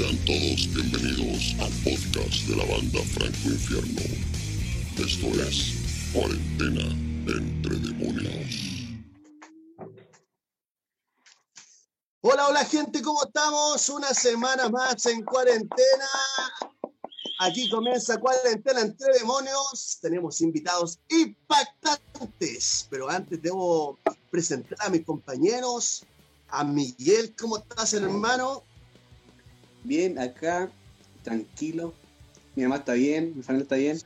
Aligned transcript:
Sean 0.00 0.16
todos 0.24 0.72
bienvenidos 0.72 1.54
al 1.60 1.70
podcast 1.84 2.48
de 2.48 2.56
la 2.56 2.64
banda 2.64 3.00
Franco 3.12 3.50
Infierno. 3.50 4.00
Esto 4.96 5.26
es 5.42 6.10
Cuarentena 6.14 6.86
entre 7.26 7.76
Demonios. 7.76 8.94
Hola, 12.22 12.48
hola 12.48 12.64
gente, 12.64 13.02
¿cómo 13.02 13.24
estamos? 13.24 13.86
Una 13.90 14.14
semana 14.14 14.70
más 14.70 15.04
en 15.04 15.22
cuarentena. 15.22 16.08
Aquí 17.40 17.68
comienza 17.68 18.16
cuarentena 18.16 18.80
entre 18.80 19.18
demonios. 19.18 19.98
Tenemos 20.00 20.40
invitados 20.40 20.98
impactantes, 21.10 22.86
pero 22.88 23.10
antes 23.10 23.42
debo 23.42 23.98
presentar 24.30 24.78
a 24.80 24.88
mis 24.88 25.04
compañeros. 25.04 26.06
A 26.48 26.64
Miguel, 26.64 27.36
¿cómo 27.38 27.58
estás, 27.58 27.92
hermano? 27.92 28.64
Bien, 29.84 30.18
acá, 30.18 30.70
tranquilo. 31.22 31.94
Mi 32.56 32.64
mamá 32.64 32.76
está 32.76 32.94
bien, 32.94 33.32
mi 33.36 33.42
familia 33.42 33.62
está 33.62 33.76
bien, 33.76 33.98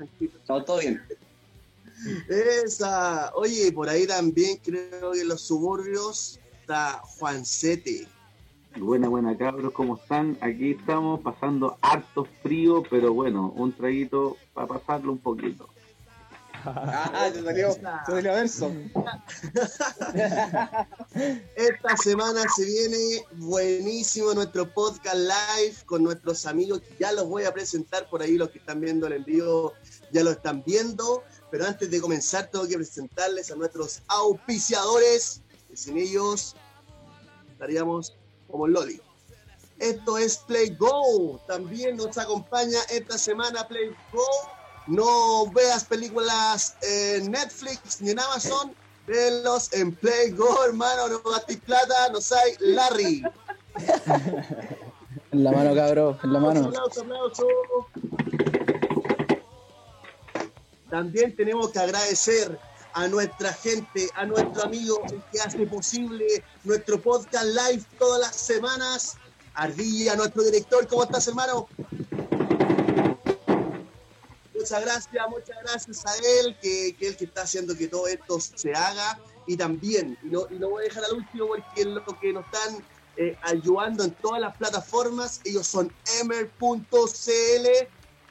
todo, 0.46 0.64
todo 0.64 0.78
bien. 0.78 1.02
Esa. 2.28 3.32
Oye, 3.34 3.72
por 3.72 3.88
ahí 3.88 4.06
también 4.06 4.58
creo 4.62 5.12
que 5.12 5.20
en 5.20 5.28
los 5.28 5.40
suburbios 5.40 6.38
está 6.60 7.00
Juancete. 7.02 8.06
Buena, 8.76 9.08
buena 9.08 9.36
cabros, 9.38 9.72
¿cómo 9.72 9.96
están? 9.96 10.36
Aquí 10.40 10.72
estamos 10.72 11.20
pasando 11.20 11.78
harto 11.80 12.26
frío, 12.42 12.82
pero 12.90 13.12
bueno, 13.14 13.52
un 13.56 13.72
traguito 13.72 14.36
para 14.52 14.66
pasarlo 14.66 15.12
un 15.12 15.18
poquito. 15.18 15.68
Ah, 16.66 17.30
te 17.32 17.42
salió, 17.42 17.74
te 17.74 18.12
salió 18.12 18.32
verso. 18.32 18.72
Esta 21.56 21.96
semana 21.96 22.42
se 22.56 22.64
viene 22.64 23.24
buenísimo 23.32 24.32
nuestro 24.34 24.72
podcast 24.72 25.16
live 25.16 25.76
con 25.86 26.02
nuestros 26.02 26.46
amigos. 26.46 26.80
Ya 26.98 27.12
los 27.12 27.28
voy 27.28 27.44
a 27.44 27.52
presentar 27.52 28.08
por 28.08 28.22
ahí, 28.22 28.36
los 28.36 28.50
que 28.50 28.58
están 28.58 28.80
viendo 28.80 29.06
el 29.06 29.14
envío 29.14 29.72
ya 30.10 30.24
lo 30.24 30.30
están 30.30 30.62
viendo. 30.64 31.22
Pero 31.50 31.66
antes 31.66 31.90
de 31.90 32.00
comenzar, 32.00 32.48
tengo 32.50 32.66
que 32.66 32.76
presentarles 32.76 33.50
a 33.50 33.56
nuestros 33.56 34.02
auspiciadores, 34.08 35.42
que 35.68 35.76
sin 35.76 35.98
ellos 35.98 36.56
estaríamos 37.52 38.16
como 38.48 38.66
Loli. 38.66 39.00
Esto 39.78 40.18
es 40.18 40.38
Play 40.38 40.76
Go. 40.76 41.40
También 41.46 41.96
nos 41.96 42.16
acompaña 42.16 42.78
esta 42.90 43.18
semana 43.18 43.66
Play 43.68 43.90
Go. 44.12 44.53
No 44.86 45.46
veas 45.52 45.84
películas 45.84 46.76
en 46.82 47.30
Netflix 47.30 48.00
ni 48.00 48.10
en 48.10 48.20
Amazon. 48.20 48.74
Velos 49.06 49.72
en 49.72 49.94
Play 49.94 50.30
Go, 50.30 50.64
hermano. 50.64 51.08
No 51.08 51.30
gastes 51.30 51.58
plata. 51.58 52.10
No 52.10 52.18
hay 52.18 52.54
Larry. 52.60 53.22
En 55.34 55.42
la 55.42 55.50
mano, 55.50 55.74
cabrón, 55.74 56.16
en 56.22 56.32
la 56.32 56.38
mano. 56.38 56.72
También 60.88 61.34
tenemos 61.34 61.70
que 61.70 61.80
agradecer 61.80 62.56
a 62.92 63.08
nuestra 63.08 63.52
gente, 63.52 64.08
a 64.14 64.26
nuestro 64.26 64.62
amigo 64.62 65.02
el 65.10 65.20
que 65.32 65.40
hace 65.40 65.66
posible 65.66 66.24
nuestro 66.62 67.00
podcast 67.00 67.46
live 67.46 67.82
todas 67.98 68.20
las 68.20 68.36
semanas. 68.36 69.16
Ardilla, 69.54 70.14
nuestro 70.14 70.44
director, 70.44 70.86
¿cómo 70.86 71.02
estás, 71.02 71.26
hermano? 71.26 71.68
Muchas 74.64 74.80
gracias, 74.80 75.28
muchas 75.28 75.56
gracias 75.62 76.06
a 76.06 76.16
él, 76.16 76.56
que, 76.58 76.96
que 76.98 77.08
es 77.08 77.10
el 77.10 77.16
que 77.18 77.24
está 77.26 77.42
haciendo 77.42 77.76
que 77.76 77.86
todo 77.86 78.06
esto 78.06 78.40
se 78.40 78.72
haga. 78.72 79.20
Y 79.46 79.58
también, 79.58 80.16
y 80.22 80.28
lo, 80.30 80.48
voy 80.70 80.84
a 80.84 80.88
dejar 80.88 81.04
al 81.04 81.18
último 81.18 81.48
porque 81.48 81.82
es 81.82 81.86
lo 81.86 82.02
que 82.02 82.32
nos 82.32 82.46
están 82.46 82.82
eh, 83.18 83.36
ayudando 83.42 84.04
en 84.04 84.12
todas 84.12 84.40
las 84.40 84.56
plataformas. 84.56 85.42
Ellos 85.44 85.66
son 85.66 85.92
emer.cl, 86.18 87.66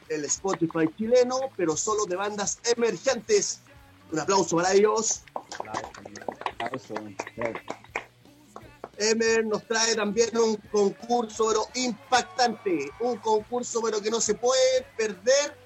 el 0.08 0.24
Spotify 0.24 0.92
chileno, 0.98 1.38
pero 1.56 1.76
solo 1.76 2.04
de 2.04 2.16
bandas 2.16 2.58
emergentes. 2.64 3.60
Un 4.10 4.18
aplauso 4.18 4.56
para 4.56 4.72
ellos. 4.72 5.22
Emer 8.96 9.46
nos 9.46 9.64
trae 9.68 9.94
también 9.94 10.36
un 10.36 10.56
concurso 10.72 11.46
pero 11.46 11.68
impactante, 11.74 12.90
un 12.98 13.18
concurso 13.18 13.80
pero 13.84 14.00
que 14.02 14.10
no 14.10 14.20
se 14.20 14.34
puede 14.34 14.82
perder. 14.96 15.63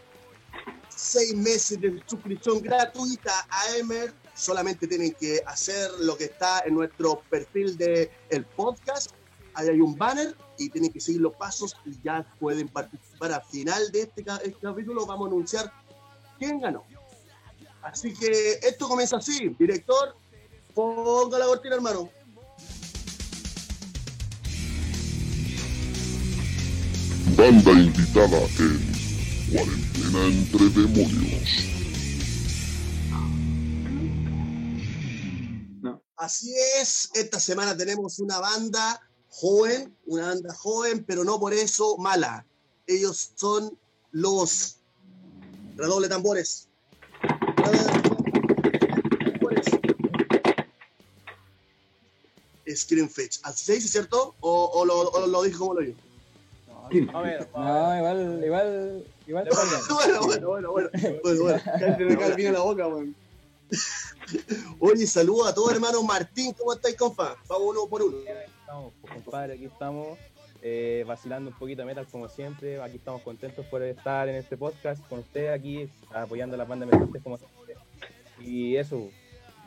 Seis 1.00 1.32
meses 1.32 1.80
de 1.80 2.02
suscripción 2.06 2.60
gratuita 2.60 3.30
a 3.48 3.76
Emer. 3.76 4.12
Solamente 4.34 4.88
tienen 4.88 5.12
que 5.12 5.40
hacer 5.46 5.88
lo 6.00 6.16
que 6.16 6.24
está 6.24 6.64
en 6.66 6.74
nuestro 6.74 7.22
perfil 7.30 7.78
de 7.78 8.10
el 8.30 8.44
podcast. 8.44 9.12
Ahí 9.54 9.68
hay 9.68 9.80
un 9.80 9.96
banner 9.96 10.36
y 10.58 10.68
tienen 10.68 10.92
que 10.92 10.98
seguir 10.98 11.20
los 11.20 11.36
pasos 11.36 11.76
y 11.86 11.92
ya 12.02 12.26
pueden 12.40 12.66
participar. 12.66 13.32
Al 13.32 13.44
final 13.44 13.92
de 13.92 14.00
este, 14.02 14.24
este 14.42 14.58
capítulo 14.60 15.06
vamos 15.06 15.26
a 15.26 15.30
anunciar 15.30 15.72
quién 16.36 16.58
ganó. 16.58 16.82
Así 17.80 18.12
que 18.12 18.58
esto 18.60 18.88
comienza 18.88 19.18
así. 19.18 19.54
Director, 19.56 20.16
ponga 20.74 21.38
la 21.38 21.46
cortina, 21.46 21.76
hermano. 21.76 22.10
Banda 27.36 27.70
invitada 27.70 28.40
en 28.58 28.97
Cuarentena 29.52 30.26
entre 30.26 30.68
Demonios. 30.68 31.64
Así 36.16 36.52
es, 36.80 37.10
esta 37.14 37.40
semana 37.40 37.76
tenemos 37.76 38.18
una 38.18 38.40
banda 38.40 39.00
joven, 39.28 39.96
una 40.06 40.26
banda 40.26 40.52
joven, 40.54 41.04
pero 41.04 41.24
no 41.24 41.38
por 41.38 41.54
eso 41.54 41.96
mala. 41.96 42.44
Ellos 42.86 43.32
son 43.36 43.78
los 44.10 44.76
redoble 45.76 46.08
tambores. 46.08 46.68
Screen 52.74 53.08
Fetch. 53.08 53.38
Así 53.44 53.64
se 53.64 53.72
dice, 53.74 53.88
¿cierto? 53.88 54.34
¿O, 54.40 54.84
lo, 54.84 55.08
o 55.10 55.26
lo 55.26 55.42
dije 55.42 55.56
como 55.56 55.74
lo 55.74 55.80
digo? 56.90 57.12
No, 57.12 57.98
igual, 57.98 58.42
igual, 58.44 59.04
igual. 59.26 59.48
bueno, 59.90 60.20
bueno, 60.24 60.48
bueno, 60.48 60.72
bueno. 60.72 60.90
bueno, 61.22 61.42
bueno. 61.42 61.60
Se 61.98 62.04
me 62.04 62.16
cae 62.16 62.28
el 62.28 62.34
vino 62.34 62.48
en 62.48 62.54
la 62.54 62.60
boca, 62.60 62.86
weón. 62.86 63.14
Oye, 64.80 65.06
saludos 65.06 65.48
a 65.48 65.54
todos, 65.54 65.72
hermano 65.72 66.02
Martín. 66.02 66.52
¿Cómo 66.54 66.72
estáis, 66.72 66.96
compa? 66.96 67.36
Vamos 67.48 67.68
uno 67.70 67.86
por 67.86 68.02
uno. 68.02 68.16
Estamos, 68.60 68.92
pues, 69.00 69.12
compadre, 69.14 69.54
aquí 69.54 69.66
estamos 69.66 70.18
eh, 70.62 71.04
vacilando 71.06 71.50
un 71.50 71.58
poquito 71.58 71.82
de 71.82 71.86
metal 71.86 72.06
como 72.10 72.28
siempre. 72.28 72.80
Aquí 72.80 72.96
estamos 72.96 73.22
contentos 73.22 73.64
por 73.66 73.82
estar 73.82 74.28
en 74.28 74.36
este 74.36 74.56
podcast 74.56 75.06
con 75.08 75.20
ustedes 75.20 75.50
aquí, 75.50 75.88
apoyando 76.12 76.54
a 76.54 76.58
las 76.58 76.68
bandas 76.68 76.88
emergentes 76.88 77.22
como 77.22 77.36
siempre. 77.36 77.76
Y 78.40 78.76
eso, 78.76 79.08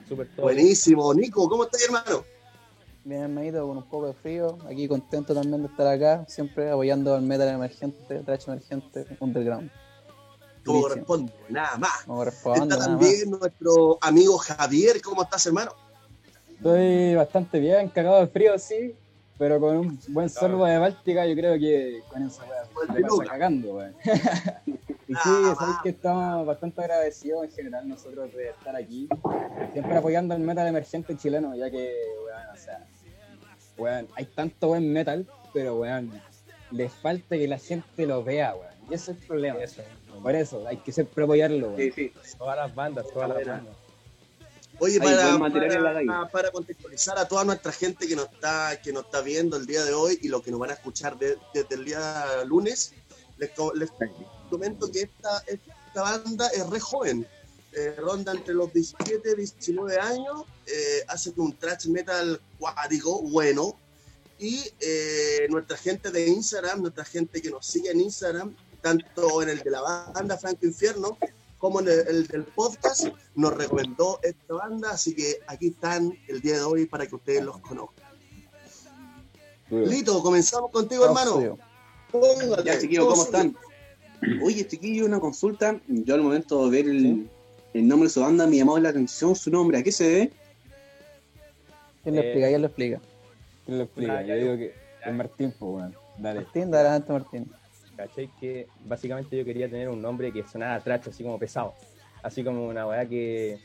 súper 0.08 0.30
todo. 0.36 0.44
Buenísimo. 0.44 1.14
Nico, 1.14 1.48
¿cómo 1.48 1.66
estás, 1.66 1.84
hermano? 1.84 2.24
Bien, 3.04 3.22
hermanito, 3.24 3.68
con 3.68 3.78
un 3.78 3.84
poco 3.84 4.08
de 4.08 4.14
frío. 4.14 4.58
Aquí 4.68 4.88
contento 4.88 5.34
también 5.34 5.62
de 5.62 5.68
estar 5.68 5.88
acá, 5.88 6.24
siempre 6.28 6.70
apoyando 6.70 7.16
al 7.16 7.24
metal 7.24 7.48
emergente, 7.50 8.20
trash 8.20 8.44
emergente, 8.48 9.06
underground. 9.20 9.72
Como 10.64 10.82
corresponde, 10.84 11.34
nada 11.50 11.78
más. 11.78 12.04
Como 12.06 12.20
corresponde, 12.20 12.60
Está 12.62 12.76
nada 12.78 12.90
más. 12.90 13.00
también 13.00 13.32
nuestro 13.32 13.98
amigo 14.02 14.38
Javier. 14.38 15.02
¿Cómo 15.02 15.24
estás, 15.24 15.44
hermano? 15.48 15.72
Estoy 16.56 17.16
bastante 17.16 17.60
bien, 17.60 17.90
cagado 17.90 18.20
de 18.20 18.28
frío, 18.28 18.60
sí, 18.60 18.94
pero 19.40 19.60
con 19.60 19.78
un 19.78 20.00
buen 20.10 20.30
sorbo 20.30 20.66
de 20.66 20.78
Báltica, 20.78 21.26
yo 21.26 21.34
creo 21.36 21.58
que 21.58 22.04
con 22.08 22.24
pasa 22.30 22.44
peluca. 22.94 23.26
cagando, 23.26 23.74
weón. 23.78 23.96
y 25.12 25.16
sí, 25.16 25.20
Ah, 25.26 25.56
sabes 25.60 25.76
va. 25.76 25.80
que 25.84 25.90
estamos 25.90 26.46
bastante 26.46 26.82
agradecidos 26.82 27.44
en 27.44 27.52
general 27.52 27.88
nosotros 27.90 28.34
de 28.34 28.50
estar 28.50 28.76
aquí, 28.76 29.10
siempre 29.74 29.98
apoyando 29.98 30.34
el 30.36 30.42
metal 30.42 30.68
emergente 30.68 31.18
chileno, 31.18 31.56
ya 31.56 31.70
que, 31.70 31.94
weón, 32.26 32.48
o 32.54 32.58
sea, 32.58 32.88
weón, 33.78 34.08
hay 34.16 34.26
tanto 34.26 34.68
buen 34.70 34.92
metal, 34.92 35.28
pero 35.54 35.76
weón, 35.76 36.12
les 36.72 36.94
falta 36.94 37.36
que 37.38 37.48
la 37.48 37.58
gente 37.60 38.06
lo 38.06 38.24
vea, 38.24 38.56
weón. 38.56 38.72
Y 38.90 38.94
ese 38.94 39.12
es 39.12 39.18
el 39.22 39.28
problema. 39.28 39.60
Eso, 39.62 39.82
Por 40.22 40.36
eso, 40.36 40.66
hay 40.68 40.78
que 40.78 40.92
siempre 40.92 41.24
apoyarlo, 41.24 41.68
weón. 41.72 41.78
Sí, 41.78 41.92
sí. 41.92 42.14
todas 42.38 42.56
las 42.58 42.74
bandas, 42.74 43.06
todas 43.14 43.30
las 43.30 43.46
bandas. 43.46 43.76
Oye, 44.80 45.00
para, 45.00 45.38
para, 46.32 46.50
contextualizar 46.52 47.18
a 47.20 47.28
toda 47.28 47.44
nuestra 47.44 47.72
gente 47.72 48.08
que 48.08 48.16
nos 48.16 48.26
está, 48.32 48.82
que 48.82 48.92
nos 48.92 49.06
está 49.06 49.22
viendo 49.22 49.56
el 49.58 49.68
día 49.68 49.84
de 49.84 49.94
hoy 49.94 50.18
y 50.24 50.28
lo 50.30 50.42
que 50.42 50.50
nos 50.50 50.60
van 50.60 50.72
a 50.72 50.74
escuchar 50.74 51.18
de- 51.20 51.38
desde 51.54 51.76
el 51.76 51.86
día 51.86 52.26
lunes, 52.48 52.94
les, 53.38 53.52
les 53.76 53.92
comento 54.52 54.92
que 54.92 55.02
esta, 55.02 55.44
esta 55.48 56.02
banda 56.02 56.48
es 56.50 56.70
re 56.70 56.80
joven. 56.80 57.26
Eh, 57.74 57.96
ronda 57.98 58.34
entre 58.34 58.54
los 58.54 58.72
17 58.74 59.32
y 59.32 59.36
19 59.36 59.98
años, 59.98 60.44
eh, 60.68 61.04
hace 61.08 61.32
un 61.38 61.58
thrash 61.58 61.88
metal 61.88 62.40
cuático, 62.60 63.22
bueno. 63.22 63.76
Y 64.38 64.62
eh, 64.82 65.48
nuestra 65.50 65.78
gente 65.78 66.12
de 66.12 66.28
Instagram, 66.28 66.82
nuestra 66.82 67.06
gente 67.06 67.42
que 67.42 67.50
nos 67.50 67.66
sigue 67.66 67.92
en 67.92 68.02
Instagram, 68.02 68.56
tanto 68.82 69.42
en 69.42 69.50
el 69.50 69.60
de 69.60 69.72
la 69.72 69.82
banda 69.82 70.38
Franco 70.38 70.66
Infierno 70.66 71.18
como 71.60 71.80
en 71.80 71.88
el, 71.88 72.08
el 72.08 72.28
del 72.28 72.44
podcast, 72.44 73.08
nos 73.36 73.54
recomendó 73.54 74.20
esta 74.24 74.54
banda, 74.56 74.92
así 74.92 75.16
que 75.16 75.40
aquí 75.48 75.68
están 75.68 76.12
el 76.28 76.42
día 76.42 76.56
de 76.56 76.64
hoy 76.64 76.88
para 76.88 77.08
que 77.08 77.16
ustedes 77.16 77.44
los 77.44 77.60
conozcan. 77.60 78.12
Lito, 79.70 80.22
comenzamos 80.22 80.70
contigo, 80.72 81.06
hermano. 81.06 81.58
Ya, 82.66 82.78
chiquillos, 82.78 83.08
¿cómo 83.08 83.24
están? 83.24 83.56
Oye, 84.44 84.68
chiquillo, 84.68 85.06
una 85.06 85.20
consulta. 85.20 85.80
Yo 85.88 86.16
al 86.16 86.22
momento 86.22 86.70
de 86.70 86.72
ver 86.72 86.90
el, 86.90 87.28
el 87.74 87.88
nombre 87.88 88.08
de 88.08 88.14
su 88.14 88.22
banda 88.22 88.46
me 88.48 88.58
llamó 88.58 88.78
la 88.80 88.90
atención 88.90 89.36
su 89.36 89.50
nombre. 89.52 89.78
¿A 89.78 89.84
qué 89.84 89.92
se 89.92 90.04
debe? 90.08 90.32
¿Quién 92.04 92.16
lo 92.16 92.22
Eh, 92.22 92.26
explica? 92.26 92.48
¿Quién 92.48 92.62
lo 92.62 92.68
explica? 92.68 93.02
¿Quién 93.66 93.78
lo 93.78 93.84
explica? 93.84 94.18
Ah, 94.18 94.22
ya, 94.22 94.36
Yo 94.36 94.42
digo 94.42 94.58
que 94.58 94.74
el 95.06 95.14
Martín, 95.16 95.54
pues, 95.58 95.72
weón. 95.72 95.96
Dale. 96.18 96.42
Martín, 96.42 96.72
dale 96.72 96.90
adelante, 96.90 97.14
Martín. 97.14 97.52
¿Cachai? 97.98 98.30
Que 98.40 98.68
básicamente 98.86 99.38
yo 99.38 99.46
quería 99.46 99.70
tener 99.70 99.90
un 99.90 100.02
nombre 100.02 100.32
que 100.32 100.44
sonara 100.48 100.80
tracho, 100.82 101.10
así 101.10 101.24
como 101.24 101.38
pesado. 101.38 101.74
Así 102.24 102.44
como 102.44 102.68
una 102.68 102.88
weá 102.88 103.06
que. 103.06 103.60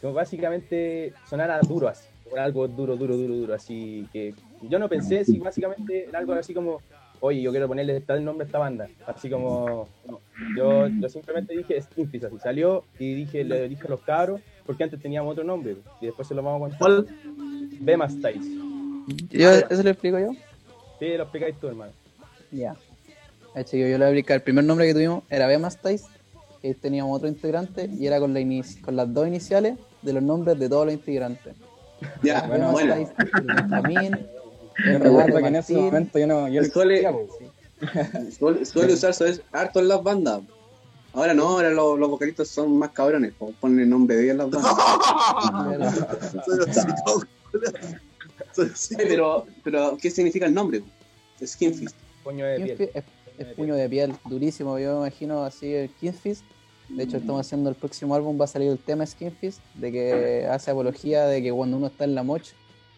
Como 0.00 0.12
básicamente 0.14 1.12
sonara 1.28 1.58
duro, 1.60 1.88
así. 1.88 2.06
Como 2.24 2.36
algo 2.36 2.68
duro, 2.68 2.96
duro, 2.96 3.16
duro, 3.16 3.34
duro. 3.34 3.54
Así 3.54 4.06
que. 4.12 4.34
Yo 4.62 4.78
no 4.78 4.88
pensé 4.88 5.24
si 5.24 5.38
básicamente 5.38 6.04
era 6.08 6.18
algo 6.18 6.32
así 6.34 6.52
como. 6.54 6.80
Oye, 7.20 7.40
yo 7.42 7.50
quiero 7.50 7.66
ponerle 7.68 8.00
tal 8.00 8.24
nombre 8.24 8.44
a 8.44 8.46
esta 8.46 8.58
banda. 8.58 8.88
Así 9.06 9.28
como. 9.30 9.88
no. 10.06 10.20
Yo, 10.56 10.86
yo 10.88 11.08
simplemente 11.08 11.56
dije 11.56 11.80
Skinfish, 11.80 12.24
así 12.26 12.38
salió 12.38 12.84
y 12.98 13.14
dije, 13.14 13.42
le 13.44 13.68
dije 13.68 13.86
a 13.86 13.90
los 13.90 14.00
cabros, 14.02 14.40
porque 14.66 14.84
antes 14.84 15.00
teníamos 15.00 15.32
otro 15.32 15.44
nombre. 15.44 15.76
Y 16.00 16.06
después 16.06 16.28
se 16.28 16.34
lo 16.34 16.42
vamos 16.42 16.72
a 16.72 16.78
contar. 16.78 16.78
¿Cuál? 16.78 17.06
Bema 17.80 18.08
Styles. 18.08 18.46
Yo, 19.30 19.50
¿Eso 19.52 19.82
lo 19.82 19.90
explico 19.90 20.18
yo? 20.18 20.30
Sí, 20.98 21.16
lo 21.16 21.22
explicáis 21.22 21.56
tú, 21.60 21.68
hermano. 21.68 21.92
Ya. 22.50 22.74
Eh, 23.54 23.64
chico, 23.64 23.86
yo 23.86 23.96
le 23.96 23.96
voy 23.96 24.04
a 24.04 24.08
explicar. 24.08 24.36
El 24.36 24.42
primer 24.42 24.64
nombre 24.64 24.86
que 24.86 24.92
tuvimos 24.94 25.22
era 25.30 25.46
Bemastais, 25.46 26.04
que 26.60 26.74
teníamos 26.74 27.16
otro 27.16 27.28
integrante 27.28 27.88
y 27.98 28.06
era 28.06 28.18
con, 28.20 28.34
la 28.34 28.40
inici- 28.40 28.80
con 28.80 28.96
las 28.96 29.12
dos 29.12 29.26
iniciales 29.26 29.78
de 30.02 30.12
los 30.12 30.22
nombres 30.22 30.58
de 30.58 30.68
todos 30.68 30.84
los 30.86 30.94
integrantes. 30.94 31.54
Ya, 32.22 32.46
Bueno, 32.46 32.72
bueno. 32.72 32.94
Benjamín, 33.42 34.26
Yo 34.84 34.98
recuerdo 34.98 35.38
que 35.38 35.46
en 35.46 35.56
ese 35.56 35.74
momento 35.74 36.18
yo 36.18 36.26
no. 36.26 36.48
Yo 36.48 36.62
pues, 36.72 36.88
sí. 37.38 37.46
Suele, 38.38 38.64
suele 38.64 38.94
usarse 38.94 39.28
es 39.28 39.42
harto 39.52 39.80
en 39.80 39.88
las 39.88 40.02
bandas. 40.02 40.42
Ahora 41.12 41.34
no, 41.34 41.48
ahora 41.48 41.70
los, 41.70 41.98
los 41.98 42.10
vocalistas 42.10 42.48
son 42.48 42.76
más 42.78 42.90
cabrones. 42.90 43.32
po, 43.34 43.52
Ponen 43.60 43.80
el 43.80 43.88
nombre 43.88 44.16
de 44.16 44.24
ellos 44.24 44.32
en 44.32 44.38
las 44.38 44.50
bandas. 44.50 44.74
Pero, 48.96 49.46
pero, 49.62 49.98
¿qué 50.00 50.10
significa 50.10 50.46
el 50.46 50.54
nombre? 50.54 50.82
Skinfist. 51.44 51.94
Coño 52.24 52.46
de 52.46 52.56
piel. 52.60 52.90
Es, 52.94 53.04
es 53.38 53.54
puño 53.54 53.74
de 53.74 53.88
piel, 53.88 54.14
durísimo. 54.24 54.78
Yo 54.78 54.94
me 54.94 55.06
imagino 55.08 55.44
así 55.44 55.74
el 55.74 55.90
Kingfish. 55.90 56.38
De 56.88 57.02
hecho, 57.02 57.16
estamos 57.16 57.40
haciendo 57.40 57.68
el 57.68 57.74
próximo 57.74 58.14
álbum, 58.14 58.40
va 58.40 58.44
a 58.44 58.48
salir 58.48 58.70
el 58.70 58.78
tema 58.78 59.04
Skinfish, 59.04 59.56
de 59.74 59.90
que 59.92 60.46
hace 60.46 60.70
apología 60.70 61.26
de 61.26 61.42
que 61.42 61.52
cuando 61.52 61.76
uno 61.76 61.88
está 61.88 62.04
en 62.04 62.14
la 62.14 62.22
moch, 62.22 62.46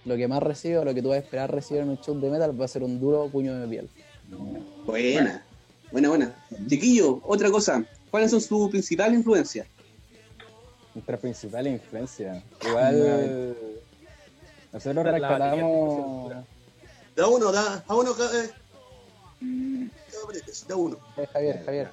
lo 0.05 0.17
que 0.17 0.29
más 0.29 0.43
recibe 0.43 0.79
o 0.79 0.85
lo 0.85 0.95
que 0.95 1.03
tú 1.03 1.09
vas 1.09 1.17
a 1.17 1.21
esperar 1.21 1.53
recibir 1.53 1.83
en 1.83 1.91
un 1.91 2.01
show 2.01 2.19
de 2.19 2.31
metal 2.31 2.59
va 2.61 2.65
a 2.65 2.69
ser 2.69 2.83
un 2.83 3.01
duro 3.01 3.29
puño 3.29 3.59
de 3.59 3.69
piel. 3.69 3.91
Buena, 4.85 5.43
buena, 5.91 6.09
buena. 6.09 6.47
Chiquillo, 6.69 7.21
otra 7.25 7.51
cosa. 7.51 7.85
¿Cuáles 8.11 8.31
son 8.31 8.41
sus 8.41 8.71
principales 8.71 9.19
influencias? 9.19 9.67
Nuestra 10.95 11.17
principal 11.17 11.67
influencia. 11.67 12.43
Igual. 12.67 13.57
Nosotros 14.73 15.05
La 15.05 15.13
rescatamos. 15.13 16.33
Da 17.17 17.27
uno, 17.27 17.53
da, 17.53 17.85
da 17.87 17.95
uno, 17.95 18.11
eh. 18.13 18.51
Da 20.69 20.77
uno. 20.77 20.99
Eh, 21.17 21.27
Javier, 21.33 21.65
Javier. 21.65 21.91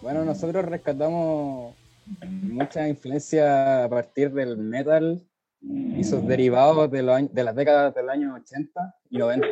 Bueno, 0.00 0.24
nosotros 0.24 0.64
rescatamos 0.64 1.74
mucha 2.20 2.88
influencia 2.88 3.84
a 3.84 3.88
partir 3.88 4.32
del 4.32 4.56
metal 4.56 5.22
y 5.60 6.04
sus 6.04 6.26
derivados 6.26 6.90
de, 6.90 7.28
de 7.32 7.44
las 7.44 7.54
décadas 7.54 7.94
del 7.94 8.08
año 8.08 8.34
80 8.34 8.94
y 9.10 9.18
90. 9.18 9.46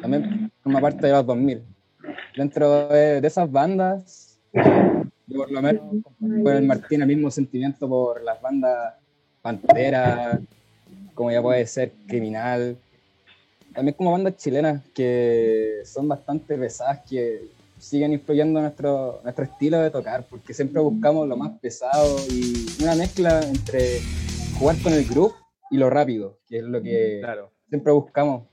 También 0.00 0.50
forma 0.62 0.80
parte 0.80 1.06
de 1.06 1.12
los 1.12 1.26
2000. 1.26 1.62
Dentro 2.36 2.88
de, 2.88 3.20
de 3.20 3.26
esas 3.26 3.50
bandas, 3.50 4.38
yo 4.52 5.38
por 5.38 5.50
lo 5.50 5.62
menos 5.62 5.82
con 6.18 6.48
el 6.48 6.66
Martín 6.66 7.02
el 7.02 7.08
mismo 7.08 7.30
sentimiento 7.30 7.88
por 7.88 8.22
las 8.22 8.40
bandas 8.40 8.94
Pantera, 9.42 10.40
como 11.14 11.30
ya 11.30 11.42
puede 11.42 11.66
ser 11.66 11.92
Criminal. 12.06 12.76
También 13.74 13.96
como 13.96 14.12
bandas 14.12 14.36
chilenas 14.36 14.82
que 14.94 15.80
son 15.84 16.06
bastante 16.06 16.56
pesadas, 16.56 17.00
que 17.08 17.48
siguen 17.78 18.12
influyendo 18.12 18.60
nuestro, 18.60 19.20
nuestro 19.24 19.44
estilo 19.44 19.78
de 19.78 19.90
tocar, 19.90 20.24
porque 20.28 20.54
siempre 20.54 20.80
buscamos 20.80 21.26
lo 21.26 21.36
más 21.36 21.58
pesado 21.58 22.16
y 22.30 22.66
una 22.80 22.94
mezcla 22.94 23.40
entre 23.42 24.00
jugar 24.62 24.80
con 24.80 24.92
el 24.92 25.04
groove 25.04 25.34
y 25.72 25.76
lo 25.76 25.90
rápido, 25.90 26.38
que 26.48 26.58
es 26.58 26.62
lo 26.62 26.80
que 26.80 27.18
Claro. 27.20 27.50
siempre 27.68 27.92
buscamos 27.92 28.44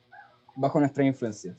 bajo 0.56 0.80
nuestras 0.80 1.06
influencias. 1.06 1.56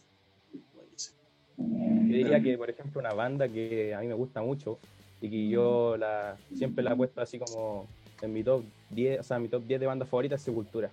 Yo 1.57 2.17
diría 2.17 2.43
que, 2.43 2.59
por 2.59 2.69
ejemplo, 2.69 2.99
una 3.01 3.13
banda 3.13 3.49
que 3.49 3.95
a 3.95 4.01
mí 4.01 4.09
me 4.09 4.15
gusta 4.15 4.43
mucho 4.43 4.81
y 5.21 5.31
que 5.31 5.49
yo 5.49 5.97
la, 5.97 6.37
siempre 6.57 6.83
la 6.83 6.95
he 6.95 6.97
puesto 6.97 7.21
así 7.21 7.39
como 7.39 7.87
en 8.23 8.33
mi 8.33 8.43
top 8.43 8.65
10, 8.91 9.21
o 9.21 9.23
sea, 9.23 9.39
mi 9.39 9.47
top 9.47 9.63
10 9.69 9.79
de 9.79 9.87
bandas 9.87 10.09
favoritas 10.09 10.41
es 10.41 10.45
Sepultura. 10.47 10.91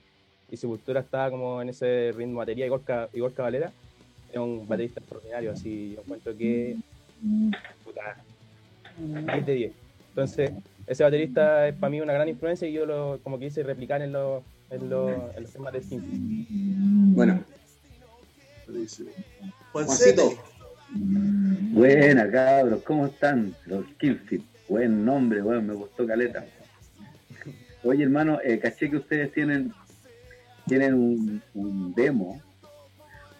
Y 0.51 0.57
Sepultura 0.57 0.99
está 0.99 1.31
como 1.31 1.59
en 1.59 1.69
ese 1.69 2.13
ritmo 2.15 2.37
batería, 2.37 2.67
Igor, 2.67 2.83
Igor 3.11 3.33
Cavalera, 3.33 3.71
es 4.31 4.37
un 4.37 4.67
baterista 4.67 4.99
extraordinario, 4.99 5.51
así 5.51 5.93
yo 5.95 6.01
encuentro 6.01 6.37
que 6.37 6.75
puta, 7.83 8.17
10 9.33 9.45
de 9.47 9.53
10. 9.53 9.71
Entonces, 10.09 10.51
ese 10.87 11.03
baterista 11.03 11.67
es 11.67 11.75
para 11.75 11.91
mí 11.91 12.01
una 12.01 12.13
gran 12.13 12.27
influencia 12.29 12.67
y 12.67 12.73
yo 12.73 12.85
lo, 12.85 13.19
como 13.21 13.37
que 13.37 13.45
hice 13.45 13.61
replicar 13.61 14.01
en 14.01 14.13
los, 14.13 14.43
en 14.71 14.89
los, 14.89 15.11
en 15.35 15.43
los 15.43 15.51
temas 15.51 15.73
de 15.73 15.83
Skin. 15.83 17.13
Bueno, 17.13 17.43
Buenísimo. 18.65 19.11
Juancito. 19.71 20.33
Buena, 20.89 22.29
cabros, 22.31 22.81
¿cómo 22.83 23.07
están? 23.07 23.53
Los 23.65 23.85
Killfit. 23.97 24.43
Buen 24.67 25.05
nombre, 25.05 25.41
weón, 25.41 25.67
me 25.67 25.73
gustó 25.73 26.05
caleta. 26.05 26.45
Oye, 27.83 28.03
hermano, 28.03 28.39
eh, 28.43 28.59
caché 28.59 28.89
que 28.89 28.97
ustedes 28.97 29.31
tienen 29.31 29.73
tienen 30.67 30.93
un, 30.93 31.41
un 31.53 31.93
demo, 31.93 32.41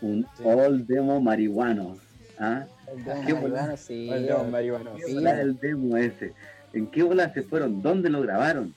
un 0.02 0.26
all 0.44 0.88
demo 0.88 1.20
marihuano. 1.20 1.98
¿Ah? 2.40 2.66
El 2.90 3.04
demo 3.04 3.26
Qué 3.26 3.34
marihuano, 3.34 3.78
sí. 3.78 4.10
Oye, 4.10 4.20
León 4.22 4.52
Marihuano. 4.52 4.96
¿Qué 4.96 5.14
bola 5.14 5.34
es 5.34 5.40
el 5.40 5.60
demo 5.60 5.98
ese? 5.98 6.34
¿En 6.74 6.88
qué 6.88 7.04
bola 7.04 7.34
se 7.34 7.42
fueron? 7.44 7.82
¿Dónde 7.82 8.10
lo 8.10 8.22
grabaron? 8.22 8.74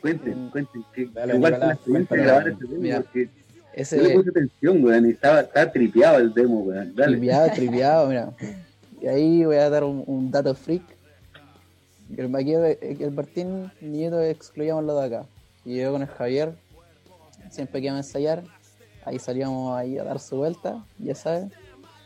Cuenten, 0.00 0.46
Mm. 0.46 0.50
cuenten. 0.50 0.84
Que, 0.94 1.06
Dale, 1.06 1.36
igual 1.36 1.52
Nicolás, 1.54 1.68
la 1.68 1.74
experiencia 1.74 2.16
de 2.16 2.22
cuéntalo. 2.22 2.22
grabar 2.22 2.48
ese 2.48 2.66
demo 2.66 2.82
Mira, 2.82 3.00
porque 3.00 3.28
Ese 3.74 3.96
yo 3.96 4.02
le 4.04 4.14
puse 4.14 4.30
atención, 4.30 4.84
weón, 4.84 5.06
y 5.06 5.10
estaba, 5.10 5.40
estaba 5.40 5.72
tripeado 5.72 6.18
el 6.18 6.32
demo, 6.34 6.60
weón. 6.60 6.94
Dale. 6.94 7.16
triviado, 7.16 7.50
triviado, 7.54 8.08
mira. 8.08 8.32
Y 9.00 9.06
ahí 9.06 9.44
voy 9.44 9.56
a 9.56 9.68
dar 9.70 9.84
un, 9.84 10.02
un 10.06 10.30
dato 10.30 10.54
freak. 10.54 10.82
El, 12.16 12.34
aquí 12.36 12.54
el, 12.54 12.78
el 13.02 13.10
Martín 13.10 13.70
y 13.80 14.02
yo 14.02 14.20
excluíamos 14.22 14.84
lo 14.84 14.98
de 14.98 15.06
acá. 15.06 15.26
Y 15.64 15.76
yo 15.78 15.92
con 15.92 16.02
el 16.02 16.08
Javier, 16.08 16.52
siempre 17.50 17.80
que 17.80 17.86
íbamos 17.86 18.04
a 18.04 18.08
ensayar, 18.08 18.44
ahí 19.04 19.18
salíamos 19.18 19.76
ahí 19.76 19.98
a 19.98 20.04
dar 20.04 20.20
su 20.20 20.36
vuelta, 20.36 20.84
ya 20.98 21.14
sabes. 21.14 21.50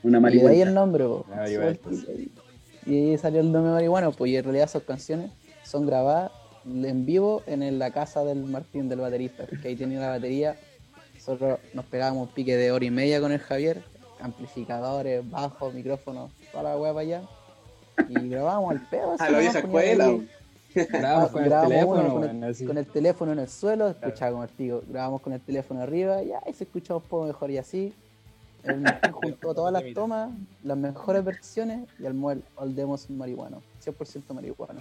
Una 0.02 0.18
Y 0.18 0.22
de 0.22 0.28
ahí 0.28 0.34
marihuana. 0.38 0.62
el 0.62 0.74
nombre, 0.74 1.04
po. 1.04 1.26
La 1.28 1.34
Su 1.34 1.40
marihuana, 1.40 1.78
vuelta, 1.82 1.90
y, 2.86 3.10
ahí 3.10 3.18
salió 3.18 3.40
el 3.40 3.50
nombre 3.52 3.72
marihuana, 3.72 4.10
pues 4.10 4.30
y 4.30 4.36
en 4.36 4.44
realidad 4.44 4.66
esas 4.66 4.82
canciones 4.82 5.30
son 5.64 5.86
grabadas 5.86 6.30
en 6.64 7.06
vivo 7.06 7.42
en 7.46 7.62
el- 7.62 7.78
la 7.78 7.90
casa 7.90 8.24
del 8.24 8.44
Martín, 8.44 8.88
del 8.88 9.00
baterista, 9.00 9.44
porque 9.48 9.68
ahí 9.68 9.76
tenía 9.76 10.00
la 10.00 10.08
batería. 10.08 10.56
Nosotros 11.14 11.58
nos 11.74 11.84
pegábamos 11.86 12.28
un 12.28 12.34
pique 12.34 12.56
de 12.56 12.72
hora 12.72 12.84
y 12.84 12.90
media 12.90 13.20
con 13.20 13.32
el 13.32 13.38
Javier, 13.38 13.82
amplificadores, 14.20 15.28
bajos, 15.30 15.74
micrófonos, 15.74 16.30
toda 16.50 16.64
la 16.64 16.78
hueá 16.78 16.92
para 16.92 17.02
allá. 17.02 17.22
Y 18.08 18.28
grabábamos 18.28 18.70
al 18.72 18.88
pedo. 18.88 19.12
así 19.12 19.24
A 19.24 19.30
la 19.30 19.38
vieja 19.38 19.58
escuela. 19.58 20.10
Grabamos 20.74 21.30
con 21.30 21.44
el 21.44 21.50
teléfono, 21.50 22.00
uno 22.02 22.14
con, 22.14 22.24
el, 22.24 22.44
así. 22.44 22.64
con 22.64 22.78
el 22.78 22.86
teléfono 22.86 23.32
en 23.32 23.38
el 23.40 23.48
suelo, 23.48 23.88
escuchaba 23.88 24.30
como 24.30 24.44
el 24.44 24.50
pico. 24.50 24.82
Grabamos 24.88 25.20
con 25.20 25.32
el 25.32 25.40
teléfono 25.40 25.82
arriba, 25.82 26.22
ya, 26.22 26.40
y 26.48 26.52
se 26.52 26.64
escuchaba 26.64 26.98
un 26.98 27.04
poco 27.04 27.26
mejor 27.26 27.50
y 27.50 27.58
así. 27.58 27.92
El 28.64 28.80
Martín 28.80 29.12
juntó 29.12 29.54
todas 29.54 29.72
las 29.72 29.92
tomas, 29.94 30.30
las 30.64 30.76
mejores 30.76 31.24
versiones 31.24 31.88
y 31.98 32.06
armó 32.06 32.32
el 32.32 32.42
All 32.56 32.74
Demos 32.74 33.08
marihuano, 33.10 33.62
100% 33.84 34.32
marihuano. 34.34 34.80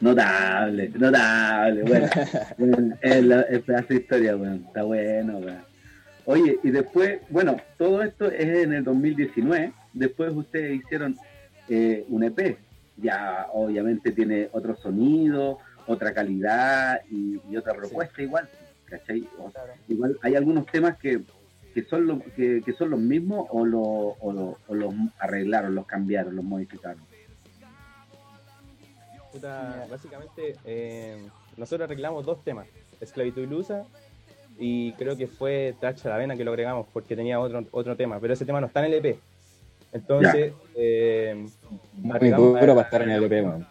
Notable, 0.00 0.90
notable, 0.94 1.82
bueno. 1.82 2.06
Bueno, 2.58 2.96
es, 3.00 3.24
la, 3.24 3.40
es 3.42 3.62
pedazo 3.62 3.86
de 3.88 3.94
historia, 3.96 4.36
weón. 4.36 4.64
Está 4.66 4.82
bueno, 4.82 5.38
weón. 5.38 5.64
Oye, 6.26 6.58
y 6.62 6.70
después, 6.70 7.20
bueno, 7.30 7.56
todo 7.78 8.02
esto 8.02 8.26
es 8.30 8.64
en 8.64 8.72
el 8.74 8.84
2019. 8.84 9.72
Después 9.94 10.32
ustedes 10.34 10.74
hicieron 10.82 11.16
eh, 11.68 12.04
un 12.08 12.24
EP. 12.24 12.58
Ya, 12.98 13.46
obviamente, 13.52 14.12
tiene 14.12 14.48
otro 14.52 14.76
sonido, 14.76 15.58
otra 15.86 16.12
calidad 16.12 17.00
y, 17.10 17.40
y 17.48 17.56
otra 17.56 17.74
propuesta 17.74 18.20
igual. 18.22 18.48
¿Cachai? 18.86 19.26
O- 19.38 19.50
igual 19.88 20.18
hay 20.22 20.34
algunos 20.34 20.66
temas 20.66 20.96
que, 20.98 21.22
que, 21.76 21.84
son, 21.84 22.06
lo- 22.06 22.20
que, 22.34 22.62
que 22.64 22.72
son 22.72 22.88
los 22.88 22.98
mismos 22.98 23.46
o, 23.50 23.66
lo, 23.66 23.80
o, 23.82 24.32
lo- 24.32 24.58
o 24.66 24.74
los 24.74 24.94
arreglaron, 25.18 25.74
los 25.74 25.84
cambiaron, 25.84 26.34
los 26.34 26.42
modificaron. 26.42 27.02
Puta, 29.30 29.86
básicamente, 29.90 30.56
eh, 30.64 31.28
nosotros 31.58 31.86
arreglamos 31.86 32.24
dos 32.24 32.42
temas, 32.42 32.66
Esclavitud 33.00 33.42
Ilusa 33.42 33.84
y 34.58 34.92
creo 34.92 35.18
que 35.18 35.26
fue 35.26 35.74
Tacha 35.78 36.08
la 36.08 36.16
Vena 36.16 36.34
que 36.34 36.44
lo 36.44 36.52
agregamos 36.52 36.86
porque 36.94 37.14
tenía 37.14 37.38
otro, 37.38 37.62
otro 37.72 37.94
tema, 37.94 38.18
pero 38.20 38.32
ese 38.32 38.46
tema 38.46 38.58
no 38.60 38.68
está 38.68 38.80
en 38.86 38.92
el 38.94 39.04
EP. 39.04 39.18
Entonces, 39.92 40.54
eh, 40.76 41.46
Muy 41.98 42.30
duro 42.30 42.74
para 42.74 42.82
estar 42.82 43.02
en 43.02 43.10
el 43.10 43.24
EP, 43.24 43.44
weón. 43.44 43.66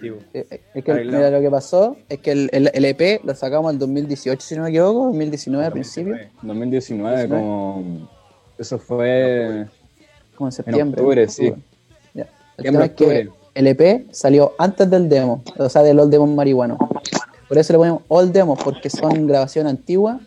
Sí. 0.00 0.08
Eh, 0.08 0.46
eh, 0.50 0.60
Es 0.74 0.84
que 0.84 0.94
mira, 0.94 1.30
lo 1.30 1.40
que 1.40 1.50
pasó 1.50 1.96
es 2.08 2.18
que 2.20 2.32
el, 2.32 2.50
el, 2.52 2.70
el 2.72 2.84
EP 2.84 3.24
lo 3.24 3.34
sacamos 3.34 3.72
en 3.72 3.78
2018, 3.78 4.40
si 4.40 4.56
no 4.56 4.62
me 4.62 4.70
equivoco, 4.70 5.06
2019 5.06 5.66
al 5.66 5.72
principio, 5.72 6.16
2019, 6.42 7.28
como. 7.28 8.08
Eso 8.58 8.78
fue. 8.78 9.66
como 10.36 10.48
en 10.48 10.52
septiembre. 10.52 11.00
octubre, 11.00 11.28
sí. 11.28 11.52
Ya. 12.14 12.28
El 12.56 12.64
tema 12.64 12.84
es 12.84 12.92
que 12.92 13.28
el 13.54 13.66
EP 13.66 14.06
salió 14.12 14.54
antes 14.58 14.88
del 14.90 15.08
demo, 15.08 15.42
o 15.56 15.68
sea, 15.68 15.82
del 15.82 15.98
Old 15.98 16.10
Demon 16.10 16.34
Marihuano. 16.34 16.78
Por 17.48 17.58
eso 17.58 17.72
le 17.72 17.78
ponemos 17.78 18.02
Old 18.08 18.32
Demos, 18.32 18.62
porque 18.62 18.88
son 18.88 19.26
grabaciones 19.26 19.72
antiguas 19.72 20.20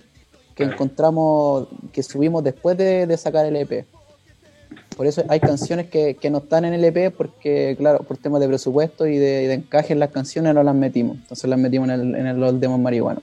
que 0.55 0.63
encontramos, 0.63 1.67
que 1.91 2.03
subimos 2.03 2.43
después 2.43 2.77
de, 2.77 3.07
de 3.07 3.17
sacar 3.17 3.45
el 3.45 3.55
EP. 3.55 3.85
Por 4.95 5.07
eso 5.07 5.23
hay 5.27 5.39
canciones 5.39 5.89
que, 5.89 6.15
que 6.15 6.29
no 6.29 6.39
están 6.39 6.65
en 6.65 6.73
el 6.73 6.83
EP 6.83 7.13
porque, 7.15 7.75
claro, 7.77 8.03
por 8.03 8.17
temas 8.17 8.41
de 8.41 8.47
presupuesto 8.47 9.07
y 9.07 9.17
de, 9.17 9.43
y 9.43 9.47
de 9.47 9.53
encaje 9.53 9.93
en 9.93 9.99
las 9.99 10.11
canciones 10.11 10.53
no 10.53 10.63
las 10.63 10.75
metimos. 10.75 11.17
Entonces 11.17 11.49
las 11.49 11.59
metimos 11.59 11.89
en 11.89 11.93
el, 11.93 12.15
en 12.15 12.27
el 12.27 12.43
Old 12.43 12.59
Demon 12.59 12.81
Marihuano. 12.81 13.21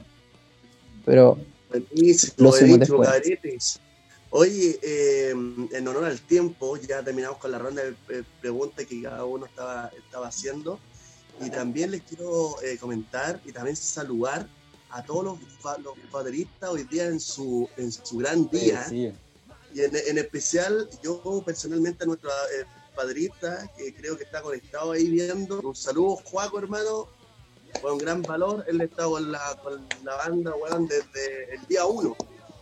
Pero 1.04 1.38
Buenísimo, 1.70 2.52
Lo. 2.88 3.04
Oye, 4.32 4.78
eh, 4.82 5.30
en 5.30 5.88
honor 5.88 6.04
al 6.04 6.20
tiempo, 6.20 6.76
ya 6.76 7.02
terminamos 7.02 7.38
con 7.38 7.50
la 7.50 7.58
ronda 7.58 7.82
de 7.82 7.90
eh, 8.10 8.22
preguntas 8.40 8.86
que 8.86 9.02
cada 9.02 9.24
uno 9.24 9.46
estaba, 9.46 9.90
estaba 9.96 10.28
haciendo. 10.28 10.78
Y 11.44 11.50
también 11.50 11.90
les 11.90 12.02
quiero 12.02 12.62
eh, 12.62 12.76
comentar 12.78 13.40
y 13.44 13.50
también 13.50 13.74
saludar 13.74 14.46
a 14.90 15.02
todos 15.02 15.24
los, 15.24 15.38
los 15.82 15.94
bateristas 16.12 16.70
hoy 16.70 16.84
día 16.84 17.06
en 17.06 17.18
su, 17.18 17.68
en 17.76 17.90
su 17.90 18.18
gran 18.18 18.48
día. 18.50 18.84
Sí, 18.88 19.12
Y 19.74 19.82
en, 19.82 19.94
en 19.94 20.18
especial, 20.18 20.88
yo 21.02 21.42
personalmente 21.44 22.04
a 22.04 22.06
nuestro 22.06 22.30
eh, 22.30 22.64
padrista, 22.94 23.70
que 23.76 23.94
creo 23.94 24.16
que 24.16 24.24
está 24.24 24.42
conectado 24.42 24.92
ahí 24.92 25.08
viendo. 25.08 25.60
Un 25.60 25.76
saludo, 25.76 26.16
Juaco, 26.24 26.58
hermano. 26.58 27.08
Fue 27.80 27.92
un 27.92 27.98
gran 27.98 28.22
valor. 28.22 28.64
Él 28.66 28.80
está 28.80 29.04
con 29.04 29.30
la, 29.30 29.58
con 29.62 29.86
la 30.04 30.16
banda, 30.16 30.52
weón, 30.56 30.88
desde 30.88 31.54
el 31.54 31.66
día 31.68 31.86
uno. 31.86 32.16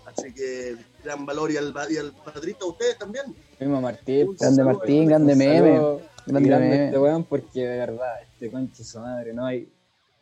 Así 0.05 0.33
que 0.33 0.77
gran 1.03 1.25
valor. 1.25 1.51
Y 1.51 1.57
al, 1.57 1.75
y 1.91 1.97
al 1.97 2.13
padrista, 2.13 2.67
ustedes 2.67 2.99
también. 2.99 3.35
Mismo 3.59 3.81
Martín. 3.81 4.29
Un 4.29 4.37
grande 4.37 4.57
saludo, 4.57 4.77
Martín, 4.77 5.07
grande 5.07 5.35
meme. 5.35 5.71
Grande 6.27 6.49
grande 6.49 6.69
meme. 6.69 6.85
este 6.87 6.99
weón, 6.99 7.25
porque 7.25 7.61
de 7.61 7.79
verdad, 7.79 8.23
este 8.23 8.51
conche 8.51 8.85
su 8.85 9.01
madre, 9.01 9.33
no 9.33 9.47
hay 9.47 9.73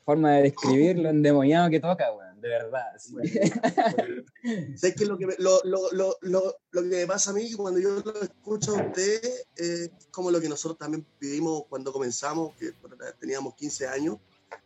forma 0.05 0.33
de 0.37 0.43
describir 0.43 0.99
lo 0.99 1.09
endemoniado 1.11 1.69
que 1.69 1.81
toca, 1.81 2.12
weón, 2.12 2.25
de 2.47 2.53
verdad. 2.53 2.87
sí. 2.99 3.15
sé 4.76 4.95
que 4.95 5.05
lo 5.05 5.19
que, 5.19 5.26
me, 5.26 5.35
lo, 5.38 5.61
lo, 5.65 5.91
lo, 5.93 6.17
lo, 6.21 6.57
lo 6.71 6.83
que 6.83 6.88
me 6.88 7.07
pasa 7.07 7.31
a 7.31 7.35
mí 7.35 7.53
cuando 7.53 7.81
yo 7.81 8.03
lo 8.05 8.23
escucho 8.23 8.76
a 8.76 8.83
usted 8.87 9.25
eh, 9.57 9.91
es 9.99 10.07
como 10.11 10.31
lo 10.31 10.41
que 10.41 10.49
nosotros 10.49 10.79
también 10.79 11.05
vivimos 11.21 11.65
cuando 11.69 11.93
comenzamos, 11.93 12.55
que 12.57 12.73
teníamos 13.19 13.55
15 13.55 13.88
años 13.88 14.19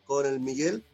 con 0.05 0.27
el 0.27 0.41
Miguel. 0.41 0.85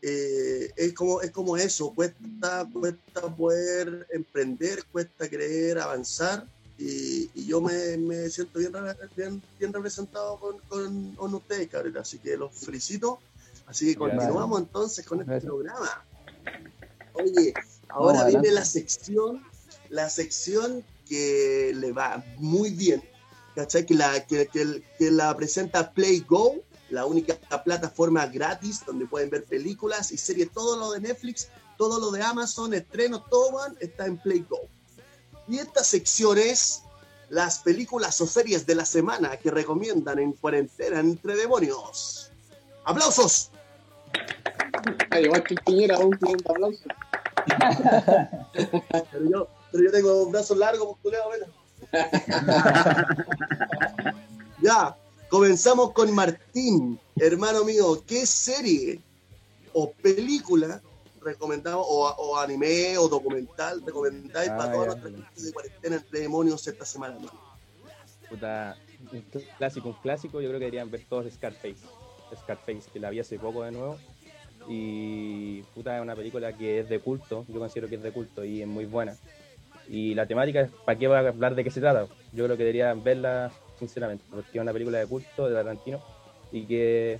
Eh, 0.00 0.70
es, 0.76 0.92
como, 0.92 1.20
es 1.22 1.32
como 1.32 1.56
eso, 1.56 1.92
cuesta, 1.92 2.68
cuesta 2.72 3.34
poder 3.36 4.06
emprender, 4.10 4.84
cuesta 4.92 5.28
creer, 5.28 5.78
avanzar. 5.78 6.46
Y, 6.78 7.28
y 7.34 7.46
yo 7.46 7.60
me, 7.60 7.96
me 7.96 8.30
siento 8.30 8.60
bien, 8.60 8.72
bien, 9.16 9.42
bien 9.58 9.72
representado 9.72 10.38
con, 10.38 10.58
con, 10.68 11.16
con 11.16 11.34
ustedes, 11.34 11.68
cabrón. 11.68 11.96
Así 11.98 12.18
que 12.20 12.36
los 12.36 12.52
felicito. 12.54 13.18
Así 13.66 13.86
que 13.86 13.94
Gracias. 13.98 14.16
continuamos 14.16 14.60
entonces 14.60 15.04
con 15.04 15.18
este 15.20 15.32
Gracias. 15.32 15.50
programa. 15.50 16.04
Oye, 17.14 17.52
ahora 17.88 18.24
viene 18.26 18.50
la 18.52 18.64
sección, 18.64 19.42
la 19.90 20.08
sección 20.10 20.84
que 21.08 21.72
le 21.74 21.92
va 21.92 22.22
muy 22.36 22.70
bien, 22.70 23.02
¿cachai? 23.54 23.84
Que 23.86 23.94
la, 23.94 24.24
que, 24.26 24.46
que- 24.48 24.82
que 24.98 25.10
la 25.10 25.34
presenta 25.36 25.92
Play 25.92 26.20
Go, 26.28 26.62
la 26.90 27.06
única 27.06 27.34
plataforma 27.64 28.26
gratis 28.26 28.82
donde 28.86 29.06
pueden 29.06 29.30
ver 29.30 29.44
películas 29.44 30.12
y 30.12 30.16
series, 30.18 30.52
todo 30.52 30.76
lo 30.76 30.92
de 30.92 31.00
Netflix, 31.00 31.48
todo 31.76 31.98
lo 32.00 32.10
de 32.10 32.22
Amazon, 32.22 32.74
estrenos, 32.74 33.28
todo 33.28 33.60
está 33.80 34.06
en 34.06 34.16
Play 34.18 34.44
Go. 34.48 34.60
Y 35.48 35.58
esta 35.58 35.82
sección 35.82 36.38
es 36.38 36.82
las 37.30 37.58
películas 37.60 38.20
o 38.20 38.26
series 38.26 38.64
de 38.66 38.74
la 38.74 38.84
semana 38.86 39.36
que 39.38 39.50
recomiendan 39.50 40.18
en 40.18 40.32
cuarentena 40.32 41.00
entre 41.00 41.36
demonios. 41.36 42.30
¡Aplausos! 42.84 43.50
Ay, 45.10 45.24
igual 45.24 45.42
que 45.42 45.54
el 45.54 45.60
Piñera, 45.60 45.98
un 45.98 46.16
un 46.20 46.36
aplauso. 46.48 46.84
Pero 49.12 49.30
yo, 49.30 49.48
pero 49.72 49.84
yo 49.84 49.92
tengo 49.92 50.30
brazos 50.30 50.56
largos, 50.56 50.88
pues, 50.88 50.98
culeo, 51.02 51.24
bueno. 51.28 51.46
ya, 54.62 54.96
comenzamos 55.28 55.92
con 55.92 56.12
Martín, 56.14 56.98
hermano 57.16 57.64
mío. 57.64 58.02
¿Qué 58.06 58.26
serie 58.26 59.00
o 59.72 59.90
película 59.92 60.80
recomendamos, 61.22 61.86
o, 61.88 62.06
o 62.06 62.38
anime 62.38 62.96
o 62.98 63.08
documental 63.08 63.82
recomendáis 63.84 64.50
Ah, 64.50 64.56
para 64.56 64.72
toda 64.72 64.86
nuestra 64.86 65.10
gente 65.10 65.42
de 65.42 65.52
cuarentena 65.52 65.96
entre 65.96 66.20
demonios 66.20 66.66
esta 66.66 66.84
semana? 66.84 67.14
hermano? 67.14 67.40
Puta, 68.28 68.76
un 69.12 69.22
clásico, 69.56 69.88
un 69.88 69.94
clásico, 69.94 70.40
yo 70.40 70.48
creo 70.48 70.58
que 70.58 70.66
deberían 70.66 70.90
ver 70.90 71.04
todos 71.08 71.32
Scarface. 71.32 71.76
Scarface, 72.36 72.90
que 72.92 73.00
la 73.00 73.10
vi 73.10 73.20
hace 73.20 73.38
poco 73.38 73.62
de 73.64 73.72
nuevo. 73.72 73.98
Y 74.66 75.62
puta, 75.74 75.96
es 75.96 76.02
una 76.02 76.14
película 76.14 76.52
que 76.52 76.80
es 76.80 76.88
de 76.88 76.98
culto, 76.98 77.46
yo 77.48 77.58
considero 77.58 77.88
que 77.88 77.94
es 77.94 78.02
de 78.02 78.10
culto 78.12 78.44
y 78.44 78.60
es 78.62 78.66
muy 78.68 78.84
buena. 78.84 79.16
Y 79.88 80.14
la 80.14 80.26
temática 80.26 80.68
¿para 80.84 80.98
qué 80.98 81.08
voy 81.08 81.16
a 81.16 81.20
hablar 81.20 81.54
de 81.54 81.64
qué 81.64 81.70
se 81.70 81.80
trata? 81.80 82.06
Yo 82.32 82.44
creo 82.44 82.56
que 82.56 82.64
deberían 82.64 83.02
verla 83.02 83.50
sinceramente, 83.78 84.24
porque 84.30 84.58
es 84.58 84.60
una 84.60 84.72
película 84.72 84.98
de 84.98 85.06
culto 85.06 85.48
de 85.48 85.54
Tarantino 85.54 86.00
y 86.52 86.66
que, 86.66 87.18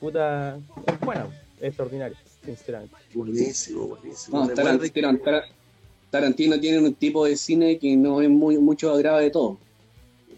puta, 0.00 0.58
es 0.86 1.00
buena, 1.00 1.28
es 1.60 1.68
extraordinaria, 1.68 2.16
sinceramente. 2.44 2.94
Buenísimo, 3.14 3.86
buenísimo. 3.86 4.44
No, 4.44 4.48
Tarantino, 4.52 5.18
Tar- 5.18 5.44
Tarantino 6.10 6.60
tiene 6.60 6.78
un 6.80 6.92
tipo 6.94 7.24
de 7.24 7.36
cine 7.36 7.78
que 7.78 7.96
no 7.96 8.20
es 8.20 8.28
muy 8.28 8.58
mucho 8.58 8.92
agrado 8.92 9.18
de 9.18 9.30
todo. 9.30 9.56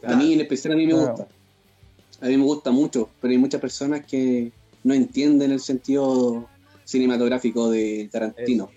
A 0.05 0.15
mí, 0.15 0.35
en 0.35 0.41
especial, 0.43 0.75
a 0.75 0.77
mí 0.77 0.87
me 0.87 0.93
gusta. 0.95 1.27
A 2.21 2.27
mí 2.27 2.37
me 2.37 2.45
gusta 2.45 2.71
mucho, 2.71 3.09
pero 3.21 3.33
hay 3.33 3.39
muchas 3.39 3.61
personas 3.61 4.05
que 4.07 4.53
no 4.83 4.95
entienden 4.95 5.53
el 5.53 5.61
sentido 5.61 6.49
cinematográfico 6.85 7.71
de 7.71 8.09
Tarantino. 8.11 8.71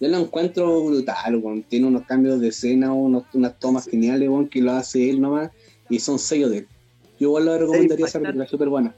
Yo 0.00 0.08
lo 0.08 0.18
encuentro 0.18 0.82
brutal, 0.84 1.64
tiene 1.68 1.86
unos 1.86 2.06
cambios 2.06 2.40
de 2.40 2.48
escena, 2.48 2.92
unos, 2.92 3.24
unas 3.34 3.58
tomas 3.58 3.86
geniales 3.86 4.28
weón, 4.28 4.48
que 4.48 4.62
lo 4.62 4.72
hace 4.72 5.10
él 5.10 5.20
nomás 5.20 5.50
y 5.88 5.98
son 5.98 6.18
sellos 6.18 6.50
de 6.50 6.58
él. 6.58 6.68
Yo 7.18 7.28
igual 7.28 7.44
lo 7.44 7.58
recomendaría 7.58 8.06
esa 8.06 8.18
película, 8.18 8.46
súper 8.46 8.68
buena. 8.68 8.94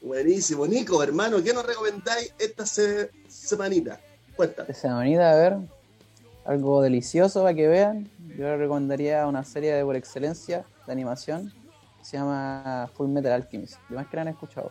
Buenísimo. 0.00 0.66
Nico, 0.66 1.02
hermano, 1.02 1.42
¿qué 1.42 1.52
nos 1.52 1.66
recomendáis 1.66 2.32
esta 2.38 2.64
se- 2.64 3.10
semanita? 3.28 4.00
Cuenta. 4.36 4.62
esta 4.62 4.74
semanita, 4.74 5.32
a 5.32 5.34
ver, 5.34 5.56
algo 6.44 6.80
delicioso 6.80 7.42
para 7.42 7.54
que 7.54 7.66
vean. 7.66 8.08
Yo 8.38 8.44
les 8.48 8.58
recomendaría 8.58 9.26
una 9.26 9.44
serie 9.44 9.72
de 9.74 9.84
por 9.84 9.96
excelencia 9.96 10.64
de 10.86 10.92
animación. 10.92 11.52
Se 12.06 12.16
llama 12.16 12.88
Full 12.94 13.08
Metal 13.08 13.32
Alchemist. 13.32 13.78
Yo 13.90 13.96
más 13.96 14.06
que 14.06 14.14
la 14.14 14.22
han 14.22 14.28
escuchado. 14.28 14.70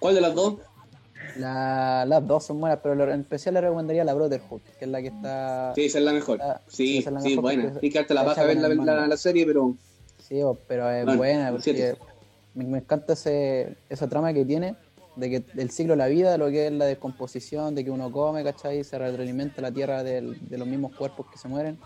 ¿Cuál 0.00 0.16
de 0.16 0.20
las 0.20 0.34
dos? 0.34 0.56
La- 1.36 2.04
las 2.08 2.26
dos 2.26 2.44
son 2.44 2.60
buenas, 2.60 2.80
pero 2.82 3.08
en 3.12 3.20
especial 3.20 3.54
le 3.54 3.60
recomendaría 3.60 4.02
la 4.02 4.14
Brotherhood, 4.14 4.60
que 4.78 4.84
es 4.84 4.90
la 4.90 5.00
que 5.00 5.08
está. 5.08 5.72
Sí, 5.76 5.84
esa 5.84 5.98
es 5.98 6.04
la 6.04 6.12
mejor. 6.12 6.40
Ah, 6.42 6.60
Sí, 6.66 6.98
es 6.98 7.06
la 7.06 7.20
sí, 7.20 7.28
mejor 7.30 7.42
buena. 7.42 7.72
Hay 7.80 7.88
que 7.90 7.98
darte 7.98 8.14
la 8.14 8.24
paja 8.24 8.42
ver 8.44 8.56
la, 8.56 8.68
la- 8.68 9.06
la 9.06 9.16
serie, 9.16 9.46
pero 9.46 9.76
Sí, 10.18 10.40
pero 10.66 10.90
es 10.90 11.04
Bueno, 11.04 11.18
buena 11.18 11.50
porque 11.52 11.96
me, 12.54 12.64
me 12.64 12.78
encanta 12.78 13.12
ese, 13.12 13.76
esa 13.88 14.08
trama 14.08 14.32
que 14.32 14.44
tiene 14.44 14.74
de 15.14 15.30
que 15.30 15.44
el 15.60 15.70
ciclo 15.70 15.92
de 15.92 15.98
la 15.98 16.06
vida, 16.08 16.36
lo 16.36 16.48
que 16.50 16.66
es 16.66 16.72
la 16.72 16.86
descomposición, 16.86 17.76
de 17.76 17.84
que 17.84 17.90
uno 17.92 18.10
come, 18.10 18.42
¿cachai? 18.42 18.82
Se 18.82 18.98
retroalimenta 18.98 19.62
la 19.62 19.70
tierra 19.70 20.02
del- 20.02 20.36
de 20.48 20.58
los 20.58 20.66
mismos 20.66 20.96
cuerpos 20.96 21.26
que 21.30 21.38
se 21.38 21.46
mueren, 21.46 21.78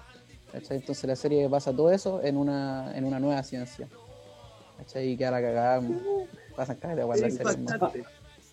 ¿cachai? 0.52 0.78
Entonces 0.78 1.04
la 1.04 1.16
serie 1.16 1.46
basa 1.48 1.70
todo 1.72 1.90
eso 1.90 2.22
en 2.22 2.38
una, 2.38 2.96
en 2.96 3.04
una 3.04 3.20
nueva 3.20 3.42
ciencia, 3.42 3.88
¿cachai? 4.78 5.10
Y 5.12 5.16
queda 5.16 5.32
la 5.32 5.40
cagada, 5.42 5.80
pasan 6.56 6.78
serie, 6.80 7.36
hermano. 7.40 7.92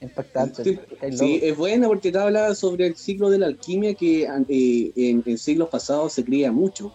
Impactante. 0.01 0.63
impactante. 0.63 0.63
Sí. 0.63 0.79
Sí, 1.17 1.39
es 1.41 1.57
buena 1.57 1.87
porque 1.87 2.11
te 2.11 2.17
habla 2.17 2.53
sobre 2.53 2.87
el 2.87 2.95
ciclo 2.97 3.29
de 3.29 3.37
la 3.39 3.45
alquimia 3.45 3.93
que 3.93 4.23
eh, 4.23 4.91
en, 4.95 5.23
en 5.25 5.37
siglos 5.37 5.69
pasados 5.69 6.11
se 6.13 6.23
creía 6.25 6.51
mucho. 6.51 6.91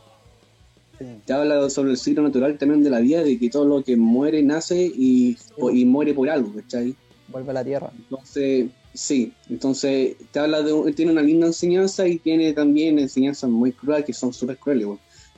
Te 1.24 1.32
habla 1.32 1.70
sobre 1.70 1.92
el 1.92 1.96
ciclo 1.96 2.22
natural 2.22 2.58
también 2.58 2.82
de 2.82 2.90
la 2.90 3.00
vida, 3.00 3.22
de 3.22 3.38
que 3.38 3.48
todo 3.48 3.64
lo 3.64 3.82
que 3.82 3.96
muere 3.96 4.42
nace 4.42 4.84
y, 4.94 5.34
y 5.72 5.84
muere 5.86 6.12
por 6.12 6.28
algo, 6.28 6.52
¿cachai? 6.54 6.94
Vuelve 7.28 7.50
a 7.52 7.54
la 7.54 7.64
tierra. 7.64 7.90
Entonces, 7.96 8.66
sí, 8.92 9.32
entonces 9.48 10.16
te 10.30 10.38
habla 10.40 10.60
de, 10.62 10.72
un- 10.74 10.92
tiene 10.92 11.12
una 11.12 11.22
linda 11.22 11.46
enseñanza 11.46 12.06
y 12.06 12.18
tiene 12.18 12.52
también 12.52 12.98
enseñanzas 12.98 13.48
muy 13.48 13.72
crueles 13.72 14.04
que 14.04 14.12
son 14.12 14.34
súper 14.34 14.58
crueles, 14.58 14.88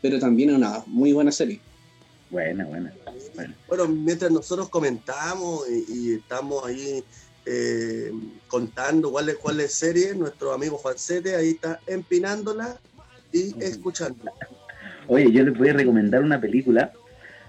pero 0.00 0.18
también 0.18 0.50
es 0.50 0.56
una 0.56 0.82
muy 0.86 1.12
buena 1.12 1.30
serie. 1.30 1.60
Buena, 2.32 2.64
buena. 2.64 2.92
buena. 3.36 3.54
Bueno, 3.68 3.86
mientras 3.88 4.30
nosotros 4.32 4.68
comentamos 4.70 5.68
y, 5.68 5.84
y 5.92 6.14
estamos 6.14 6.64
ahí 6.66 7.04
eh, 7.44 8.10
contando 8.48 9.10
cuál 9.12 9.28
es, 9.28 9.36
cuál 9.36 9.60
es 9.60 9.74
serie, 9.74 10.14
nuestro 10.14 10.52
amigo 10.52 10.78
Juancete 10.78 11.36
ahí 11.36 11.50
está 11.50 11.78
empinándola 11.86 12.80
y 13.32 13.54
escuchándola. 13.62 14.32
Oye, 15.08 15.30
yo 15.30 15.44
les 15.44 15.56
voy 15.56 15.68
a 15.68 15.72
recomendar 15.74 16.22
una 16.22 16.40
película. 16.40 16.92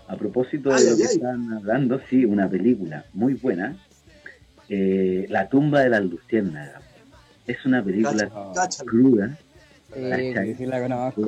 A 0.06 0.18
propósito 0.18 0.70
de 0.70 0.75
Ay, 0.75 0.84
lo 0.86 0.92
ay, 0.92 0.98
que 0.98 1.04
ay. 1.08 1.16
están 1.16 1.54
hablando, 1.54 2.02
sí, 2.10 2.25
una 2.25 2.50
película 2.50 3.06
muy 3.13 3.36
buena. 3.36 3.78
Eh, 4.68 5.25
la 5.30 5.48
tumba 5.48 5.80
de 5.80 5.90
las 5.90 6.04
luciérnagas. 6.04 6.84
Es 7.48 7.66
una 7.66 7.82
película 7.84 8.30
Cáchalo. 8.54 8.90
cruda. 8.90 9.38
Sí, 9.94 10.56
sí 10.58 10.66
la 10.66 10.82
conozco, 10.82 11.24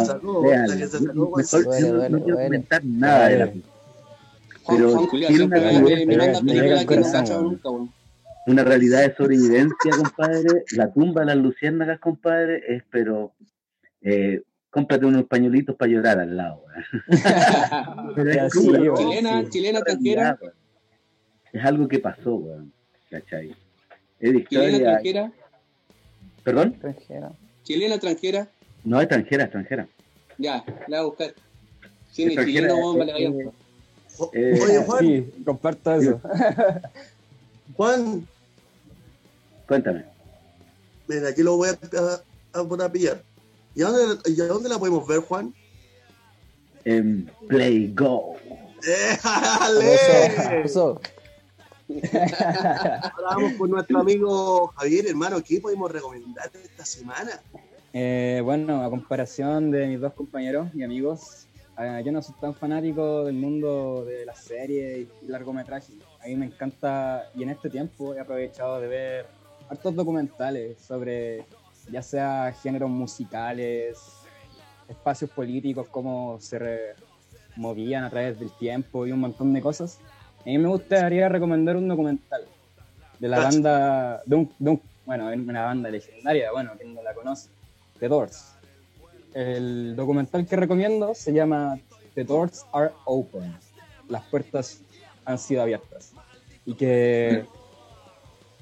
se 0.00 0.04
sacó, 0.04 0.42
véanla. 0.42 0.66
la 0.74 0.76
que 0.80 0.86
se 0.86 0.98
sacó, 0.98 1.36
Mejor 1.36 1.44
sí. 1.44 1.62
Duele, 1.64 1.80
yo 1.80 1.92
no- 1.92 1.98
duele, 1.98 2.10
no 2.10 2.22
quiero 2.24 2.38
comentar 2.44 2.84
nada 2.84 3.28
de 3.28 3.38
la 3.38 3.52
Pero 4.68 5.08
tiene 5.08 5.44
una 5.44 5.58
una 8.46 8.64
realidad 8.64 9.02
de 9.08 9.14
sobrevivencia, 9.14 9.92
compadre. 9.96 10.64
La 10.72 10.92
tumba 10.92 11.20
de 11.20 11.26
las 11.28 11.36
luciérnagas, 11.36 12.00
compadre, 12.00 12.62
es 12.68 12.82
pero 12.90 13.32
eh, 14.00 14.42
cómprate 14.70 15.06
unos 15.06 15.24
pañuelitos 15.24 15.76
para 15.76 15.90
llorar 15.92 16.18
al 16.20 16.36
lado. 16.36 16.64
weón. 16.66 16.84
Pero 18.16 18.30
es 18.30 18.52
sí. 18.52 18.60
Chilena, 18.96 19.48
chilena, 19.48 19.78
Es 19.78 19.84
extranjera, 19.86 20.22
realidad. 20.34 20.52
Es 21.52 21.64
algo 21.64 21.86
que 21.88 21.98
pasó, 22.00 22.34
weón. 22.34 22.72
¿Cachai? 23.10 23.50
Es 23.50 23.56
chilena, 24.20 24.38
historia. 24.40 24.76
extranjera, 24.76 25.32
¿Perdón? 26.42 26.68
extranjera. 26.70 27.32
Chilena, 27.64 27.94
extranjera, 27.94 28.48
No, 28.84 29.00
extranjera, 29.00 29.44
extranjera. 29.44 29.88
ya, 30.38 30.64
la 30.88 30.98
voy 30.98 30.98
a 30.98 31.02
buscar. 31.02 31.34
Cine 32.10 32.28
Extranjera, 32.34 32.66
chileno, 32.68 32.76
weón, 32.76 32.98
vale, 32.98 33.12
eh, 33.12 33.30
vaya. 33.30 33.50
O- 34.18 34.30
Eh, 34.34 34.60
Oye, 34.62 34.78
Juan, 34.84 35.00
Sí, 35.06 35.32
comparto 35.44 35.94
eso. 35.94 36.20
Juan, 37.76 38.26
Cuéntame. 39.66 40.04
mira, 41.08 41.28
aquí 41.28 41.42
lo 41.42 41.56
voy 41.56 41.70
a, 41.70 41.72
a, 41.72 42.60
a 42.60 42.64
poner 42.68 42.86
a 42.86 42.92
pillar. 42.92 43.22
¿Y 43.74 43.82
a, 43.82 43.88
dónde, 43.88 44.30
¿Y 44.30 44.40
a 44.40 44.44
dónde 44.46 44.68
la 44.68 44.78
podemos 44.78 45.06
ver, 45.06 45.20
Juan? 45.20 45.54
En 46.84 47.30
Play 47.48 47.92
Go. 47.96 48.34
¡Déjale! 48.84 50.62
Eso, 50.64 51.00
Ahora 52.12 53.56
con 53.58 53.70
nuestro 53.70 54.00
amigo 54.00 54.68
Javier, 54.76 55.06
hermano. 55.06 55.42
¿Qué 55.42 55.60
podemos 55.60 55.90
recomendar 55.90 56.50
esta 56.54 56.84
semana? 56.84 57.40
Eh, 57.92 58.40
bueno, 58.42 58.82
a 58.82 58.90
comparación 58.90 59.70
de 59.70 59.86
mis 59.86 60.00
dos 60.00 60.14
compañeros 60.14 60.68
y 60.74 60.82
amigos, 60.82 61.46
eh, 61.78 62.02
yo 62.04 62.12
no 62.12 62.22
soy 62.22 62.34
tan 62.40 62.54
fanático 62.54 63.24
del 63.24 63.34
mundo 63.34 64.04
de 64.04 64.24
las 64.24 64.38
series 64.38 65.08
y 65.22 65.26
largometrajes. 65.26 65.94
A 66.22 66.26
mí 66.26 66.36
me 66.36 66.46
encanta, 66.46 67.30
y 67.34 67.42
en 67.42 67.50
este 67.50 67.68
tiempo 67.68 68.14
he 68.14 68.20
aprovechado 68.20 68.80
de 68.80 68.88
ver 68.88 69.26
hartos 69.68 69.94
documentales 69.94 70.80
sobre 70.80 71.44
ya 71.90 72.02
sea 72.02 72.54
géneros 72.62 72.88
musicales, 72.88 73.98
espacios 74.88 75.30
políticos, 75.30 75.86
cómo 75.90 76.38
se 76.40 76.94
movían 77.56 78.04
a 78.04 78.10
través 78.10 78.38
del 78.38 78.50
tiempo 78.52 79.06
y 79.06 79.12
un 79.12 79.20
montón 79.20 79.52
de 79.52 79.60
cosas. 79.60 79.98
A 80.44 80.48
mí 80.48 80.58
me 80.58 80.68
gustaría 80.68 81.28
recomendar 81.28 81.76
un 81.76 81.88
documental 81.88 82.42
de 83.18 83.28
la 83.28 83.36
Cacha. 83.36 83.48
banda, 83.50 84.22
de 84.26 84.36
un, 84.36 84.52
de 84.58 84.70
un- 84.70 84.82
bueno, 85.06 85.26
una 85.28 85.64
banda 85.64 85.90
legendaria, 85.90 86.50
bueno, 86.52 86.72
quien 86.78 86.94
no 86.94 87.02
la 87.02 87.14
conoce, 87.14 87.48
The 88.00 88.08
Doors. 88.08 88.54
El 89.34 89.94
documental 89.96 90.46
que 90.46 90.56
recomiendo 90.56 91.14
se 91.14 91.32
llama 91.32 91.78
The 92.14 92.24
Doors 92.24 92.66
Are 92.72 92.90
Open, 93.04 93.54
las 94.08 94.22
puertas 94.24 94.80
han 95.24 95.38
sido 95.38 95.62
abiertas. 95.62 96.12
Y 96.66 96.74
que 96.74 97.44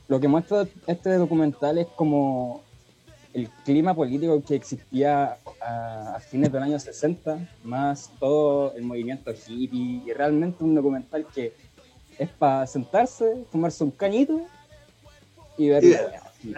lo 0.08 0.20
que 0.20 0.28
muestra 0.28 0.66
este 0.86 1.14
documental 1.14 1.78
es 1.78 1.86
como 1.88 2.62
el 3.32 3.48
clima 3.64 3.94
político 3.94 4.42
que 4.42 4.56
existía 4.56 5.36
a, 5.60 6.14
a 6.16 6.20
fines 6.20 6.50
del 6.52 6.62
año 6.62 6.78
60, 6.78 7.38
más 7.62 8.10
todo 8.18 8.74
el 8.74 8.82
movimiento 8.82 9.30
hippie, 9.30 10.02
y 10.06 10.12
realmente 10.12 10.64
un 10.64 10.74
documental 10.74 11.26
que 11.34 11.52
es 12.20 12.28
para 12.28 12.66
sentarse, 12.66 13.44
tomarse 13.50 13.82
un 13.82 13.90
cañito 13.90 14.42
y 15.56 15.68
ver. 15.70 15.82
Sí, 15.82 16.52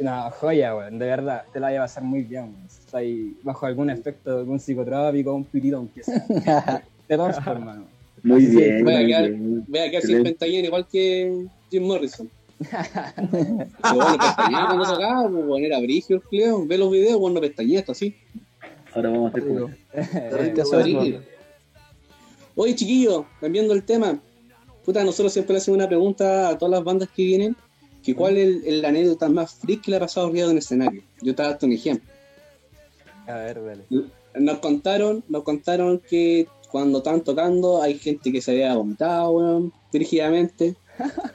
una 0.00 0.30
joya, 0.30 0.74
weón, 0.76 0.98
de 0.98 1.06
verdad, 1.06 1.44
te 1.52 1.60
la 1.60 1.68
voy 1.68 1.76
a 1.76 1.80
pasar 1.82 2.02
muy 2.02 2.22
bien, 2.22 2.44
weón. 2.44 2.66
Está 2.66 2.98
ahí 2.98 3.36
bajo 3.42 3.66
algún 3.66 3.88
efecto 3.88 4.34
de 4.34 4.40
algún 4.40 4.58
psicotrópico, 4.58 5.32
un 5.32 5.44
pitito, 5.44 5.76
aunque 5.76 6.02
sea. 6.04 6.82
Te 7.06 7.16
torzo, 7.16 7.40
hermano. 7.50 7.84
Muy 8.22 8.44
Sí, 8.46 8.56
bien. 8.56 8.84
voy 8.84 8.94
a 8.94 9.06
quedar-. 9.06 9.32
Voy 9.68 9.78
a 9.78 9.90
quedar 9.90 10.02
sin 10.02 10.22
pestañear 10.24 10.64
igual 10.64 10.86
que 10.86 11.46
Jim 11.70 11.84
Morrison. 11.86 12.28
Pero 12.60 13.94
bueno, 13.94 14.18
pestañear 14.18 14.66
cuando 14.66 14.84
tocaba, 14.84 15.28
pues, 15.28 15.46
bueno, 15.46 15.66
era 15.66 15.80
brigio 15.80 16.16
el 16.16 16.22
Cleo. 16.22 16.66
Ve 16.66 16.78
los 16.78 16.90
videos, 16.90 17.18
bueno, 17.18 17.40
pestañear 17.40 17.80
esto 17.80 17.92
así. 17.92 18.14
Ahora 18.92 19.10
vamos 19.10 19.26
a 19.26 19.38
hacer 19.38 19.48
como-. 19.48 21.20
Oye, 22.56 22.74
chiquillos, 22.74 23.24
cambiando 23.40 23.72
el 23.72 23.82
tema. 23.84 24.18
Puta, 24.90 25.04
nosotros 25.04 25.32
siempre 25.32 25.52
le 25.52 25.58
hacemos 25.58 25.76
una 25.78 25.86
pregunta 25.86 26.48
a 26.48 26.58
todas 26.58 26.72
las 26.72 26.82
bandas 26.82 27.08
que 27.14 27.22
vienen. 27.22 27.56
Que 28.02 28.12
¿Cuál 28.12 28.36
es 28.36 28.64
el, 28.66 28.82
la 28.82 28.88
anécdota 28.88 29.28
más 29.28 29.54
freak 29.54 29.82
que 29.82 29.92
le 29.92 29.98
ha 29.98 30.00
pasado 30.00 30.26
a 30.26 30.30
en 30.30 30.36
el 30.50 30.58
escenario? 30.58 31.00
Yo 31.22 31.32
te 31.32 31.44
darte 31.44 31.64
un 31.64 31.70
ejemplo. 31.72 32.10
A 33.28 33.34
ver, 33.34 33.64
dale. 33.64 33.84
Nos 34.34 34.58
contaron, 34.58 35.22
nos 35.28 35.44
contaron 35.44 36.00
que 36.10 36.48
cuando 36.72 36.98
estaban 36.98 37.20
tocando 37.20 37.80
hay 37.80 38.00
gente 38.00 38.32
que 38.32 38.42
se 38.42 38.50
había 38.50 38.74
vomitado, 38.74 39.30
weón, 39.30 39.72
dirigidamente. 39.92 40.74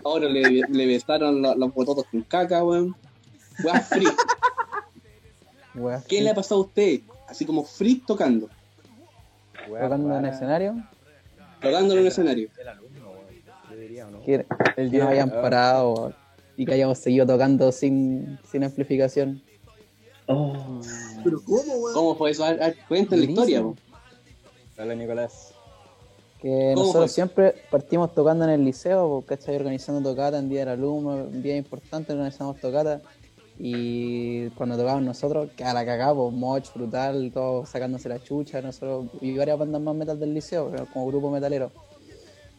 Ahora 0.04 0.28
le, 0.28 0.44
le 0.68 0.86
besaron 0.86 1.42
lo- 1.42 1.56
los 1.56 1.74
bototos 1.74 2.04
con 2.12 2.24
caca, 2.24 2.62
weón. 2.62 2.94
Weón, 3.64 3.82
freak. 3.84 4.16
Wea, 5.76 6.04
¿Qué 6.06 6.22
le 6.22 6.30
ha 6.32 6.36
pasado 6.36 6.60
a 6.60 6.66
usted? 6.66 7.00
Así 7.30 7.46
como 7.46 7.64
freak 7.64 8.06
tocando, 8.06 8.50
tocando 9.70 10.18
en 10.18 10.26
escenario, 10.26 10.76
tocando 11.62 11.94
en 11.94 12.00
un 12.02 12.08
escenario. 12.08 12.50
El 12.60 12.95
que, 14.26 14.46
El 14.76 14.92
no 14.98 15.08
hayan 15.08 15.30
ah, 15.30 15.42
parado 15.42 16.14
y 16.58 16.66
que 16.66 16.74
hayamos 16.74 16.98
seguido 16.98 17.26
tocando 17.26 17.72
sin, 17.72 18.40
sin 18.50 18.64
amplificación. 18.64 19.42
Oh, 20.28 20.82
¿Pero 21.24 21.42
cómo, 21.44 21.74
weón? 21.76 21.94
¿Cómo 21.94 22.16
fue 22.16 22.32
eso? 22.32 22.44
Cuenta 22.88 23.16
la 23.16 23.26
historia, 23.26 23.62
weón. 23.62 23.80
Dale, 24.76 24.96
Nicolás. 24.96 25.54
Que 26.42 26.72
¿Cómo 26.74 26.88
nosotros 26.88 27.12
fue? 27.12 27.16
siempre 27.16 27.56
partimos 27.72 28.14
tocando 28.14 28.44
en 28.46 28.52
el 28.52 28.66
liceo, 28.66 29.10
porque 29.10 29.38
¿cachai? 29.38 29.56
Organizando 29.56 30.10
tocata 30.10 30.38
en 30.38 30.50
día 30.50 30.62
del 30.62 30.70
alumno, 30.70 31.22
en 31.22 31.42
día 31.42 31.56
importante 31.56 32.12
organizamos 32.12 32.60
tocata. 32.60 33.02
Y 33.58 34.50
cuando 34.50 34.76
tocábamos 34.76 35.06
nosotros, 35.06 35.50
que 35.56 35.64
a 35.64 35.74
la 35.74 35.86
cagada, 35.86 36.14
pues, 36.14 36.34
moch, 36.34 36.74
brutal, 36.74 37.32
todo 37.34 37.66
sacándose 37.66 38.10
la 38.10 38.22
chucha, 38.22 38.62
nosotros 38.62 39.06
y 39.22 39.38
varias 39.38 39.58
bandas 39.58 39.82
más 39.82 39.96
metal 39.96 40.20
del 40.20 40.34
liceo, 40.34 40.74
como 40.92 41.08
grupo 41.08 41.32
metalero. 41.32 41.72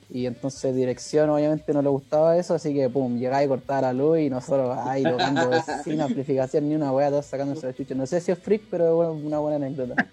Y 0.09 0.27
entonces 0.27 0.73
dirección 0.75 1.29
obviamente 1.31 1.73
no 1.73 1.83
le 1.83 1.89
gustaba 1.89 2.37
eso, 2.39 2.55
así 2.55 2.73
que 2.73 2.89
pum, 2.89 3.19
llegaba 3.19 3.43
y 3.43 3.49
cortaba 3.49 3.81
la 3.83 3.93
luz 3.93 4.21
y 4.21 4.31
nosotros 4.31 4.79
ahí 4.85 5.03
tocando 5.03 5.51
sin 5.85 6.01
amplificación 6.01 6.69
ni 6.69 6.77
una 6.77 6.93
wea, 6.93 7.11
todos 7.11 7.27
sacándose 7.27 7.67
la 7.67 7.75
chucha. 7.75 7.95
No 7.97 8.07
sé 8.07 8.21
si 8.21 8.31
es 8.31 8.39
freak, 8.39 8.63
pero 8.71 8.87
es 8.87 8.93
buena- 8.95 9.11
una 9.27 9.39
buena 9.41 9.57
anécdota. 9.67 10.07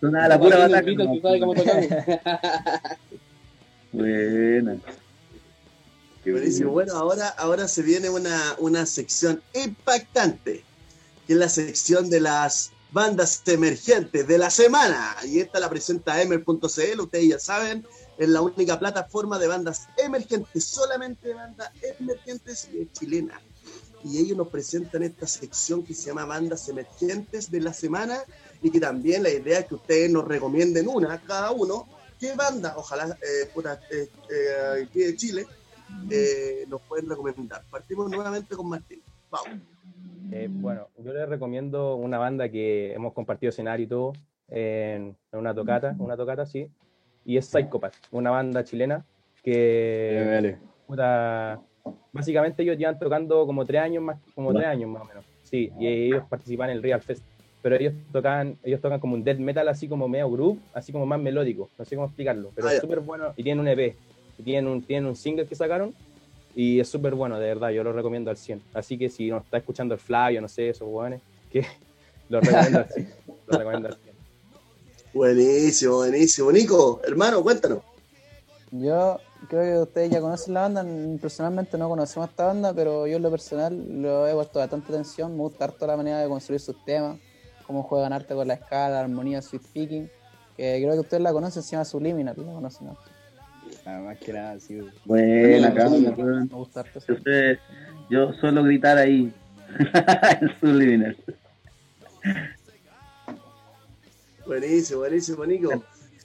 sonaba 0.00 0.28
la 0.28 0.40
pura 0.40 0.68
tocamos. 0.68 1.56
Buena. 3.92 4.76
Qué 6.24 6.30
Buenísimo. 6.32 6.70
Bueno, 6.70 6.94
ahora, 6.94 7.28
ahora 7.28 7.68
se 7.68 7.82
viene 7.82 8.08
una, 8.08 8.54
una 8.58 8.86
sección 8.86 9.42
impactante, 9.54 10.64
que 11.26 11.32
es 11.32 11.38
la 11.38 11.48
sección 11.48 12.08
de 12.08 12.20
las 12.20 12.70
bandas 12.92 13.42
emergentes 13.46 14.26
de 14.26 14.38
la 14.38 14.48
semana. 14.50 15.16
Y 15.26 15.40
esta 15.40 15.58
la 15.60 15.68
presenta 15.68 16.22
emer.cl, 16.22 17.00
ustedes 17.00 17.28
ya 17.28 17.38
saben, 17.38 17.84
es 18.18 18.28
la 18.28 18.40
única 18.40 18.78
plataforma 18.78 19.38
de 19.38 19.46
bandas 19.48 19.88
emergentes, 19.96 20.64
solamente 20.64 21.28
de 21.28 21.34
bandas 21.34 21.70
emergentes 21.98 22.68
y 22.72 22.82
es 22.82 22.92
chilena. 22.92 23.40
Y 24.04 24.18
ellos 24.18 24.36
nos 24.36 24.48
presentan 24.48 25.04
esta 25.04 25.26
sección 25.26 25.84
que 25.84 25.94
se 25.94 26.08
llama 26.08 26.24
Bandas 26.24 26.68
Emergentes 26.68 27.50
de 27.50 27.60
la 27.60 27.72
Semana 27.72 28.18
y 28.60 28.70
que 28.70 28.80
también 28.80 29.22
la 29.22 29.30
idea 29.30 29.60
es 29.60 29.66
que 29.66 29.76
ustedes 29.76 30.10
nos 30.10 30.26
recomienden 30.26 30.88
una, 30.88 31.20
cada 31.20 31.52
uno, 31.52 31.86
qué 32.18 32.34
banda, 32.34 32.74
ojalá 32.76 33.06
eh, 33.06 33.48
puta, 33.54 33.80
eh, 33.90 34.08
eh, 34.28 34.84
aquí 34.84 35.00
de 35.00 35.16
Chile, 35.16 35.46
eh, 36.10 36.64
nos 36.68 36.80
pueden 36.82 37.08
recomendar. 37.08 37.62
Partimos 37.70 38.10
nuevamente 38.10 38.56
con 38.56 38.68
Martín. 38.68 39.00
Vamos. 39.30 39.60
Eh, 40.32 40.48
bueno, 40.50 40.88
yo 40.98 41.12
les 41.12 41.28
recomiendo 41.28 41.94
una 41.94 42.18
banda 42.18 42.48
que 42.48 42.92
hemos 42.94 43.12
compartido 43.12 43.50
escenario 43.50 43.84
y 43.84 43.88
todo 43.88 44.12
en, 44.48 45.16
en 45.30 45.38
una 45.38 45.54
tocata, 45.54 45.94
una 45.98 46.16
tocata 46.16 46.44
sí, 46.46 46.68
y 47.24 47.36
es 47.36 47.46
Psychopath, 47.46 47.94
una 48.10 48.30
banda 48.30 48.64
chilena 48.64 49.04
que 49.42 50.26
Dale. 50.30 50.58
puta, 50.86 51.60
básicamente 52.12 52.62
ellos 52.62 52.76
llevan 52.78 52.98
tocando 52.98 53.46
como 53.46 53.64
tres 53.64 53.80
años 53.82 54.02
más, 54.02 54.18
como 54.34 54.52
tres 54.52 54.66
años 54.66 54.90
más 54.90 55.02
o 55.02 55.04
menos, 55.06 55.24
sí, 55.42 55.72
y 55.78 55.86
ellos 55.86 56.24
participan 56.28 56.70
en 56.70 56.76
el 56.76 56.82
Real 56.82 57.00
Fest, 57.00 57.24
pero 57.62 57.76
ellos 57.76 57.94
tocan, 58.12 58.56
ellos 58.62 58.80
tocan 58.80 59.00
como 59.00 59.14
un 59.14 59.24
death 59.24 59.38
metal 59.38 59.68
así 59.68 59.88
como 59.88 60.08
medio 60.08 60.30
groove, 60.30 60.58
así 60.74 60.92
como 60.92 61.06
más 61.06 61.20
melódico, 61.20 61.68
no 61.78 61.84
sé 61.84 61.96
cómo 61.96 62.06
explicarlo, 62.06 62.50
pero 62.54 62.68
Ah, 62.68 62.74
es 62.74 62.80
súper 62.80 63.00
bueno 63.00 63.32
y 63.36 63.42
tienen 63.42 63.60
un 63.60 63.68
EP, 63.68 63.96
y 64.38 64.42
tienen 64.42 64.66
un, 64.70 64.82
tienen 64.82 65.06
un 65.06 65.16
single 65.16 65.46
que 65.46 65.54
sacaron 65.54 65.94
y 66.54 66.80
es 66.80 66.88
súper 66.88 67.14
bueno, 67.14 67.38
de 67.38 67.46
verdad, 67.46 67.70
yo 67.70 67.82
lo 67.82 67.92
recomiendo 67.92 68.30
al 68.30 68.36
100. 68.36 68.62
Así 68.74 68.98
que 68.98 69.08
si 69.08 69.30
nos 69.30 69.44
está 69.44 69.56
escuchando 69.56 69.94
el 69.94 70.00
Flavio, 70.00 70.40
no 70.40 70.48
sé, 70.48 70.68
esos 70.68 70.86
hueones, 70.86 71.22
que 71.50 71.64
lo 72.28 72.40
recomiendo 72.40 72.78
al 72.80 72.88
100. 72.88 73.08
Lo 73.46 73.58
recomiendo 73.58 73.88
al 73.88 73.94
100. 73.94 74.11
Buenísimo, 75.14 75.96
buenísimo. 75.96 76.50
Nico, 76.52 77.00
hermano, 77.06 77.42
cuéntanos. 77.42 77.78
Yo 78.70 79.18
creo 79.48 79.62
que 79.62 79.82
ustedes 79.82 80.10
ya 80.10 80.20
conocen 80.20 80.54
la 80.54 80.62
banda. 80.62 80.86
Personalmente 81.20 81.76
no 81.76 81.88
conocemos 81.88 82.30
esta 82.30 82.46
banda, 82.46 82.72
pero 82.72 83.06
yo 83.06 83.16
en 83.16 83.22
lo 83.22 83.30
personal 83.30 84.02
lo 84.02 84.26
he 84.26 84.32
puesto 84.32 84.58
bastante 84.58 84.92
atención. 84.92 85.32
Me 85.32 85.42
gusta 85.42 85.64
harto 85.66 85.86
la 85.86 85.96
manera 85.96 86.20
de 86.20 86.28
construir 86.28 86.60
sus 86.60 86.82
temas, 86.84 87.18
cómo 87.66 87.82
juegan 87.82 88.12
arte 88.14 88.34
con 88.34 88.48
la 88.48 88.54
escala, 88.54 88.90
la 88.96 89.00
armonía, 89.00 89.42
sweet 89.42 89.62
picking. 89.72 90.10
Que 90.56 90.78
creo 90.82 90.92
que 90.94 91.00
ustedes 91.00 91.22
la 91.22 91.32
conocen, 91.32 91.62
se 91.62 91.72
llama 91.72 91.84
Subliminal. 91.84 92.34
La 92.36 92.52
conocen, 92.52 92.86
¿no? 92.88 92.96
Nada 93.84 94.00
más 94.00 94.18
que 94.18 94.32
nada, 94.32 94.58
sí. 94.60 94.78
Buena, 95.04 95.74
cabrón. 95.74 96.48
Me 96.50 96.56
gusta 96.56 96.80
harto. 96.80 97.00
Yo, 97.08 97.14
sé- 97.22 97.58
yo 98.10 98.32
suelo 98.34 98.62
gritar 98.64 98.96
ahí. 98.96 99.32
en 100.40 100.60
Subliminal. 100.60 101.16
Buenísimo, 104.46 105.00
buenísimo, 105.00 105.46
Nico. 105.46 105.70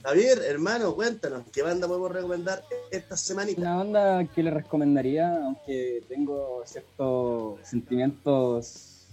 Javier, 0.03 0.39
hermano, 0.47 0.95
cuéntanos, 0.95 1.43
¿qué 1.51 1.61
banda 1.61 1.87
podemos 1.87 2.11
recomendar 2.11 2.63
esta 2.91 3.17
semanita? 3.17 3.59
Una 3.61 3.75
banda 3.75 4.25
que 4.33 4.43
le 4.43 4.51
recomendaría, 4.51 5.43
aunque 5.43 6.03
tengo 6.07 6.61
ciertos 6.65 7.59
sentimientos 7.63 9.05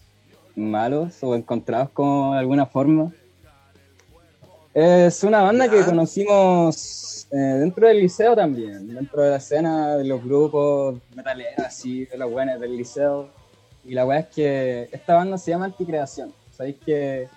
malos 0.55 1.23
o 1.23 1.35
encontrados 1.35 1.91
de 1.97 2.39
alguna 2.39 2.67
forma. 2.67 3.13
Es 4.73 5.23
una 5.23 5.43
banda 5.43 5.69
que 5.69 5.85
conocimos 5.85 7.27
eh, 7.31 7.37
dentro 7.37 7.87
del 7.89 8.01
liceo 8.01 8.35
también, 8.35 8.93
dentro 8.93 9.23
de 9.23 9.31
la 9.31 9.37
escena 9.37 9.97
de 9.97 10.05
los 10.05 10.23
grupos 10.23 10.97
metaleros, 11.15 11.59
así, 11.59 12.05
de 12.07 12.17
los 12.17 12.31
buenos 12.31 12.61
del 12.61 12.77
liceo. 12.77 13.31
Y 13.85 13.95
la 13.95 14.07
weá 14.07 14.21
es 14.21 14.29
que 14.29 14.89
esta 14.93 15.15
banda 15.15 15.39
se 15.39 15.51
llama 15.51 15.67
Anticreación. 15.67 16.33
Sabéis 16.51 16.77
que 16.85 17.29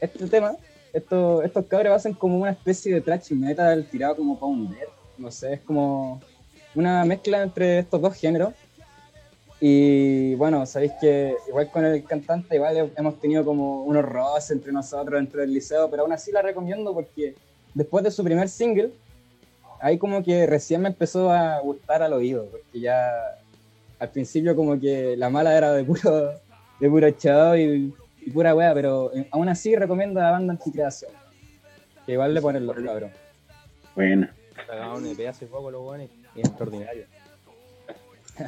este 0.00 0.26
tema, 0.26 0.56
esto, 0.92 1.42
estos 1.42 1.66
cabros 1.66 1.94
hacen 1.94 2.14
como 2.14 2.38
una 2.38 2.52
especie 2.52 2.94
de 2.94 3.00
thrash 3.00 3.32
metal 3.32 3.86
tirado 3.90 4.16
como 4.16 4.38
para 4.38 4.52
un 4.52 4.70
death. 4.70 4.88
No 5.18 5.30
sé, 5.30 5.54
es 5.54 5.60
como 5.60 6.20
una 6.74 7.04
mezcla 7.04 7.42
entre 7.42 7.80
estos 7.80 8.00
dos 8.00 8.14
géneros. 8.14 8.54
Y 9.60 10.34
bueno, 10.34 10.66
sabéis 10.66 10.92
que 11.00 11.36
igual 11.48 11.70
con 11.70 11.84
el 11.84 12.04
cantante, 12.04 12.56
igual 12.56 12.92
hemos 12.96 13.20
tenido 13.20 13.44
como 13.44 13.84
unos 13.84 14.04
roces 14.04 14.50
entre 14.50 14.72
nosotros 14.72 15.18
dentro 15.18 15.40
del 15.40 15.52
liceo, 15.52 15.88
pero 15.90 16.02
aún 16.02 16.12
así 16.12 16.32
la 16.32 16.42
recomiendo 16.42 16.92
porque 16.92 17.34
después 17.72 18.04
de 18.04 18.10
su 18.10 18.22
primer 18.22 18.48
single, 18.48 18.90
ahí 19.80 19.96
como 19.96 20.22
que 20.22 20.46
recién 20.46 20.82
me 20.82 20.88
empezó 20.88 21.30
a 21.30 21.60
gustar 21.60 22.02
al 22.02 22.12
oído, 22.12 22.46
porque 22.50 22.80
ya 22.80 23.10
al 23.98 24.10
principio 24.10 24.54
como 24.54 24.78
que 24.78 25.16
la 25.16 25.30
mala 25.30 25.56
era 25.56 25.72
de 25.72 25.84
puro, 25.84 26.32
de 26.80 26.90
puro 26.90 27.10
chao 27.12 27.56
y, 27.56 27.94
y 28.26 28.30
pura 28.30 28.54
wea, 28.54 28.72
pero 28.74 29.14
eh, 29.14 29.28
aún 29.30 29.48
así 29.48 29.74
recomiendo 29.76 30.20
a 30.20 30.24
la 30.24 30.30
banda 30.32 30.52
Anticreación, 30.52 31.10
que 32.06 32.12
igual 32.12 32.34
le 32.34 32.40
ponen 32.40 32.66
los 32.66 32.76
cabros. 32.76 33.10
Bueno. 33.94 34.28
Sacaron 34.54 35.04
un 35.04 35.06
EP 35.06 35.28
hace 35.28 35.46
poco 35.46 35.70
los 35.70 35.82
buenos 35.82 36.08
y 36.34 36.40
es 36.40 36.48
extraordinario. 36.48 37.06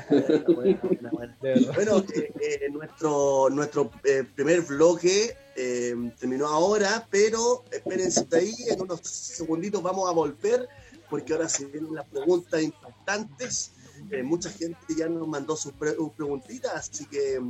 Buena, 0.09 0.81
buena, 0.83 1.11
buena. 1.11 1.37
De 1.41 1.49
verdad. 1.51 1.75
Bueno, 1.75 1.99
eh, 2.15 2.33
eh, 2.41 2.71
nuestro, 2.71 3.49
nuestro 3.51 3.91
eh, 4.05 4.25
primer 4.35 4.62
bloque 4.62 5.37
eh, 5.55 5.95
terminó 6.19 6.47
ahora, 6.49 7.07
pero 7.11 7.65
espérense 7.71 8.27
ahí, 8.33 8.53
en 8.69 8.81
unos 8.83 9.01
segunditos 9.03 9.83
vamos 9.83 10.09
a 10.09 10.12
volver, 10.12 10.69
porque 11.09 11.35
ahora 11.35 11.49
se 11.49 11.67
vienen 11.67 11.95
las 11.95 12.07
preguntas 12.09 12.61
impactantes. 12.62 13.73
Eh, 14.11 14.23
mucha 14.23 14.51
gente 14.51 14.79
ya 14.97 15.09
nos 15.09 15.27
mandó 15.29 15.55
sus 15.57 15.73
pre- 15.73 15.95
sus 15.95 16.11
preguntitas, 16.12 16.73
así 16.75 17.07
que 17.07 17.41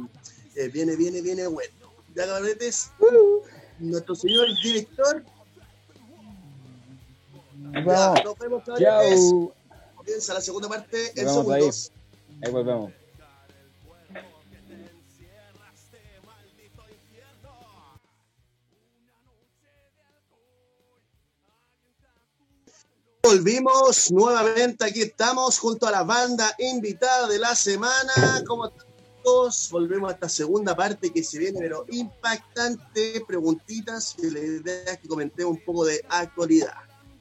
eh, 0.57 0.69
viene, 0.69 0.95
viene, 0.97 1.23
viene 1.23 1.47
bueno. 1.47 1.73
Ya 2.17 2.27
cabretes, 2.27 2.91
nuestro 3.79 4.15
señor 4.15 4.47
director. 4.63 5.23
Ya, 7.85 8.15
nos 8.25 8.39
vemos 8.39 8.65
cabretes. 8.65 9.21
Chao. 9.21 9.53
Comienza 9.97 10.33
la 10.33 10.41
segunda 10.41 10.67
parte 10.67 11.09
en 11.09 11.27
vemos 11.27 11.51
ahí. 11.51 11.61
segundos. 11.61 11.93
Ahí 12.43 12.51
volvemos. 12.51 12.93
Volvimos 23.23 24.11
nuevamente, 24.13 24.85
aquí 24.87 25.03
estamos 25.03 25.59
junto 25.59 25.87
a 25.87 25.91
la 25.91 26.05
banda 26.05 26.55
invitada 26.61 27.29
de 27.29 27.39
la 27.39 27.55
semana. 27.55 28.43
Como 28.47 28.73
volvemos 29.71 30.11
a 30.11 30.15
esta 30.15 30.29
segunda 30.29 30.77
parte 30.77 31.11
que 31.13 31.23
se 31.25 31.39
viene, 31.39 31.59
pero 31.59 31.85
impactante, 31.91 33.23
preguntitas, 33.27 34.15
y 34.19 34.31
la 34.31 34.39
idea 34.39 34.93
es 34.93 34.99
que 34.99 35.09
comentemos 35.09 35.57
un 35.57 35.65
poco 35.65 35.85
de 35.85 36.01
actualidad. 36.09 36.75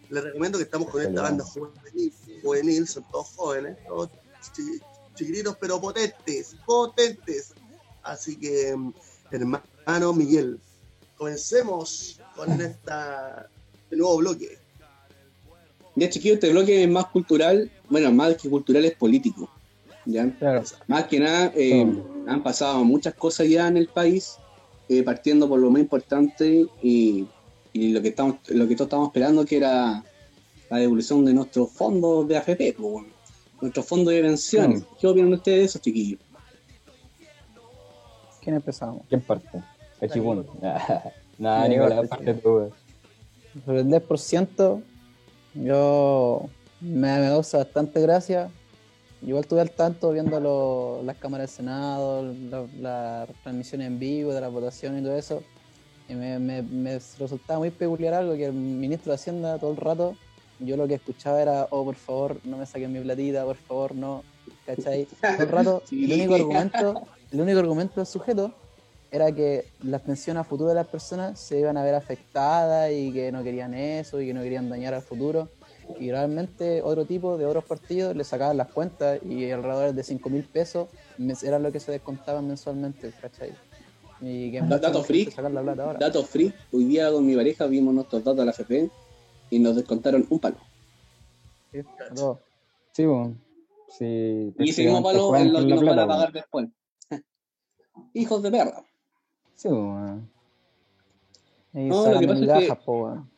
Les 0.09 0.23
recomiendo 0.23 0.59
que 0.59 0.65
estamos 0.65 0.89
con 0.89 1.01
esta 1.01 1.21
banda 1.23 1.43
juvenil, 1.43 2.13
juvenil 2.43 2.87
son 2.87 3.03
todos 3.11 3.27
jóvenes, 3.35 3.77
todos 3.87 4.09
chi- 4.55 4.79
chiquititos, 5.15 5.57
pero 5.59 5.81
potentes, 5.81 6.55
potentes. 6.65 7.53
Así 8.03 8.35
que, 8.37 8.75
hermano 9.31 10.13
Miguel, 10.13 10.59
comencemos 11.17 12.19
con 12.35 12.61
esta, 12.61 13.49
este 13.83 13.95
nuevo 13.95 14.17
bloque. 14.17 14.59
Ya, 15.95 16.09
chiquillos, 16.09 16.35
este 16.35 16.51
bloque 16.51 16.83
es 16.83 16.89
más 16.89 17.07
cultural, 17.07 17.71
bueno, 17.89 18.11
más 18.11 18.35
que 18.35 18.47
cultural 18.49 18.85
es 18.85 18.93
político. 18.95 19.49
¿Ya? 20.05 20.29
Claro. 20.37 20.63
Más 20.87 21.05
que 21.05 21.19
nada, 21.19 21.51
eh, 21.55 21.85
han 22.27 22.43
pasado 22.43 22.83
muchas 22.83 23.13
cosas 23.13 23.47
ya 23.47 23.67
en 23.67 23.77
el 23.77 23.87
país, 23.87 24.37
eh, 24.89 25.03
partiendo 25.03 25.47
por 25.47 25.59
lo 25.59 25.69
más 25.69 25.81
importante 25.81 26.67
y, 26.81 27.27
y 27.73 27.89
lo 27.89 28.01
que 28.01 28.09
estamos, 28.09 28.37
lo 28.49 28.67
que 28.67 28.75
todos 28.75 28.87
estamos 28.87 29.07
esperando, 29.07 29.45
que 29.45 29.57
era 29.57 30.03
la 30.69 30.77
devolución 30.77 31.25
de 31.25 31.33
nuestros 31.33 31.71
fondos 31.71 32.27
de 32.27 32.37
AFP, 32.37 32.73
pues, 32.73 32.77
bueno, 32.77 33.07
nuestros 33.61 33.85
fondos 33.85 34.13
de 34.13 34.21
pensiones. 34.21 34.83
¿Qué 34.99 35.07
opinan 35.07 35.33
ustedes 35.33 35.59
de 35.59 35.65
eso, 35.65 35.79
chiquillos? 35.79 36.19
¿Quién 38.41 38.55
empezamos? 38.55 39.01
¿Quién 39.09 39.21
parte? 39.21 39.63
Cachipún. 39.99 40.45
Nada, 41.37 41.67
Nicolás, 41.67 42.07
parte 42.07 42.33
tú. 42.35 42.71
el 43.67 43.87
10%, 43.87 44.83
yo 45.55 46.49
me, 46.79 47.19
me 47.19 47.27
causa 47.27 47.57
bastante 47.57 48.01
gracia. 48.01 48.49
Igual 49.21 49.43
estuve 49.43 49.61
al 49.61 49.71
tanto 49.71 50.11
viendo 50.11 50.39
lo- 50.39 51.01
las 51.03 51.17
cámaras 51.17 51.49
del 51.49 51.55
Senado, 51.55 52.21
la- 52.49 52.67
las 52.79 53.29
transmisiones 53.43 53.87
en 53.87 53.97
vivo 53.99 54.33
de 54.33 54.41
la 54.41 54.49
votación 54.49 54.97
y 54.99 55.01
todo 55.01 55.15
eso. 55.17 55.41
Y 56.07 56.13
me, 56.13 56.37
me- 56.37 56.61
me 56.61 56.99
resultaba 57.17 57.59
muy 57.59 57.71
peculiar 57.71 58.13
algo 58.13 58.35
que 58.35 58.45
el 58.45 58.53
ministro 58.53 59.11
de 59.11 59.15
Hacienda 59.15 59.57
todo 59.57 59.71
el 59.71 59.77
rato, 59.77 60.15
yo 60.59 60.77
lo 60.77 60.87
que 60.87 60.93
escuchaba 60.95 61.41
era, 61.41 61.67
oh, 61.71 61.83
por 61.83 61.95
favor, 61.95 62.39
no 62.43 62.57
me 62.57 62.65
saquen 62.65 62.91
mi 62.93 62.99
platita, 62.99 63.43
por 63.45 63.55
favor, 63.57 63.95
no. 63.95 64.23
¿Cachai? 64.65 65.05
Todo 65.21 65.31
el 65.43 65.49
rato, 65.49 65.83
Sí. 65.89 66.05
el 66.05 66.13
único 66.13 66.35
argumento, 66.35 67.01
el 67.31 67.41
único 67.41 67.59
argumento 67.59 67.95
del 67.97 68.05
sujeto 68.05 68.51
era 69.11 69.31
que 69.31 69.65
las 69.83 70.01
pensiones 70.01 70.41
a 70.41 70.43
futuro 70.43 70.69
de 70.69 70.75
las 70.75 70.87
personas 70.87 71.39
se 71.39 71.59
iban 71.59 71.77
a 71.77 71.83
ver 71.83 71.95
afectadas 71.95 72.91
y 72.91 73.11
que 73.13 73.31
no 73.31 73.43
querían 73.43 73.73
eso 73.73 74.19
y 74.21 74.27
que 74.27 74.33
no 74.33 74.41
querían 74.41 74.69
dañar 74.69 74.93
al 74.93 75.01
futuro. 75.01 75.49
Y 75.99 76.11
realmente 76.11 76.81
otro 76.81 77.05
tipo 77.05 77.37
de 77.37 77.45
otros 77.45 77.63
partidos 77.63 78.15
le 78.15 78.23
sacaban 78.23 78.57
las 78.57 78.67
cuentas 78.71 79.19
y 79.23 79.49
alrededor 79.51 79.93
de 79.93 80.03
5 80.03 80.29
mil 80.29 80.43
pesos 80.43 80.89
era 81.43 81.59
lo 81.59 81.71
que 81.71 81.79
se 81.79 81.91
descontaban 81.91 82.47
mensualmente, 82.47 83.11
¿cachai? 83.21 83.53
Y 84.21 84.51
que 84.51 84.61
dato 84.61 85.03
sacar 85.03 85.51
la 85.51 85.61
plata 85.61 85.83
ahora. 85.83 85.99
Datos 85.99 86.27
free, 86.27 86.53
hoy 86.71 86.85
día 86.85 87.11
con 87.11 87.25
mi 87.25 87.35
pareja 87.35 87.65
vimos 87.67 87.93
nuestros 87.93 88.23
datos 88.23 88.37
de 88.37 88.45
la 88.45 88.51
AFP 88.51 88.89
y 89.51 89.59
nos 89.59 89.75
descontaron 89.75 90.25
un 90.29 90.39
palo. 90.39 90.57
Sí. 91.71 91.81
Sí, 92.93 93.05
bueno. 93.05 93.35
Sí, 93.89 94.53
Y 94.57 94.69
ese 94.69 94.83
mismo 94.85 95.03
palo 95.03 95.35
es 95.35 95.45
lo 95.51 95.59
que 95.59 95.65
nos 95.65 95.83
van 95.83 95.99
a 95.99 96.07
pagar 96.07 96.31
después. 96.31 96.67
Hijos 98.13 98.41
de 98.41 98.51
perra. 98.51 98.83
Sí, 99.55 99.67
bueno. 99.69 100.27
Y 101.73 101.79
No, 101.89 102.11
lo 102.11 102.19
que 102.19 102.27
pasa 102.27 102.59
es 102.59 102.67
que- 102.69 102.75
po, 102.77 103.03
weón. 103.03 103.34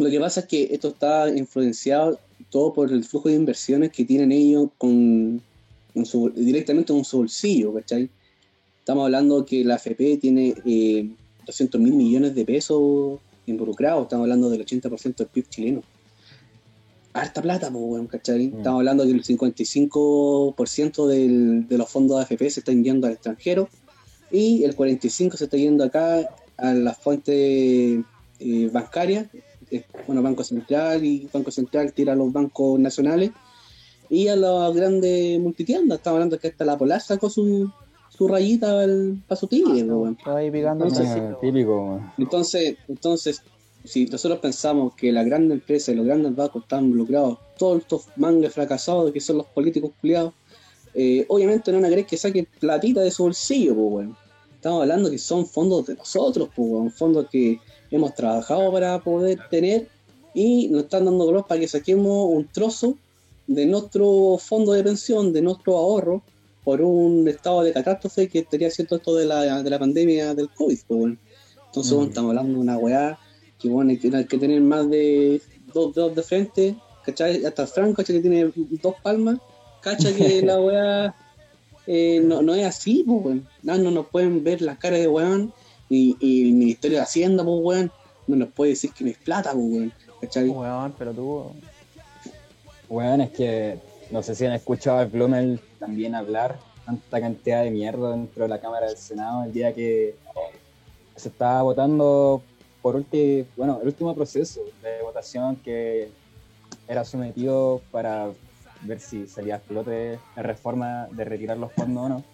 Lo 0.00 0.10
que 0.10 0.18
pasa 0.18 0.40
es 0.40 0.46
que 0.46 0.68
esto 0.72 0.88
está 0.88 1.28
influenciado 1.28 2.18
todo 2.50 2.72
por 2.72 2.90
el 2.92 3.04
flujo 3.04 3.28
de 3.28 3.34
inversiones 3.36 3.90
que 3.92 4.04
tienen 4.04 4.32
ellos 4.32 4.68
con, 4.78 5.40
con 5.94 6.06
su- 6.06 6.30
directamente 6.30 6.92
con 6.92 7.04
su 7.04 7.18
bolsillo, 7.18 7.72
¿cachai? 7.74 8.08
Estamos 8.78 9.04
hablando 9.04 9.44
que 9.44 9.62
la 9.64 9.74
AFP 9.74 10.16
tiene 10.16 10.54
eh, 10.64 11.08
200 11.46 11.80
mil 11.80 11.92
millones 11.92 12.34
de 12.34 12.44
pesos 12.44 13.18
involucrados, 13.46 14.04
estamos 14.04 14.24
hablando 14.24 14.48
del 14.50 14.64
80% 14.64 15.16
del 15.16 15.26
PIB 15.28 15.48
chileno. 15.48 15.82
Harta 17.12 17.42
plata, 17.42 17.70
pues, 17.70 17.84
weón, 17.84 18.06
¿cachai? 18.06 18.48
Mm. 18.48 18.56
Estamos 18.58 18.78
hablando 18.78 19.04
que 19.04 19.10
el 19.10 19.22
55% 19.24 21.06
del- 21.06 21.68
de 21.68 21.78
los 21.78 21.88
fondos 21.90 22.16
de 22.18 22.22
AFP 22.22 22.50
se 22.50 22.60
están 22.60 22.82
yendo 22.82 23.06
al 23.06 23.12
extranjero 23.14 23.68
y 24.30 24.62
el 24.64 24.74
45% 24.76 25.36
se 25.36 25.44
está 25.44 25.56
yendo 25.56 25.84
acá 25.84 26.26
a 26.56 26.72
las 26.72 26.96
fuentes 26.98 28.00
eh, 28.42 28.70
bancarias 28.72 29.26
eh, 29.70 29.84
bueno, 30.06 30.22
Banco 30.22 30.44
Central 30.44 31.04
y 31.04 31.28
Banco 31.32 31.50
Central 31.50 31.92
tira 31.92 32.12
a 32.12 32.16
los 32.16 32.32
bancos 32.32 32.78
nacionales 32.78 33.30
y 34.08 34.28
a 34.28 34.36
las 34.36 34.74
grandes 34.74 35.40
multitiendas. 35.40 35.98
Estamos 35.98 36.16
hablando 36.16 36.38
que 36.38 36.48
hasta 36.48 36.64
la 36.64 36.76
Polar 36.76 37.00
sacó 37.00 37.30
su, 37.30 37.70
su 38.08 38.28
rayita 38.28 38.84
para 39.26 39.40
su 39.40 39.46
tigre, 39.46 39.84
weón. 39.84 40.16
Estaba 40.18 40.38
ahí 40.38 40.50
picando. 40.50 40.84
Entonces, 40.84 41.14
sí. 41.14 41.20
Ah, 41.20 41.38
típico. 41.40 42.00
Entonces, 42.18 42.76
entonces, 42.88 43.42
si 43.84 44.06
nosotros 44.06 44.40
pensamos 44.40 44.94
que 44.94 45.12
las 45.12 45.24
grandes 45.24 45.52
empresas 45.52 45.94
y 45.94 45.96
los 45.96 46.06
grandes 46.06 46.34
bancos 46.34 46.62
están 46.64 46.86
involucrados, 46.86 47.38
todos 47.56 47.82
estos 47.82 48.06
mangas 48.16 48.52
fracasados 48.52 49.12
que 49.12 49.20
son 49.20 49.38
los 49.38 49.46
políticos 49.46 49.92
culiados, 50.00 50.34
eh, 50.92 51.24
obviamente 51.28 51.70
no 51.70 51.78
van 51.78 51.86
a 51.86 51.88
querer 51.88 52.06
que 52.06 52.16
saquen 52.16 52.48
platita 52.58 53.00
de 53.00 53.12
su 53.12 53.22
bolsillo, 53.22 53.74
pues, 53.74 53.92
weón. 53.92 54.16
Estamos 54.56 54.82
hablando 54.82 55.10
que 55.10 55.18
son 55.18 55.46
fondos 55.46 55.86
de 55.86 55.94
nosotros, 55.94 56.50
pues. 56.54 56.92
Fondos 56.94 57.28
que 57.30 57.60
hemos 57.90 58.14
trabajado 58.14 58.70
para 58.72 58.98
poder 59.00 59.38
tener 59.50 59.88
y 60.34 60.68
nos 60.68 60.84
están 60.84 61.04
dando 61.04 61.26
color 61.26 61.46
para 61.46 61.60
que 61.60 61.68
saquemos 61.68 62.28
un 62.30 62.46
trozo 62.46 62.96
de 63.46 63.66
nuestro 63.66 64.38
fondo 64.38 64.72
de 64.72 64.84
pensión, 64.84 65.32
de 65.32 65.42
nuestro 65.42 65.76
ahorro, 65.76 66.22
por 66.62 66.82
un 66.82 67.26
estado 67.26 67.62
de 67.62 67.72
catástrofe 67.72 68.28
que 68.28 68.40
estaría 68.40 68.68
haciendo 68.68 68.96
esto 68.96 69.14
de 69.16 69.26
la, 69.26 69.62
de 69.62 69.70
la 69.70 69.78
pandemia 69.78 70.34
del 70.34 70.50
COVID, 70.50 70.78
pues. 70.86 71.16
Entonces, 71.66 71.92
Mm. 71.98 72.02
estamos 72.02 72.28
hablando 72.30 72.54
de 72.54 72.60
una 72.60 72.78
weá 72.78 73.18
que, 73.58 73.68
bueno, 73.68 73.90
hay 73.90 73.98
que, 73.98 74.14
hay 74.16 74.24
que 74.26 74.38
tener 74.38 74.60
más 74.60 74.88
de 74.88 75.40
dos 75.72 75.94
dedos 75.94 76.14
de 76.14 76.22
frente, 76.22 76.76
¿cachai? 77.04 77.44
Hasta 77.44 77.62
el 77.62 77.68
Franco, 77.68 77.96
¿cachai? 77.96 78.16
Que 78.16 78.22
tiene 78.22 78.52
dos 78.82 78.94
palmas, 79.02 79.38
¿cachai? 79.80 80.14
Que 80.14 80.42
la 80.46 80.60
weá 80.60 81.14
eh, 81.86 82.20
no, 82.22 82.42
no 82.42 82.54
es 82.54 82.64
así, 82.66 83.04
pues. 83.06 83.40
No, 83.62 83.78
no 83.78 83.90
nos 83.90 84.06
pueden 84.06 84.44
ver 84.44 84.62
las 84.62 84.78
caras 84.78 85.00
de 85.00 85.08
weón 85.08 85.52
y, 85.90 86.16
y 86.20 86.48
el 86.48 86.54
Ministerio 86.54 86.96
de 86.98 87.02
Hacienda, 87.04 87.44
pues, 87.44 87.58
weón, 87.62 87.92
no 88.26 88.36
nos 88.36 88.48
puede 88.52 88.70
decir 88.70 88.92
que 88.92 89.04
no 89.04 89.10
es 89.10 89.18
plata, 89.18 89.52
pues, 89.52 89.64
weón, 89.66 89.92
¿cachai? 90.22 90.48
Weón, 90.48 90.94
pero 90.98 91.12
tú. 91.12 91.52
Weón, 92.88 93.20
es 93.20 93.30
que 93.30 93.78
no 94.10 94.22
sé 94.22 94.34
si 94.34 94.46
han 94.46 94.52
escuchado 94.52 94.98
a 94.98 95.04
Blumel 95.04 95.60
también 95.78 96.14
hablar 96.14 96.58
tanta 96.86 97.20
cantidad 97.20 97.62
de 97.62 97.70
mierda 97.70 98.10
dentro 98.10 98.44
de 98.44 98.48
la 98.48 98.60
Cámara 98.60 98.86
del 98.88 98.96
Senado 98.96 99.44
el 99.44 99.52
día 99.52 99.72
que 99.72 100.16
se 101.14 101.28
estaba 101.28 101.62
votando 101.62 102.42
por 102.82 102.96
ulti- 102.96 103.44
bueno, 103.56 103.78
el 103.82 103.88
último 103.88 104.14
proceso 104.14 104.62
de 104.82 105.02
votación 105.02 105.56
que 105.56 106.08
era 106.88 107.04
sometido 107.04 107.80
para 107.92 108.30
ver 108.82 108.98
si 108.98 109.26
salía 109.28 109.56
a 109.56 109.60
flote 109.60 110.18
la 110.34 110.42
reforma 110.42 111.06
de 111.12 111.24
retirar 111.24 111.58
los 111.58 111.70
fondos 111.72 112.04
o 112.06 112.08
no. 112.08 112.24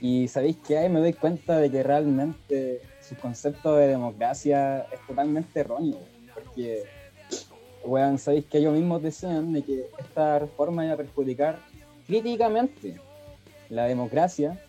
Y 0.00 0.28
sabéis 0.28 0.56
que 0.58 0.78
ahí 0.78 0.88
me 0.88 1.00
doy 1.00 1.12
cuenta 1.12 1.58
de 1.58 1.70
que 1.70 1.82
realmente 1.82 2.82
su 3.00 3.16
concepto 3.16 3.76
de 3.76 3.88
democracia 3.88 4.86
es 4.92 5.00
totalmente 5.06 5.60
erróneo, 5.60 5.98
porque 6.34 6.84
weón, 7.84 8.18
sabéis 8.18 8.44
que 8.46 8.58
ellos 8.58 8.74
mismos 8.74 9.02
decían 9.02 9.52
de 9.52 9.62
que 9.62 9.86
esta 9.98 10.38
reforma 10.38 10.84
iba 10.84 10.94
a 10.94 10.98
perjudicar 10.98 11.60
críticamente 12.06 13.00
la 13.68 13.84
democracia 13.84 14.60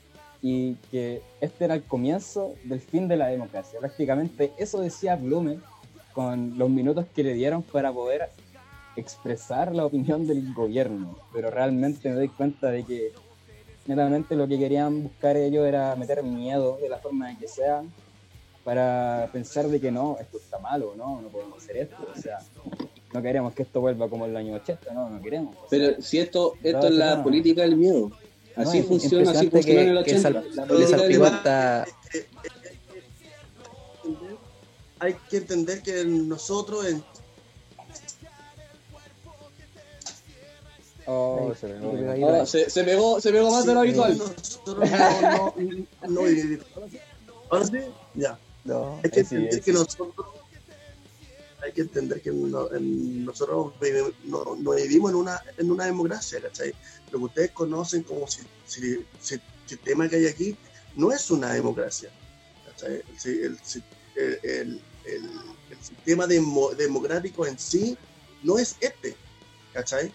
y 0.42 0.76
que 0.92 1.22
este 1.42 1.66
era 1.66 1.76
el 1.76 1.84
comienzo 1.84 2.54
del 2.64 2.80
fin 2.80 3.08
de 3.08 3.18
la 3.18 3.28
democracia. 3.28 3.80
Prácticamente 3.80 4.54
eso 4.58 4.82
decía 4.82 5.16
Blumen 5.16 5.62
con 6.14 6.58
los 6.58 6.70
minutos 6.70 7.06
que 7.14 7.24
le 7.24 7.34
dieron 7.34 7.64
para 7.64 7.92
poder 7.92 8.30
expresar 8.96 9.76
la 9.76 9.86
opinión 9.86 10.28
del 10.28 10.54
gobierno. 10.54 11.18
Pero 11.34 11.52
realmente 11.52 12.10
me 12.10 12.16
doy 12.16 12.30
cuenta 12.30 12.72
de 12.72 12.84
que 12.84 13.14
netamente 13.88 14.36
lo 14.36 14.48
que 14.48 14.60
querían 14.60 15.04
buscar 15.04 15.36
ellos 15.38 15.66
era 15.66 15.96
meter 15.96 16.22
miedo 16.24 16.78
de 16.82 16.90
la 16.90 16.98
forma 17.00 17.32
en 17.32 17.38
que 17.38 17.48
sea 17.48 17.84
para 18.64 19.30
pensar 19.32 19.68
de 19.68 19.80
que 19.80 19.92
no, 19.92 20.18
esto 20.20 20.38
está 20.38 20.60
malo, 20.60 20.94
no, 20.98 21.22
no 21.22 21.30
podemos 21.30 21.58
hacer 21.64 21.78
esto. 21.78 21.96
O 22.14 22.20
sea, 22.22 22.40
no 23.14 23.22
queremos 23.22 23.54
que 23.54 23.64
esto 23.64 23.80
vuelva 23.80 24.10
como 24.10 24.26
en 24.26 24.32
el 24.32 24.38
año 24.38 24.54
80, 24.56 24.94
no, 24.94 25.10
no 25.10 25.22
queremos. 25.22 25.56
O 25.56 25.60
sea, 25.62 25.70
Pero 25.70 26.02
si 26.02 26.20
esto, 26.20 26.54
esto 26.62 26.88
es 26.88 26.94
la 26.94 27.16
no. 27.16 27.24
política 27.24 27.62
del 27.62 27.78
miedo. 27.78 28.12
Así 28.58 28.78
No, 28.80 28.84
es 28.84 28.88
funciona, 28.88 29.32
así 29.32 29.50
funciona 29.50 29.82
en 29.82 29.88
el 29.90 30.04
que- 30.04 30.12
que 30.12 30.18
80. 30.18 30.42
sal- 30.42 30.56
la 30.56 30.66
política 30.66 31.86
Hay 35.00 35.14
que 35.30 35.38
entender 35.38 35.82
que 35.84 36.04
nosotros 36.06 36.86
en 36.88 37.04
oh, 41.08 41.54
se 42.70 42.82
me 42.84 42.86
pegó, 42.92 43.20
se 43.22 43.32
pegó 43.32 43.52
más 43.52 43.66
de 43.66 43.74
lo 43.74 43.80
habitual. 43.80 44.18
No, 44.18 44.74
no, 45.22 45.54
no. 46.08 46.22
Ahora 47.50 47.66
sí, 47.66 47.78
ya. 48.14 48.38
No. 48.66 49.00
Hay 49.04 49.10
que 49.10 49.24
sí, 49.24 49.36
que 49.62 49.72
nosotros 49.74 50.14
hay 51.64 51.72
que 51.72 51.82
entender 51.82 52.22
que 52.22 52.32
no- 52.32 52.72
en- 52.74 53.26
nosotros 53.26 53.74
vive- 53.82 54.14
no, 54.26 54.56
no 54.60 54.72
vivimos 54.72 55.12
en 55.12 55.18
una, 55.18 55.42
en 55.58 55.72
una 55.72 55.86
democracia, 55.86 56.40
¿cachai? 56.42 56.74
Lo 57.12 57.20
que 57.20 57.26
ustedes 57.26 57.52
conocen 57.52 58.04
como 58.04 58.28
si, 58.28 58.42
si- 58.66 59.06
si- 59.20 59.40
sistema 59.66 60.08
que 60.08 60.18
hay 60.18 60.28
aquí 60.28 60.56
no 60.96 61.12
es 61.12 61.30
una 61.32 61.54
democracia. 61.54 62.10
¿cachai? 62.66 62.96
El, 63.10 63.20
si- 63.20 63.42
el, 63.42 63.60
si- 63.64 63.84
el- 64.16 64.40
el- 64.44 64.82
el- 65.06 65.32
el 65.72 65.78
sistema 65.82 66.28
demo- 66.28 66.74
democrático 66.76 67.46
en 67.46 67.58
sí 67.58 67.98
no 68.44 68.58
es 68.60 68.76
este, 68.80 69.16
¿cachai? 69.74 70.12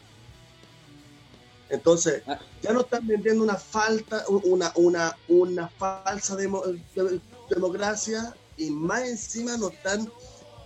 Entonces, 1.72 2.22
Ah. 2.26 2.38
ya 2.60 2.72
no 2.74 2.82
están 2.82 3.06
vendiendo 3.06 3.42
una 3.42 3.56
falta, 3.56 4.24
una, 4.28 4.70
una, 4.76 5.16
una 5.28 5.68
falsa 5.70 6.36
demo- 6.36 6.62
de- 6.94 7.20
democracia 7.48 8.36
y 8.58 8.70
más 8.70 9.02
encima 9.08 9.56
nos 9.56 9.72
están 9.72 10.12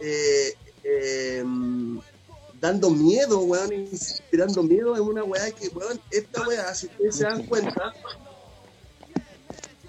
eh, 0.01 0.53
eh, 0.83 1.45
dando 2.61 2.91
miedo, 2.91 3.41
weón, 3.43 3.73
inspirando 3.73 4.63
miedo 4.65 4.97
en 4.97 5.03
una 5.03 5.23
weá 5.25 5.51
que, 5.53 5.69
weón, 5.69 6.01
esta 6.11 6.47
weá, 6.47 6.75
si 6.75 6.87
ustedes 6.87 7.17
se 7.17 7.23
dan 7.25 7.47
cuenta, 7.47 7.95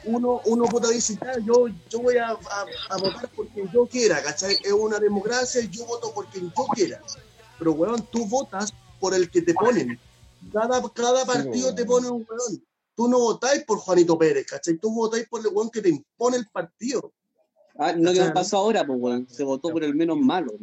uno, 0.03 0.39
uno 0.45 0.65
puede 0.65 0.95
"Ah, 1.23 1.35
yo, 1.43 1.67
yo 1.89 1.99
voy 1.99 2.17
a, 2.17 2.29
a- 2.29 2.65
a 2.89 2.97
votar 2.97 3.27
por 3.29 3.47
quien 3.49 3.69
yo 3.73 3.85
quiera, 3.87 4.21
¿cachai? 4.23 4.55
Es 4.63 4.71
una 4.71 4.99
democracia 4.99 5.61
y 5.61 5.69
yo 5.69 5.83
voto 5.85 6.13
por 6.13 6.27
quien 6.27 6.45
yo 6.55 6.65
quiera. 6.75 7.01
Pero, 7.59 7.71
weón, 7.73 8.07
tú 8.11 8.25
votas 8.27 8.71
por 8.99 9.13
el 9.15 9.29
que 9.31 9.41
te 9.41 9.53
ponen. 9.55 9.99
Cada, 10.53 10.81
cada 10.93 11.25
partido 11.25 11.65
weón. 11.65 11.75
te 11.75 11.85
pone 11.85 12.07
un 12.09 12.25
weón. 12.29 12.63
Tú 12.95 13.07
no 13.07 13.19
votáis 13.19 13.63
por 13.63 13.77
Juanito 13.77 14.17
Pérez, 14.17 14.45
¿cachai? 14.47 14.77
Tú 14.77 14.91
votáis 14.93 15.27
por 15.29 15.41
el 15.41 15.47
weón 15.53 15.69
que 15.69 15.81
te 15.81 15.89
impone 15.89 16.37
el 16.37 16.47
partido. 16.51 17.11
Ah, 17.77 17.93
no 17.93 18.11
que 18.11 18.21
pasó 18.33 18.57
ahora, 18.57 18.85
pues, 18.85 18.97
weón. 18.99 19.27
Se 19.29 19.43
votó 19.43 19.69
por 19.69 19.83
el 19.83 19.93
menos 19.93 20.17
malo, 20.17 20.53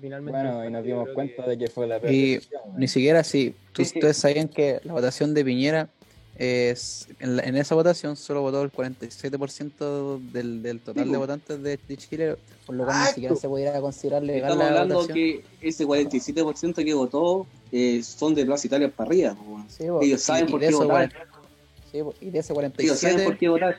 finalmente. 0.00 0.40
Bueno, 0.42 0.64
y 0.66 0.70
nos 0.70 0.84
dimos 0.84 1.08
cuenta 1.14 1.44
que- 1.44 1.50
de 1.50 1.58
que 1.58 1.68
fue 1.68 1.86
la 1.86 2.00
peor 2.00 2.12
Y 2.12 2.34
decisión, 2.34 2.62
weón. 2.66 2.80
ni 2.80 2.88
siquiera 2.88 3.24
si 3.24 3.54
tú- 3.72 3.82
ustedes 4.12 4.16
sabían 4.16 4.48
que 4.48 4.80
la 4.84 4.92
votación 4.92 5.32
de 5.34 5.44
Piñera 5.44 5.88
es 6.36 7.06
en, 7.20 7.36
la- 7.36 7.42
en 7.42 7.56
esa 7.56 7.74
votación 7.74 8.16
solo 8.16 8.40
votó 8.42 8.62
el 8.62 8.72
47% 8.72 10.18
del, 10.32 10.62
del 10.62 10.80
total 10.80 11.04
Sí, 11.04 11.10
de 11.10 11.16
votantes 11.16 11.62
de, 11.62 11.78
de 11.88 11.96
Chile, 11.96 12.36
por 12.66 12.74
lo 12.76 12.84
cual 12.84 12.96
ni 12.96 13.00
Exacto. 13.02 13.14
siquiera 13.14 13.36
se 13.36 13.48
pudiera 13.48 13.80
considerar 13.80 14.22
legal 14.22 14.50
Estamos 14.52 14.64
la 14.64 14.68
hablando 14.70 14.94
votación. 14.96 15.14
que 15.14 15.44
ese 15.60 15.86
47% 15.86 16.84
que 16.84 16.94
votó 16.94 17.46
eh, 17.70 18.02
son 18.02 18.34
de 18.34 18.44
Plaza 18.46 18.66
Italia 18.66 18.90
para 18.90 19.08
arriba. 19.08 19.36
Sí, 19.68 19.84
Ellos 20.00 20.22
saben 20.22 20.48
y- 20.48 20.50
por 20.50 20.60
qué 20.60 20.66
esos 20.68 20.80
votar. 20.80 21.12
40 21.12 21.26
sí, 21.92 22.02
po, 22.02 22.14
y 22.20 22.30
de 22.30 22.38
ese 22.38 22.52
Ellos 22.52 22.98
saben 22.98 23.16
47, 23.16 23.24
por 23.24 23.38
qué 23.38 23.48
votar. 23.48 23.76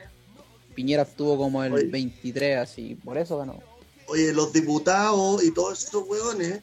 Piñera 0.74 1.02
obtuvo 1.02 1.36
como 1.38 1.62
el 1.62 1.72
Oye. 1.72 1.84
23, 1.86 2.58
así, 2.58 2.94
por 3.04 3.16
eso 3.18 3.38
ganó. 3.38 3.60
Oye, 4.08 4.32
los 4.32 4.52
diputados 4.52 5.42
y 5.44 5.50
todos 5.52 5.82
esos 5.84 6.06
weones, 6.08 6.60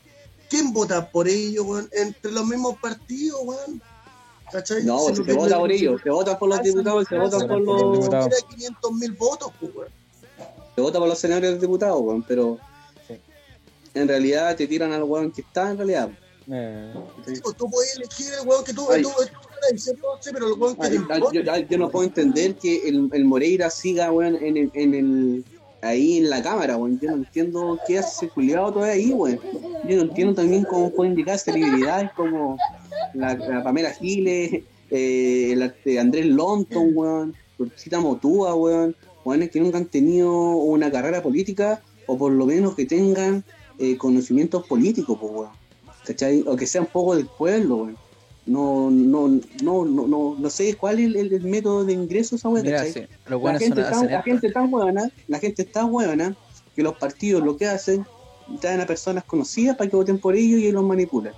¿quién 0.50 0.74
vota 0.74 1.10
por 1.10 1.28
ellos, 1.28 1.66
weón? 1.66 1.90
Entre 1.94 2.32
los 2.32 2.46
mismos 2.46 2.78
partidos, 2.80 3.40
weón. 3.44 3.82
¿Cachai? 4.52 4.84
No, 4.84 5.00
Si 5.00 5.06
si 5.06 5.10
lo 5.12 5.16
se 5.16 5.24
que- 5.24 5.34
vota 5.38 5.60
por 5.60 5.72
ellos, 5.72 6.02
se 6.04 6.10
vota 6.10 6.38
por 6.40 6.50
los 6.50 6.60
Ah, 6.60 6.64
diputados 6.64 7.04
y 7.04 7.06
se 7.08 7.16
ah, 7.16 7.20
vota 7.22 7.40
sí, 7.40 7.48
por 7.48 7.62
los, 7.62 7.92
diputados. 8.00 8.28
Era 8.28 8.48
500 8.50 8.92
mil 8.94 9.12
votos, 9.14 9.52
pues, 9.60 9.76
weón. 9.76 9.90
se 10.76 10.82
vota 10.82 11.00
por 11.00 11.08
los 11.08 11.20
senadores 11.20 11.52
de 11.54 11.60
diputados, 11.60 12.02
weón, 12.02 12.24
pero 12.24 12.58
Sí. 13.08 13.16
en 13.94 14.08
realidad 14.08 14.56
te 14.56 14.68
tiran 14.68 14.92
al 14.94 15.04
weón 15.04 15.32
que 15.32 15.42
está 15.42 15.72
en 15.72 15.78
realidad. 15.78 16.10
Eh, 16.52 16.94
Sí, 17.26 17.34
pues, 17.42 17.56
tú 17.56 17.70
puedes 17.70 17.96
elegir 17.96 18.28
el 18.42 18.48
weón 18.48 18.64
que 18.64 18.74
tú, 18.74 18.88
Ay. 18.92 19.04
tú, 19.04 19.10
tú 19.10 20.32
pero 20.34 20.48
el 20.48 20.54
weón 20.60 20.76
que 20.76 20.84
Ay, 20.84 20.90
te 20.90 20.96
ay, 20.98 21.20
impone. 21.20 21.68
yo, 21.70 21.78
no 21.78 21.90
puedo 21.90 22.06
entender 22.06 22.56
que 22.56 22.88
el, 22.90 23.10
el 23.14 23.26
Moreira 23.26 23.70
siga 23.70 24.12
weón, 24.12 24.36
en 24.38 24.58
el, 24.58 24.72
en 24.74 24.94
el 24.96 25.46
ahí 25.84 26.18
en 26.18 26.30
la 26.30 26.42
cámara, 26.44 26.78
weón. 26.78 27.00
Yo 27.00 27.10
no 27.12 27.18
entiendo 27.18 27.80
qué 27.88 28.00
hace 28.00 28.26
ese 28.26 28.30
culiado 28.34 28.72
todavía 28.74 28.94
ahí, 28.96 29.12
weón. 29.12 29.40
Yo 29.88 29.96
no 29.98 30.02
entiendo 30.04 30.34
también 30.36 30.64
cómo 30.66 30.92
puede 30.92 31.12
indicar 31.12 31.38
celebridades 31.40 32.12
como 32.16 32.58
la, 33.14 33.36
la 33.36 33.64
Pamela 33.64 33.92
Giles, 33.92 34.64
eh, 34.90 35.52
el 35.54 35.62
arte- 35.62 36.00
Andrés 36.00 36.26
Lonton, 36.26 36.92
weón, 36.94 37.36
Cita 37.76 38.00
Motúa, 38.00 38.56
weón, 38.56 38.96
weones 39.24 39.52
que 39.52 39.60
nunca 39.60 39.78
han 39.78 39.86
tenido 39.86 40.32
una 40.32 40.92
carrera 40.92 41.22
política 41.22 41.82
o 42.08 42.18
por 42.18 42.32
lo 42.32 42.46
menos 42.46 42.76
que 42.76 42.86
tengan 42.86 43.44
eh, 43.80 43.98
conocimientos 43.98 44.66
políticos, 44.68 45.18
pues, 45.20 45.32
weón. 45.34 45.50
¿Cachai? 46.06 46.44
O 46.48 46.56
que 46.56 46.66
sean 46.66 46.88
poco 46.88 47.16
del 47.16 47.28
pueblo, 47.28 47.76
weón. 47.78 47.98
No, 48.48 48.90
no, 48.90 49.28
no, 49.62 49.86
no, 49.86 50.08
no, 50.08 50.36
no 50.38 50.50
sé 50.50 50.74
cuál 50.76 51.00
es 51.00 51.16
el, 51.16 51.32
el 51.32 51.42
método 51.44 51.86
de 51.86 51.94
ingreso 51.94 52.36
esa 52.36 52.50
Mira, 52.64 52.78
¿cachai? 52.78 52.92
sí, 52.94 53.00
La 53.54 53.60
gente, 53.60 53.82
tan, 53.84 54.06
la 54.12 54.22
gente 54.24 54.50
tan 54.52 54.72
buena, 54.72 55.12
la 55.28 55.40
gente 55.40 55.62
está 55.62 55.84
buena 55.86 56.36
que 56.76 56.82
los 56.82 56.98
partidos 56.98 57.44
lo 57.44 57.56
que 57.56 57.68
hacen, 57.68 58.04
traen 58.60 58.82
a 58.82 58.88
personas 58.88 59.24
conocidas 59.26 59.78
para 59.78 59.90
que 59.90 59.96
voten 59.96 60.18
por 60.18 60.36
ellos 60.36 60.60
y 60.60 60.64
ellos 60.64 60.74
los 60.74 60.84
manipulan. 60.86 61.34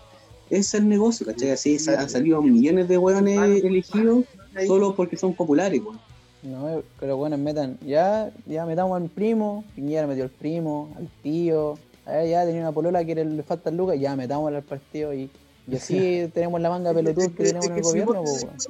Ese 0.53 0.59
es 0.59 0.73
el 0.83 0.89
negocio, 0.89 1.25
¿cachai? 1.25 1.51
Así 1.51 1.77
han 1.97 2.09
salido 2.09 2.41
millones 2.41 2.87
de 2.87 2.97
hueones 2.97 3.63
elegidos 3.63 4.25
solo 4.67 4.95
porque 4.95 5.17
son 5.17 5.33
populares, 5.33 5.81
weón. 5.83 5.99
No, 6.43 6.83
pero 6.99 7.15
bueno, 7.17 7.37
metan, 7.37 7.77
ya, 7.85 8.31
ya 8.45 8.65
metamos 8.65 9.01
al 9.01 9.09
primo, 9.09 9.63
Piñera 9.75 10.05
metió 10.07 10.25
al 10.25 10.29
primo, 10.29 10.93
al 10.97 11.07
tío, 11.23 11.77
a 12.05 12.11
ver, 12.11 12.29
ya 12.29 12.45
tenía 12.45 12.61
una 12.61 12.71
polola 12.73 13.05
que 13.05 13.15
le 13.15 13.43
falta 13.43 13.69
el 13.69 13.77
Lucas, 13.77 13.97
ya 13.99 14.15
metámosla 14.17 14.57
al 14.57 14.63
partido 14.63 15.13
y, 15.13 15.29
y 15.67 15.75
así 15.75 16.29
tenemos 16.33 16.59
la 16.61 16.69
manga 16.69 16.93
pelotuda 16.93 17.27
que 17.29 17.43
tenemos 17.45 17.67
en 17.67 17.77
el 17.77 17.83
si 17.83 17.89
gobierno, 17.89 18.21
vos 18.23 18.45
cuenta- 18.45 18.63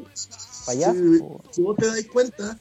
Payaso, 0.67 0.93
si- 0.93 1.23
si 1.55 1.61
vos 1.63 1.75
te 1.77 1.87
das 1.87 2.05
cuenta, 2.13 2.59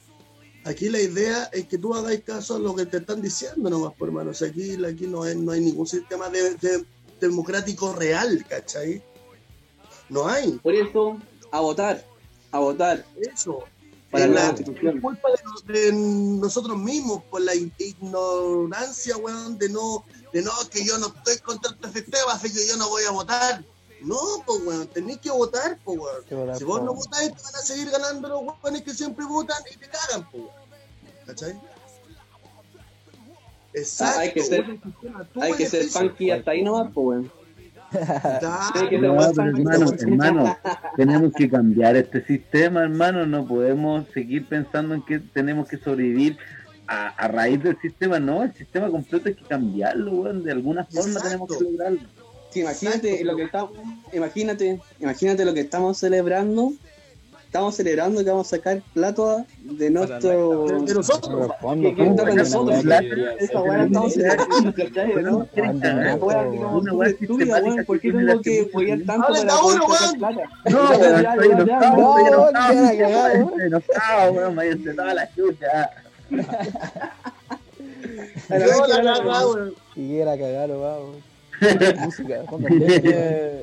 aquí 0.65 0.89
la 0.89 1.01
idea 1.01 1.45
es 1.53 1.67
que 1.67 1.77
tú 1.79 1.95
hagáis 1.95 2.23
caso 2.25 2.57
a 2.57 2.59
lo 2.59 2.75
que 2.75 2.87
te 2.87 2.97
están 2.97 3.21
diciendo 3.21 3.69
nomás, 3.69 3.93
por 3.95 4.09
hermano. 4.09 4.31
O 4.31 4.35
sea, 4.35 4.49
aquí, 4.49 4.83
aquí 4.85 5.07
no, 5.07 5.23
hay, 5.25 5.37
no 5.37 5.53
hay 5.53 5.61
ningún 5.61 5.87
sistema 5.87 6.29
de, 6.31 6.55
de- 6.55 6.85
democrático 7.21 7.93
real, 7.93 8.45
¿cachai? 8.49 9.03
No 10.13 10.29
hay. 10.29 10.53
Por 10.63 10.75
eso, 10.75 11.17
a 11.51 11.61
votar, 11.61 12.05
a 12.51 12.59
votar. 12.59 13.05
Eso. 13.19 13.65
Para 14.11 14.27
la 14.27 14.53
la, 14.53 15.01
culpa 15.01 15.29
de, 15.31 15.43
nos- 15.43 15.67
de 15.67 15.91
nosotros 15.93 16.77
mismos, 16.77 17.23
por 17.31 17.41
la 17.41 17.55
ignorancia, 17.55 19.17
weón, 19.17 19.57
de 19.57 19.71
no, 19.71 20.05
de 20.35 20.43
no, 20.43 20.51
que 20.71 20.85
yo 20.85 20.99
no 20.99 21.07
estoy 21.07 21.39
contra 21.39 21.71
este 21.73 22.01
sistema, 22.01 22.33
así 22.33 22.53
que 22.53 22.67
yo 22.69 22.77
no 22.77 22.91
voy 22.91 23.05
a 23.05 23.11
votar. 23.11 23.65
No, 24.03 24.19
pues, 24.45 24.61
weón, 24.67 24.87
tenéis 24.89 25.19
que 25.19 25.31
votar, 25.31 25.79
pues, 25.83 25.99
weón. 25.99 26.59
Si 26.59 26.65
vos 26.65 26.83
no 26.83 26.93
votáis, 26.93 27.35
te 27.35 27.43
van 27.43 27.55
a 27.55 27.59
seguir 27.59 27.89
ganando 27.91 28.29
los 28.29 28.43
weones 28.63 28.83
que 28.83 28.93
siempre 28.93 29.25
votan 29.25 29.63
y 29.73 29.77
te 29.79 29.89
cagan, 29.89 30.29
pues, 30.31 30.43
weón. 30.45 30.57
¿Cachai? 31.27 31.59
Exacto. 33.73 34.21
hay 34.21 34.33
que 34.35 34.43
ser- 34.43 34.61
usa 34.61 34.73
el 34.75 34.83
sistema, 34.83 35.25
tú 35.33 35.43
Hay 35.43 35.53
que 35.55 35.67
ser 35.71 35.85
funky 35.89 36.31
hasta 36.31 36.51
ahí 36.51 36.63
nomás, 36.63 36.91
pues, 36.93 37.07
weón. 37.07 37.33
No, 38.43 38.59
pero 38.91 39.23
hermano, 39.23 39.97
hermano, 39.99 40.57
tenemos 40.97 41.33
que 41.33 41.51
cambiar 41.51 41.97
este 41.97 42.25
sistema, 42.25 42.83
hermano. 42.83 43.27
No 43.27 43.47
podemos 43.47 44.07
seguir 44.15 44.47
pensando 44.47 44.95
en 44.95 45.03
que 45.03 45.19
tenemos 45.19 45.69
que 45.69 45.77
sobrevivir 45.79 46.37
a, 46.87 47.09
a 47.09 47.29
raíz 47.29 47.63
del 47.63 47.79
sistema. 47.81 48.19
No, 48.19 48.43
el 48.43 48.53
sistema 48.55 48.91
completo 48.91 49.29
hay 49.29 49.35
que 49.35 49.45
cambiarlo, 49.45 50.13
weón. 50.13 50.43
De 50.43 50.53
alguna 50.53 50.85
forma 50.85 51.09
Exacto. 51.09 51.29
tenemos 51.29 51.57
que 51.57 51.65
lograrlo. 51.65 52.01
Sí, 52.51 52.61
imagínate 52.61 53.09
Exacto. 53.09 53.25
lo 53.31 53.37
que 53.37 53.43
estamos, 53.45 53.71
imagínate, 54.13 54.81
imagínate 55.01 55.45
lo 55.45 55.55
que 55.55 55.61
estamos 55.61 55.99
celebrando. 55.99 56.73
Estamos 57.53 57.75
celebrando 57.75 58.25
que 58.25 58.31
vamos 58.31 58.47
a 58.47 58.57
sacar 58.57 58.81
plata 58.95 59.45
de 59.61 59.91
nuestro. 59.91 60.65
De, 60.69 60.87
de 60.87 60.95
nosotros. 60.95 61.51
¿no? 65.21 65.47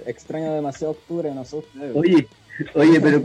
extraño 0.06 0.54
demasiado 0.54 0.92
octubre, 0.92 1.34
no 1.34 1.44
sé 1.44 1.58
ustedes. 1.58 1.96
Oye, 1.96 2.28
oye, 2.76 3.00
pero 3.02 3.18
han 3.18 3.24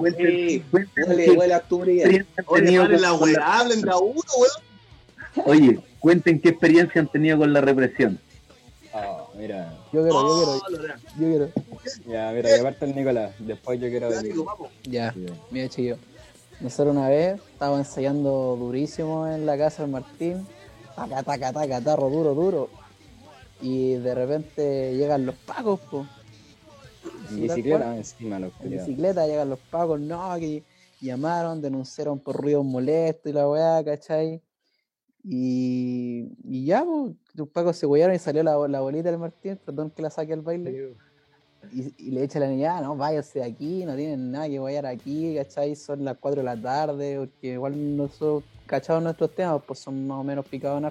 Oye, 2.46 2.76
con- 2.78 2.92
la 2.92 2.98
la- 2.98 3.12
weá, 3.14 3.58
hablen 3.60 3.82
de 3.82 3.90
a 3.90 3.96
uno, 3.96 4.20
weón. 4.38 5.46
Oye, 5.46 5.80
cuenten 5.98 6.40
qué 6.40 6.50
experiencia 6.50 7.00
han 7.00 7.08
tenido 7.08 7.38
con 7.38 7.52
la 7.52 7.60
represión. 7.60 8.18
Ah, 8.92 9.24
mira, 9.36 9.76
Yo 9.92 10.02
quiero, 10.02 10.60
yo 10.60 10.60
quiero, 10.68 10.94
yo 11.18 11.26
quiero. 11.26 11.50
ya, 12.06 12.30
mira, 12.32 12.48
que 12.48 12.60
aparte 12.60 12.84
el 12.84 12.94
Nicolás, 12.94 13.32
después 13.40 13.80
yo 13.80 13.88
quiero 13.88 14.10
Ya, 14.10 14.16
venir. 14.22 14.34
Ya, 14.84 15.12
Sí. 15.12 15.26
mira 15.50 15.68
chiquillo. 15.68 15.96
Nosotros 16.60 16.94
una 16.96 17.08
vez 17.08 17.40
estábamos 17.52 17.80
ensayando 17.88 18.56
durísimo 18.56 19.26
en 19.26 19.44
la 19.46 19.58
casa 19.58 19.82
del 19.82 19.90
Martín. 19.90 20.46
Taca, 20.94 21.24
taca, 21.24 21.52
taca, 21.52 21.80
tarro, 21.80 22.08
duro, 22.08 22.34
duro. 22.34 22.70
Y 23.60 23.94
de 23.94 24.14
repente 24.14 24.94
llegan 24.94 25.26
los 25.26 25.34
pagos, 25.34 25.80
po. 25.80 26.06
En 27.30 27.40
bicicleta 27.42 27.78
cual. 27.84 27.96
encima, 27.98 28.38
los 28.38 28.52
En 28.60 28.70
bicicleta 28.70 29.26
llegan 29.26 29.48
los 29.50 29.58
pagos, 29.58 30.00
no, 30.00 30.34
que 30.38 30.62
llamaron, 31.00 31.60
denunciaron 31.60 32.18
por 32.18 32.36
ruidos 32.36 32.64
molestos 32.64 33.30
y 33.30 33.34
la 33.34 33.48
weá, 33.48 33.84
¿cachai? 33.84 34.40
Y, 35.22 36.28
y 36.44 36.66
ya, 36.66 36.84
pues, 36.84 37.14
los 37.34 37.48
pagos 37.48 37.76
se 37.76 37.86
huearon 37.86 38.14
y 38.14 38.18
salió 38.18 38.42
la, 38.42 38.56
la 38.68 38.80
bolita 38.80 39.10
del 39.10 39.18
Martín, 39.18 39.58
perdón 39.64 39.90
que 39.90 40.02
la 40.02 40.10
saque 40.10 40.32
al 40.34 40.42
baile. 40.42 40.94
Y, 41.72 41.94
y 41.96 42.10
le 42.10 42.22
echa 42.22 42.38
la 42.38 42.46
niña, 42.48 42.76
"Ah, 42.76 42.82
no, 42.82 42.94
váyase 42.94 43.38
de 43.38 43.46
aquí, 43.46 43.86
no 43.86 43.96
tienen 43.96 44.30
nada 44.30 44.48
que 44.48 44.58
guayar 44.58 44.84
aquí, 44.84 45.34
¿cachai? 45.34 45.74
Son 45.74 46.04
las 46.04 46.18
4 46.18 46.42
de 46.42 46.44
la 46.44 46.60
tarde, 46.60 47.16
porque 47.18 47.52
igual 47.54 47.96
nosotros, 47.96 48.44
cachados 48.66 49.02
nuestros 49.02 49.34
temas, 49.34 49.62
pues 49.66 49.78
son 49.78 50.06
más 50.06 50.18
o 50.20 50.22
menos 50.24 50.44
picados 50.46 50.78
en 50.78 50.84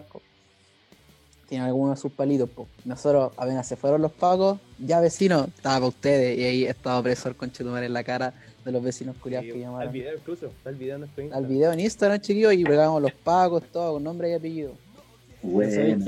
arco. 1.43 1.49
Tienen 1.49 1.67
algunos 1.67 1.97
de 1.97 2.01
sus 2.01 2.11
palitos, 2.11 2.49
pues. 2.55 2.67
Nosotros, 2.85 3.31
apenas 3.37 3.67
se 3.67 3.75
fueron 3.75 4.01
los 4.01 4.11
pagos, 4.11 4.59
ya 4.79 4.99
vecino, 4.99 5.45
estaba 5.55 5.75
para 5.75 5.87
ustedes, 5.87 6.37
y 6.37 6.43
ahí 6.43 6.63
estaba 6.65 7.01
preso 7.03 7.29
el 7.29 7.35
conchetumare 7.35 7.85
en 7.85 7.93
la 7.93 8.03
cara 8.03 8.33
de 8.65 8.71
los 8.71 8.81
vecinos 8.83 9.15
culiados 9.17 9.45
que 9.45 9.49
Está 9.51 9.59
el 9.59 9.65
llamaron. 9.65 9.93
video 9.93 10.13
incluso, 10.15 10.45
está 10.47 10.69
el 10.69 10.75
video 10.75 10.95
en 10.95 11.01
nuestro 11.01 11.21
Al 11.21 11.25
Instagram. 11.27 11.49
video 11.51 11.71
en 11.73 11.79
Instagram, 11.79 12.19
chiquillos, 12.21 12.53
y 12.53 12.63
pegamos 12.63 13.01
los 13.01 13.11
pagos, 13.13 13.63
todo, 13.71 13.93
con 13.93 14.03
nombre 14.03 14.29
y 14.29 14.33
apellido. 14.33 14.73
Bueno. 15.41 16.03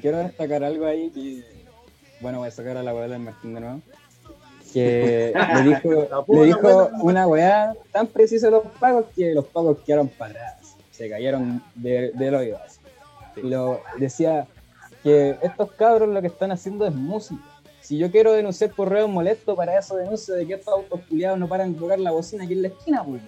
Quiero 0.00 0.18
destacar 0.18 0.64
algo 0.64 0.86
ahí 0.86 1.10
que. 1.10 1.44
Bueno, 2.20 2.38
voy 2.38 2.48
a 2.48 2.50
sacar 2.50 2.76
a 2.76 2.82
la 2.82 2.90
abuela 2.90 3.14
del 3.14 3.22
Martín 3.22 3.54
de 3.54 3.60
nuevo. 3.60 3.80
Que 4.72 5.32
le 5.54 5.62
dijo, 5.62 6.24
le 6.28 6.44
dijo 6.44 6.90
una 7.00 7.26
weá 7.26 7.74
tan 7.92 8.06
precisa 8.08 8.50
los 8.50 8.64
pagos 8.78 9.06
que 9.16 9.32
los 9.34 9.46
pagos 9.46 9.78
quedaron 9.86 10.08
parados. 10.08 10.74
Se 10.90 11.08
cayeron 11.08 11.62
de, 11.76 12.10
del 12.12 12.34
oído. 12.34 12.58
así. 12.64 12.78
Lo 13.42 13.80
decía 13.98 14.46
que 15.02 15.36
estos 15.42 15.72
cabros 15.72 16.08
lo 16.08 16.20
que 16.20 16.26
están 16.28 16.52
haciendo 16.52 16.86
es 16.86 16.94
música. 16.94 17.40
Si 17.80 17.98
yo 17.98 18.10
quiero 18.10 18.32
denunciar 18.32 18.70
por 18.70 18.88
ruido 18.88 19.08
molesto, 19.08 19.56
para 19.56 19.78
eso 19.78 19.96
denuncio 19.96 20.34
de 20.34 20.46
que 20.46 20.54
estos 20.54 20.72
autos 20.74 21.00
culiados 21.08 21.38
no 21.38 21.48
paran 21.48 21.72
de 21.72 21.78
tocar 21.80 21.98
la 21.98 22.10
bocina 22.12 22.44
aquí 22.44 22.52
en 22.52 22.62
la 22.62 22.68
esquina, 22.68 23.02
pues. 23.04 23.22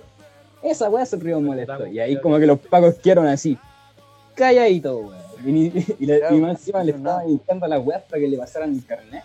Esa 0.63 0.89
weá 0.89 1.03
es 1.03 1.13
el 1.13 1.21
ruido 1.21 1.41
molesto. 1.41 1.87
Y 1.89 1.99
ahí 1.99 2.21
como 2.21 2.39
que 2.39 2.47
los 2.47 2.59
pagos 2.61 2.95
quedaron 2.97 3.27
así. 3.27 3.59
Calladito, 4.35 4.99
weón. 4.99 5.23
Y, 5.45 5.67
y 5.99 6.07
le- 6.07 6.23
y 6.31 6.41
más 6.41 6.53
encima 6.53 6.85
le 6.85 6.93
estaban 6.93 7.29
indicando 7.29 7.67
a 7.67 7.69
las 7.69 7.85
weas 7.85 8.03
para 8.03 8.21
que 8.21 8.29
le 8.29 8.39
pasaran 8.39 8.73
internet. 8.73 9.25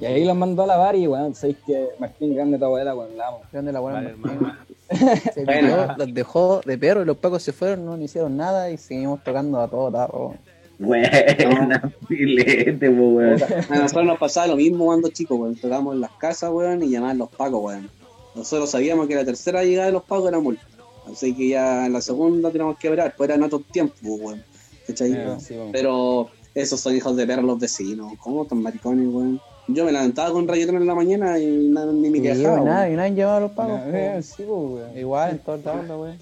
Y 0.00 0.06
ahí 0.06 0.24
los 0.24 0.36
mandó 0.36 0.62
a 0.64 0.66
lavar 0.66 0.94
y 0.96 1.06
weón, 1.08 1.34
sabéis 1.34 1.56
que 1.66 1.88
Martín 1.98 2.34
grande 2.34 2.58
tu 2.58 2.64
abuela, 2.64 2.94
weón, 2.94 3.16
la 3.16 3.28
amo. 3.28 3.40
Grande 3.50 3.72
la 3.72 3.80
buena 3.80 4.00
Vale, 4.00 4.14
Martín. 4.16 4.76
Se 5.34 5.44
Bueno. 5.44 5.94
los 5.96 6.14
dejó 6.14 6.60
de 6.64 6.78
perro 6.78 7.02
y 7.02 7.04
los 7.06 7.16
pacos 7.16 7.42
se 7.42 7.52
fueron, 7.52 7.84
no 7.86 7.96
hicieron 7.96 8.36
nada 8.36 8.70
y 8.70 8.76
seguimos 8.76 9.24
tocando 9.24 9.60
a 9.60 9.66
todo 9.68 9.90
tarro. 9.90 10.34
Buena, 10.78 11.92
filete, 12.08 12.90
po, 12.90 13.02
weón. 13.10 13.40
A 13.70 13.76
nosotros 13.78 14.04
nos 14.06 14.18
pasaba 14.18 14.48
lo 14.48 14.56
mismo 14.56 14.86
cuando 14.86 15.08
chicos, 15.10 15.38
weón. 15.38 15.54
Tocábamos 15.56 15.94
en 15.94 16.00
las 16.00 16.10
casas, 16.12 16.50
weón, 16.52 16.82
y 16.82 16.90
llamaban 16.90 17.18
los 17.18 17.28
pagos, 17.30 17.62
weón. 17.64 17.88
Nosotros 18.34 18.70
sabíamos 18.70 19.06
que 19.06 19.14
la 19.14 19.24
tercera 19.24 19.62
llegada 19.62 19.86
de 19.86 19.92
los 19.92 20.02
pagos 20.02 20.28
era 20.28 20.40
multa. 20.40 20.62
Así 21.10 21.34
que 21.34 21.48
ya 21.50 21.86
en 21.86 21.92
la 21.92 22.00
segunda 22.00 22.50
teníamos 22.50 22.78
que 22.78 22.90
ver, 22.90 23.14
pues 23.16 23.28
eran 23.30 23.42
otros 23.42 23.62
tiempos, 23.70 23.98
weón. 24.02 24.42
¿Cachai? 24.86 25.12
Eh, 25.12 25.36
sí, 25.38 25.54
weón. 25.54 25.72
Pero 25.72 26.28
esos 26.54 26.80
son 26.80 26.94
hijos 26.96 27.16
de 27.16 27.26
perro 27.26 27.42
los 27.42 27.58
vecinos. 27.58 28.12
¿Cómo 28.20 28.44
tan 28.44 28.60
maricones, 28.62 29.06
weón? 29.08 29.40
Yo 29.68 29.84
me 29.84 29.92
levantaba 29.92 30.30
con 30.32 30.46
reggaetón 30.46 30.76
en 30.76 30.86
la 30.86 30.94
mañana 30.94 31.38
y 31.38 31.68
nada, 31.68 31.90
ni 31.92 32.10
me 32.10 32.18
Y 32.18 32.22
quejaba. 32.22 32.60
nada, 32.60 32.80
weón. 32.82 32.92
y 32.92 32.96
nadie 32.96 33.14
llevaba 33.14 33.40
los 33.40 33.52
pagos. 33.52 33.80
Po. 33.80 34.22
sí, 34.22 34.34
pues, 34.38 34.48
weón. 34.48 34.98
Igual 34.98 35.30
en 35.30 35.38
todos 35.38 35.64
lados, 35.64 35.88
la 35.88 35.96
wea. 35.96 36.16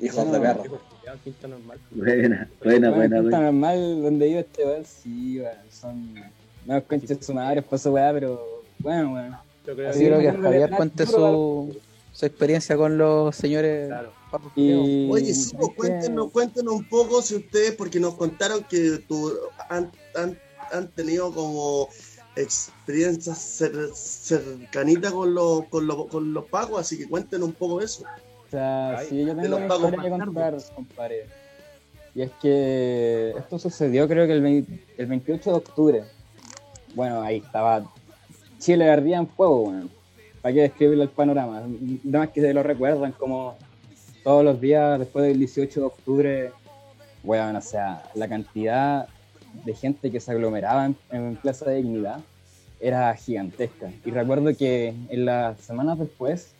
Hijos 0.00 0.32
de 0.32 0.40
perro. 0.40 0.89
Ya, 1.10 1.18
quinta 1.24 1.48
normal. 1.48 1.78
Buena, 1.90 2.12
buena, 2.18 2.48
Bueno, 2.62 2.94
buena, 2.94 3.16
Quinta 3.20 3.20
buena. 3.38 3.40
normal 3.52 4.02
donde 4.02 4.26
vive 4.26 4.40
este 4.40 4.64
weón, 4.64 4.84
sí, 4.84 5.40
weón. 5.40 5.56
Son 5.70 6.14
menos 6.66 6.84
conchas 6.84 7.08
de 7.18 7.22
su 7.22 7.34
madre 7.34 7.62
por 7.62 7.78
su 7.78 7.90
weá, 7.90 8.12
pero 8.12 8.62
bueno, 8.78 9.12
weón. 9.14 9.36
Yo 9.66 9.74
creo 9.74 9.90
Así 9.90 9.98
Sí, 10.00 10.04
creo 10.06 10.18
que 10.20 10.26
bueno, 10.30 10.42
Javier 10.44 10.70
cuente 10.70 11.06
su, 11.06 11.76
su 12.12 12.26
experiencia 12.26 12.76
con 12.76 12.96
los 12.96 13.34
señores. 13.36 13.88
Claro. 13.88 14.12
Y 14.54 15.10
Oye, 15.10 15.34
sí, 15.34 15.50
pues, 15.56 15.64
es 15.64 15.68
que- 15.70 15.74
cuéntenos, 15.76 16.30
cuéntenos 16.30 16.74
un 16.74 16.84
poco 16.88 17.20
si 17.22 17.34
ustedes, 17.36 17.72
porque 17.72 17.98
nos 17.98 18.14
contaron 18.14 18.62
que 18.64 18.98
tu, 19.08 19.32
han, 19.68 19.90
han, 20.14 20.38
han 20.72 20.88
tenido 20.88 21.32
como 21.34 21.88
experiencias 22.36 23.60
cer- 23.60 23.92
cercanitas 23.92 25.12
con 25.12 25.34
los, 25.34 25.64
con, 25.66 25.86
los, 25.86 26.06
con 26.06 26.32
los 26.32 26.44
pagos, 26.46 26.80
así 26.80 26.96
que 26.96 27.08
cuéntenos 27.08 27.48
un 27.48 27.54
poco 27.54 27.80
eso. 27.80 28.04
O 28.50 28.52
sea, 28.52 28.98
Ay, 28.98 29.06
sí, 29.08 29.24
yo 29.24 29.36
tengo 29.36 29.56
una 29.58 29.66
historia 29.68 30.02
que 30.02 30.10
contar, 30.10 30.56
compadre. 30.74 31.26
Y 32.16 32.22
es 32.22 32.32
que 32.42 33.32
esto 33.38 33.60
sucedió 33.60 34.08
creo 34.08 34.26
que 34.26 34.32
el, 34.32 34.42
20 34.42 34.84
el 34.98 35.06
28 35.06 35.50
de 35.50 35.56
octubre. 35.56 36.04
Bueno, 36.96 37.22
ahí 37.22 37.36
estaba 37.36 37.84
Chile 38.58 38.90
ardía 38.90 39.18
en 39.18 39.28
fuego, 39.28 39.68
weón. 39.68 39.90
¿Para 40.42 40.52
qué 40.52 40.62
describirle 40.62 41.04
el 41.04 41.10
panorama? 41.10 41.62
Nada 42.02 42.26
más 42.26 42.30
que 42.30 42.40
se 42.40 42.52
lo 42.52 42.64
recuerdan 42.64 43.12
como 43.12 43.56
todos 44.24 44.44
los 44.44 44.60
días 44.60 44.98
después 44.98 45.26
del 45.26 45.38
18 45.38 45.78
de 45.78 45.86
octubre, 45.86 46.52
weón, 47.22 47.54
o 47.54 47.60
sea, 47.60 48.02
la 48.14 48.26
cantidad 48.26 49.06
de 49.64 49.74
gente 49.74 50.10
que 50.10 50.18
se 50.18 50.32
aglomeraba 50.32 50.86
en, 50.86 50.96
en 51.12 51.36
Plaza 51.36 51.70
de 51.70 51.76
Dignidad 51.76 52.18
era 52.80 53.14
gigantesca. 53.14 53.92
Y 54.04 54.10
recuerdo 54.10 54.56
que 54.56 54.88
en 55.08 55.24
las 55.24 55.60
semanas 55.60 56.00
después 56.00 56.52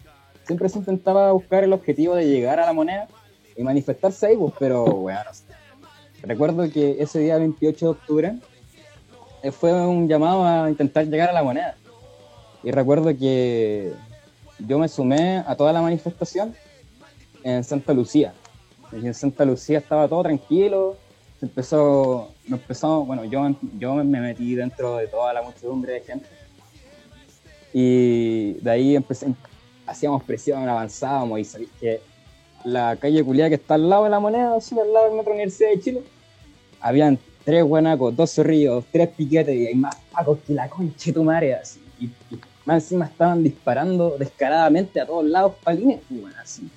siempre 0.44 0.68
se 0.68 0.78
intentaba 0.78 1.32
buscar 1.32 1.64
el 1.64 1.72
objetivo 1.72 2.14
de 2.14 2.26
llegar 2.26 2.60
a 2.60 2.66
la 2.66 2.72
moneda 2.72 3.08
y 3.56 3.62
manifestarse 3.62 4.26
ahí, 4.26 4.36
pues, 4.36 4.54
pero, 4.58 4.84
weón, 4.84 5.20
no 5.24 5.34
sé. 5.34 5.44
recuerdo 6.22 6.70
que 6.70 6.96
ese 7.00 7.20
día 7.20 7.38
28 7.38 7.84
de 7.84 7.90
octubre 7.90 8.34
eh, 9.42 9.50
fue 9.50 9.72
un 9.72 10.08
llamado 10.08 10.44
a 10.44 10.68
intentar 10.68 11.06
llegar 11.06 11.30
a 11.30 11.32
la 11.32 11.42
moneda. 11.42 11.76
Y 12.62 12.70
recuerdo 12.70 13.16
que 13.16 13.92
yo 14.58 14.78
me 14.78 14.88
sumé 14.88 15.42
a 15.46 15.56
toda 15.56 15.72
la 15.72 15.80
manifestación 15.80 16.54
en 17.42 17.64
Santa 17.64 17.94
Lucía. 17.94 18.34
Y 18.92 19.06
en 19.06 19.14
Santa 19.14 19.44
Lucía 19.44 19.78
estaba 19.78 20.08
todo 20.08 20.22
tranquilo. 20.22 20.96
Se 21.38 21.46
empezó, 21.46 22.32
nos 22.46 22.60
empezó, 22.60 23.04
bueno, 23.04 23.24
yo, 23.24 23.54
yo 23.78 23.94
me 23.94 24.20
metí 24.20 24.54
dentro 24.54 24.96
de 24.96 25.06
toda 25.06 25.32
la 25.32 25.42
muchedumbre 25.42 25.94
de 25.94 26.00
gente. 26.00 26.26
Y 27.72 28.54
de 28.54 28.70
ahí 28.70 28.96
empecé, 28.96 29.32
hacíamos 29.90 30.22
presión, 30.22 30.68
avanzábamos 30.68 31.40
y 31.40 31.44
sabéis 31.44 31.70
que 31.80 32.00
la 32.64 32.96
calle 32.96 33.24
Culiá 33.24 33.48
que 33.48 33.56
está 33.56 33.74
al 33.74 33.88
lado 33.88 34.04
de 34.04 34.10
la 34.10 34.20
moneda, 34.20 34.56
así 34.56 34.78
al 34.78 34.92
lado 34.92 35.06
del 35.06 35.16
Metro 35.16 35.32
Universidad 35.32 35.70
de 35.70 35.80
Chile, 35.80 36.02
habían 36.80 37.18
tres 37.44 37.64
guanacos, 37.64 38.14
dos 38.14 38.32
zorrillos, 38.32 38.84
tres 38.92 39.08
piquetes 39.08 39.54
y 39.54 39.66
hay 39.66 39.74
más 39.74 39.96
pacos 40.12 40.38
que 40.46 40.54
la 40.54 40.68
concha 40.68 41.06
de 41.06 41.12
tu 41.12 41.24
madre, 41.24 41.54
así. 41.54 41.82
Y, 41.98 42.04
y 42.04 42.40
más 42.64 42.84
encima 42.84 43.06
estaban 43.06 43.42
disparando 43.42 44.16
descaradamente 44.18 45.00
a 45.00 45.06
todos 45.06 45.24
lados 45.24 45.54
palines, 45.64 46.00
weón, 46.10 46.34
así. 46.40 46.68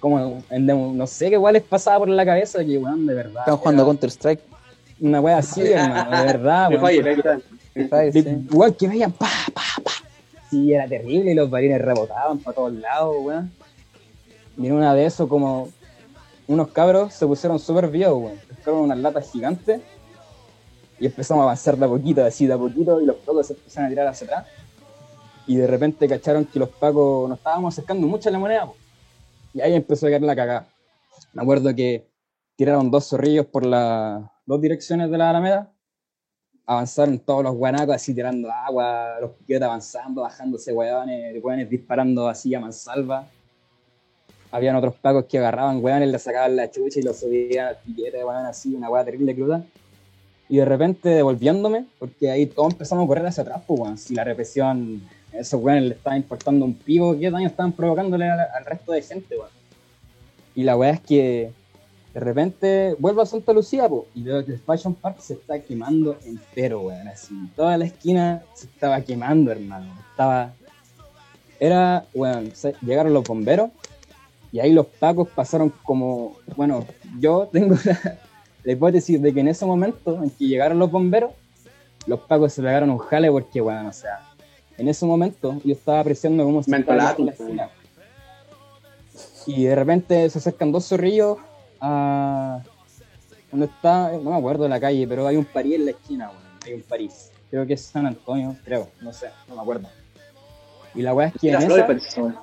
Como, 0.00 0.42
en 0.50 0.66
no 0.66 1.06
sé 1.06 1.28
qué 1.28 1.34
igual 1.34 1.54
les 1.54 1.62
pasaba 1.62 2.00
por 2.00 2.08
la 2.08 2.24
cabeza, 2.24 2.64
que 2.64 2.78
weón, 2.78 3.06
de 3.06 3.14
verdad. 3.14 3.40
Estamos 3.40 3.60
jugando 3.60 3.82
era 3.82 3.88
Counter 3.88 4.10
Strike. 4.10 4.40
Una 5.00 5.20
wea 5.20 5.38
así, 5.38 5.60
hermano, 5.62 6.16
de 6.16 6.24
verdad, 6.24 6.70
Me 6.70 6.76
weón. 6.78 8.46
Igual 8.50 8.76
que 8.76 8.88
veían 8.88 9.12
pa, 9.12 9.28
pa, 9.52 9.62
pa. 9.82 9.93
Sí, 10.54 10.72
era 10.72 10.86
terrible 10.86 11.32
y 11.32 11.34
los 11.34 11.50
balines 11.50 11.82
rebotaban 11.82 12.38
para 12.38 12.54
todos 12.54 12.72
lados, 12.74 13.16
weón. 13.18 13.50
Y 14.56 14.68
en 14.68 14.72
una 14.72 14.94
de 14.94 15.04
esos, 15.04 15.28
como 15.28 15.68
unos 16.46 16.68
cabros 16.68 17.12
se 17.12 17.26
pusieron 17.26 17.58
súper 17.58 17.88
viejos, 17.88 18.22
weón. 18.22 18.38
Pescaron 18.46 18.82
unas 18.82 18.98
latas 18.98 19.32
gigantes 19.32 19.80
y 21.00 21.06
empezamos 21.06 21.42
a 21.42 21.44
avanzar 21.46 21.76
de 21.76 21.86
a 21.86 21.88
poquito, 21.88 22.24
así 22.24 22.46
de 22.46 22.52
a 22.52 22.56
poquito, 22.56 23.00
y 23.00 23.04
los 23.04 23.16
pacos 23.16 23.48
se 23.48 23.54
empezaron 23.54 23.86
a 23.86 23.88
tirar 23.88 24.06
hacia 24.06 24.26
atrás. 24.28 24.46
Y 25.48 25.56
de 25.56 25.66
repente 25.66 26.06
cacharon 26.06 26.44
que 26.44 26.60
los 26.60 26.68
pacos 26.68 27.28
nos 27.28 27.38
estábamos 27.38 27.74
acercando 27.74 28.06
mucho 28.06 28.28
a 28.28 28.32
la 28.32 28.38
moneda, 28.38 28.68
y 29.52 29.60
ahí 29.60 29.74
empezó 29.74 30.06
a 30.06 30.10
caer 30.10 30.22
la 30.22 30.36
cagada. 30.36 30.68
Me 31.32 31.42
acuerdo 31.42 31.74
que 31.74 32.06
tiraron 32.54 32.92
dos 32.92 33.08
zorrillos 33.08 33.46
por 33.46 33.66
las 33.66 34.22
dos 34.46 34.60
direcciones 34.60 35.10
de 35.10 35.18
la 35.18 35.30
Alameda 35.30 35.73
avanzaron 36.66 37.18
todos 37.18 37.44
los 37.44 37.54
guanacos 37.54 37.94
así 37.94 38.14
tirando 38.14 38.50
agua, 38.50 39.20
los 39.20 39.32
piquetes 39.32 39.62
avanzando, 39.62 40.22
bajándose 40.22 40.72
hueones, 40.72 41.42
hueones 41.42 41.68
disparando 41.68 42.28
así 42.28 42.54
a 42.54 42.60
mansalva. 42.60 43.28
Habían 44.50 44.76
otros 44.76 44.94
pacos 44.94 45.24
que 45.24 45.38
agarraban 45.38 45.82
hueones, 45.82 46.08
le 46.08 46.18
sacaban 46.18 46.56
la 46.56 46.70
chucha 46.70 47.00
y 47.00 47.02
los 47.02 47.18
subían 47.18 47.66
al 47.66 47.76
piquete, 47.78 48.24
hueón, 48.24 48.46
así, 48.46 48.74
una 48.74 48.88
hueá 48.88 49.04
terrible 49.04 49.34
cruda. 49.34 49.64
Y 50.48 50.58
de 50.58 50.64
repente 50.64 51.08
devolviéndome, 51.08 51.86
porque 51.98 52.30
ahí 52.30 52.46
todos 52.46 52.72
empezamos 52.72 53.04
a 53.04 53.08
correr 53.08 53.26
hacia 53.26 53.42
atrás, 53.42 53.62
pues, 53.66 53.80
weón. 53.80 53.98
Si 53.98 54.14
la 54.14 54.24
represión, 54.24 55.02
esos 55.32 55.60
hueones 55.60 55.84
le 55.84 55.94
estaba 55.96 56.16
importando 56.16 56.64
un 56.64 56.74
pico, 56.74 57.18
¿qué 57.18 57.30
daño 57.30 57.48
estaban 57.48 57.72
provocándole 57.72 58.30
al, 58.30 58.40
al 58.40 58.64
resto 58.64 58.92
de 58.92 59.02
gente, 59.02 59.36
weón? 59.36 59.50
Y 60.54 60.62
la 60.62 60.76
weá 60.76 60.90
es 60.92 61.00
que 61.00 61.52
de 62.14 62.20
repente 62.20 62.94
vuelvo 63.00 63.22
a 63.22 63.26
Santa 63.26 63.52
Lucía, 63.52 63.88
po, 63.88 64.06
y 64.14 64.22
veo 64.22 64.44
que 64.44 64.52
el 64.52 64.58
Fashion 64.60 64.94
Park 64.94 65.16
se 65.18 65.34
está 65.34 65.58
quemando 65.60 66.16
entero, 66.24 66.82
weón, 66.82 67.08
así. 67.08 67.34
Toda 67.56 67.76
la 67.76 67.86
esquina 67.86 68.42
se 68.54 68.66
estaba 68.66 69.00
quemando, 69.00 69.50
hermano. 69.50 69.92
Estaba... 70.10 70.52
Era, 71.58 72.04
weón, 72.14 72.54
se- 72.54 72.76
llegaron 72.82 73.12
los 73.12 73.24
bomberos, 73.24 73.70
y 74.52 74.60
ahí 74.60 74.72
los 74.72 74.86
pacos 74.86 75.28
pasaron 75.28 75.72
como... 75.82 76.36
Bueno, 76.56 76.86
yo 77.18 77.48
tengo 77.52 77.74
la, 77.84 78.18
la 78.62 78.72
hipótesis 78.72 79.20
de 79.20 79.34
que 79.34 79.40
en 79.40 79.48
ese 79.48 79.66
momento 79.66 80.22
en 80.22 80.30
que 80.30 80.46
llegaron 80.46 80.78
los 80.78 80.90
bomberos, 80.92 81.32
los 82.06 82.20
pacos 82.20 82.52
se 82.52 82.62
pegaron 82.62 82.90
un 82.90 82.98
jale 82.98 83.30
porque, 83.30 83.60
weón, 83.60 83.86
o 83.86 83.92
sea... 83.92 84.30
En 84.76 84.88
ese 84.88 85.06
momento 85.06 85.60
yo 85.64 85.72
estaba 85.72 86.00
apreciando 86.00 86.42
cómo 86.44 86.60
se 86.62 86.76
estaba 86.76 87.14
la 87.16 87.30
esquina. 87.30 87.70
Y 89.46 89.64
de 89.64 89.74
repente 89.76 90.28
se 90.30 90.38
acercan 90.38 90.72
dos 90.72 90.88
zorrillos 90.88 91.38
a. 91.84 92.62
¿Dónde 93.50 93.66
está? 93.66 94.12
No 94.12 94.30
me 94.30 94.36
acuerdo 94.36 94.68
la 94.68 94.80
calle, 94.80 95.06
pero 95.06 95.26
hay 95.26 95.36
un 95.36 95.44
París 95.44 95.74
en 95.76 95.84
la 95.84 95.90
esquina, 95.92 96.30
weón. 96.30 96.42
Hay 96.66 96.72
un 96.74 96.82
París. 96.82 97.30
Creo 97.50 97.66
que 97.66 97.74
es 97.74 97.82
San 97.82 98.06
Antonio, 98.06 98.56
creo. 98.64 98.88
No 99.00 99.12
sé, 99.12 99.28
no 99.48 99.54
me 99.54 99.60
acuerdo. 99.62 99.88
Y 100.94 101.02
la 101.02 101.14
weá 101.14 101.28
es 101.28 101.34
que 101.40 101.50
en 101.50 101.58
Miraflores, 101.58 102.06
esa... 102.06 102.34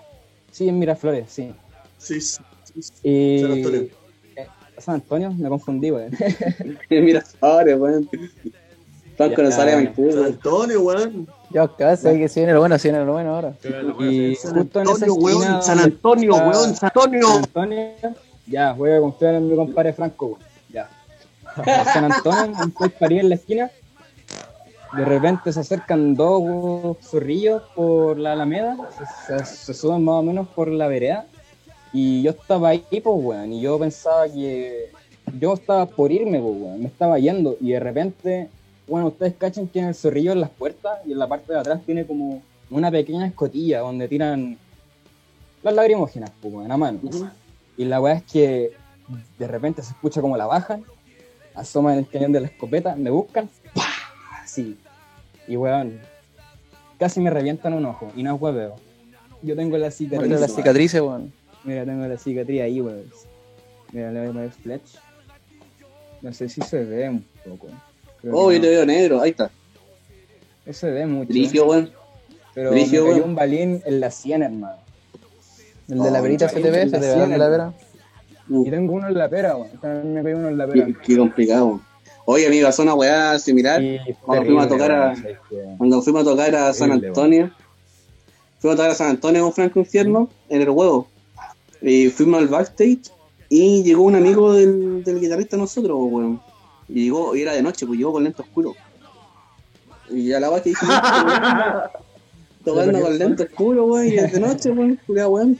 Sí, 0.52 0.68
en 0.70 0.80
Miraflores, 0.80 1.32
sí. 1.32 1.54
Sí, 1.98 2.22
sí, 2.22 2.44
sí. 2.80 2.94
Y... 3.04 3.40
San 3.42 3.52
Antonio. 3.52 3.82
Eh, 4.36 4.48
San 4.78 4.96
Antonio, 4.96 5.32
me 5.34 5.50
confundí, 5.50 5.92
weón. 5.92 6.12
Miraflores, 6.90 7.78
weón. 7.78 8.10
Franco 9.18 9.42
no 9.42 9.50
Ya, 9.50 9.56
sale 9.56 9.74
a 9.74 9.78
mi 9.78 10.12
San. 10.12 10.26
Antonio, 10.26 10.82
weón. 10.82 11.28
Yo 11.50 11.76
sé 11.98 12.18
que 12.18 12.30
si 12.30 12.40
viene 12.40 12.54
lo 12.54 12.60
bueno, 12.60 12.80
si 12.80 12.90
viene 12.90 13.04
lo 13.06 13.14
bueno 13.14 13.36
ahora. 13.36 13.54
y 14.00 14.36
San 14.36 14.56
justo 14.56 14.82
en 14.82 14.88
esa 14.90 15.06
Antonio, 15.06 15.14
weón. 15.16 15.64
San 15.64 15.78
donde 15.78 15.96
Antonio, 15.96 16.36
weón. 16.36 16.76
San 16.76 16.92
Antonio. 16.96 18.16
Ya, 18.52 18.74
voy 18.74 18.92
a 18.92 19.00
confiar 19.00 19.36
en 19.36 19.48
mi 19.48 19.56
compadre 19.56 19.94
Franco. 19.94 20.38
Ya. 20.70 20.90
En 21.66 21.86
San 21.86 22.12
Antonio, 22.12 22.54
un 22.62 22.72
país 22.72 22.92
París 23.00 23.22
en 23.22 23.30
la 23.30 23.36
esquina. 23.36 23.72
De 24.98 25.06
repente 25.06 25.54
se 25.54 25.60
acercan 25.62 26.16
dos 26.16 26.98
zorrillos 27.02 27.64
por 27.74 28.20
la 28.20 28.34
Alameda, 28.34 28.76
se 29.46 29.74
suben 29.74 30.04
más 30.04 30.16
o 30.16 30.24
menos 30.24 30.50
por 30.50 30.68
la 30.68 30.88
vereda. 30.88 31.26
Y 31.94 32.22
yo 32.24 32.32
estaba 32.32 32.70
ahí, 32.70 32.84
pues, 32.90 33.04
weón, 33.06 33.54
y 33.54 33.62
yo 33.62 33.80
pensaba 33.80 34.28
que 34.28 34.92
yo 35.40 35.54
estaba 35.54 35.86
por 35.86 36.12
irme, 36.12 36.40
pues, 36.40 36.56
weón, 36.58 36.82
me 36.82 36.88
estaba 36.88 37.20
yendo. 37.20 37.56
Y 37.62 37.72
de 37.72 37.80
repente, 37.80 38.50
bueno, 38.86 39.08
ustedes 39.08 39.36
cachan 39.36 39.68
que 39.68 39.80
en 39.80 39.88
el 39.88 39.96
zorrillo 39.96 40.34
en 40.34 40.42
las 40.42 40.50
puertas 40.50 41.00
y 41.06 41.14
en 41.14 41.20
la 41.20 41.28
parte 41.28 41.54
de 41.54 41.60
atrás 41.60 41.82
tiene 41.86 42.06
como 42.06 42.42
una 42.70 42.92
pequeña 42.92 43.28
escotilla 43.28 43.80
donde 43.80 44.10
tiran 44.10 44.58
las 45.64 45.74
lagrimógenas, 45.74 46.32
pues, 46.42 46.54
weón, 46.54 46.72
a 46.72 46.78
mano. 46.78 47.00
Y 47.78 47.86
la 47.86 48.02
weá 48.02 48.14
es 48.16 48.24
que 48.24 48.72
de 49.38 49.48
repente 49.48 49.82
se 49.82 49.92
escucha 49.92 50.22
como 50.22 50.38
la 50.38 50.46
bajan, 50.46 50.84
asoman 51.56 51.98
el 51.98 52.08
cañón 52.08 52.32
de 52.32 52.42
la 52.42 52.48
escopeta, 52.48 52.96
me 52.96 53.10
buscan, 53.10 53.50
¡pah! 53.74 54.44
así. 54.44 54.78
Y 55.48 55.56
weón, 55.58 56.00
casi 57.00 57.20
me 57.20 57.30
revientan 57.30 57.74
un 57.74 57.86
ojo, 57.86 58.12
y 58.16 58.24
no 58.24 58.36
es 58.36 58.42
hueveo. 58.42 58.76
Yo 59.42 59.56
tengo 59.56 59.78
la 59.78 59.90
cicatriz. 59.92 60.28
Muestra 60.30 60.48
las 60.48 60.56
cicatrices, 60.56 61.02
weón. 61.02 61.34
Mira, 61.64 61.84
tengo 61.86 62.06
la 62.06 62.18
cicatriz 62.18 62.62
ahí, 62.62 62.80
weón. 62.82 63.04
Mira, 63.92 64.12
le 64.12 64.20
voy 64.20 64.30
a 64.30 64.32
poner 64.34 64.52
flash. 64.52 64.96
No 66.22 66.32
sé 66.34 66.48
si 66.50 66.62
se 66.62 66.84
ve 66.86 67.10
un 67.10 67.26
poco. 67.44 67.68
Creo 68.22 68.36
Oh, 68.36 68.52
yo 68.52 68.62
te 68.62 68.68
no. 68.68 68.72
veo 68.74 68.86
negro, 68.86 69.22
ahí 69.22 69.32
está. 69.32 69.50
No 70.66 70.74
se 70.74 70.92
ve 70.92 71.06
mucho. 71.08 71.34
Dirigio, 71.34 71.66
weón. 71.66 71.92
Pero 72.54 72.70
Brigio, 72.72 73.02
me 73.04 73.10
cayó 73.10 73.18
weón. 73.22 73.30
un 73.32 73.36
balín 73.36 73.82
en 73.86 74.00
la 74.00 74.12
sien, 74.12 74.44
hermano. 74.44 74.78
El 75.92 76.00
de 76.00 76.10
la 76.12 76.20
Oh, 76.20 76.24
verita 76.24 76.48
se 76.48 76.62
te 76.62 76.72
ve, 76.72 76.90
se 76.90 76.98
te 76.98 77.00
ve 77.00 77.24
el 77.24 77.30
de 77.30 77.38
la 77.38 77.50
vera. 77.50 77.74
Y 78.50 78.70
tengo 78.70 78.94
uno 78.94 79.08
en 79.10 79.14
la 79.18 79.30
pera, 79.30 79.58
weón. 79.58 79.78
También 79.82 80.14
me 80.14 80.24
cayó 80.24 80.38
uno 80.38 80.48
en 80.48 80.58
la 80.58 80.68
pera. 80.68 80.86
Qué, 80.86 80.96
qué 81.04 81.18
complicado. 81.18 81.82
Oye, 82.26 82.48
amigo, 82.48 82.68
pasó 82.68 82.84
una 82.84 82.94
weá 82.94 83.38
similar. 83.40 83.82
Cuando 84.22 84.46
fuimos 84.46 84.66
a 84.66 84.70
tocar 84.70 84.92
a-. 84.92 85.16
Cuando 85.78 86.02
fuimos 86.02 86.22
a 86.22 86.26
tocar 86.26 86.56
a 86.56 86.74
San 86.74 86.92
Antonio, 86.94 87.52
fuimos 88.60 88.76
a 88.76 88.78
tocar 88.78 88.92
a 88.92 88.96
San 88.96 89.10
Antonio 89.10 89.44
con 89.44 89.54
Franco 89.54 89.80
Infierno 89.80 90.30
en 90.48 90.62
el 90.62 90.70
huevo. 90.70 91.08
Y 91.82 92.08
fuimos 92.08 92.40
al 92.40 92.48
backstage 92.48 93.12
y 93.50 93.84
llegó 93.84 94.04
un 94.04 94.16
amigo 94.16 94.54
del, 94.54 95.04
del 95.04 95.20
guitarrista 95.20 95.58
de 95.58 95.64
nosotros, 95.64 95.98
weón. 96.00 96.42
Y 96.88 97.04
llegó, 97.06 97.36
y 97.36 97.42
era 97.42 97.54
de 97.54 97.62
noche, 97.62 97.86
pues 97.86 97.98
llegó 98.00 98.14
con 98.14 98.24
lente 98.24 98.42
oscuro. 98.42 98.76
Y 100.10 100.32
a 100.32 100.40
la 100.40 100.50
vez 100.50 100.62
que 100.62 100.70
dije, 100.70 100.86
tocando 102.64 103.02
con 103.02 103.18
lente 103.18 103.44
oscuro, 103.44 103.86
weón, 103.88 104.08
y 104.08 104.16
es 104.16 104.32
de 104.32 104.40
noche, 104.40 104.72
weón, 104.72 105.00
weón. 105.08 105.60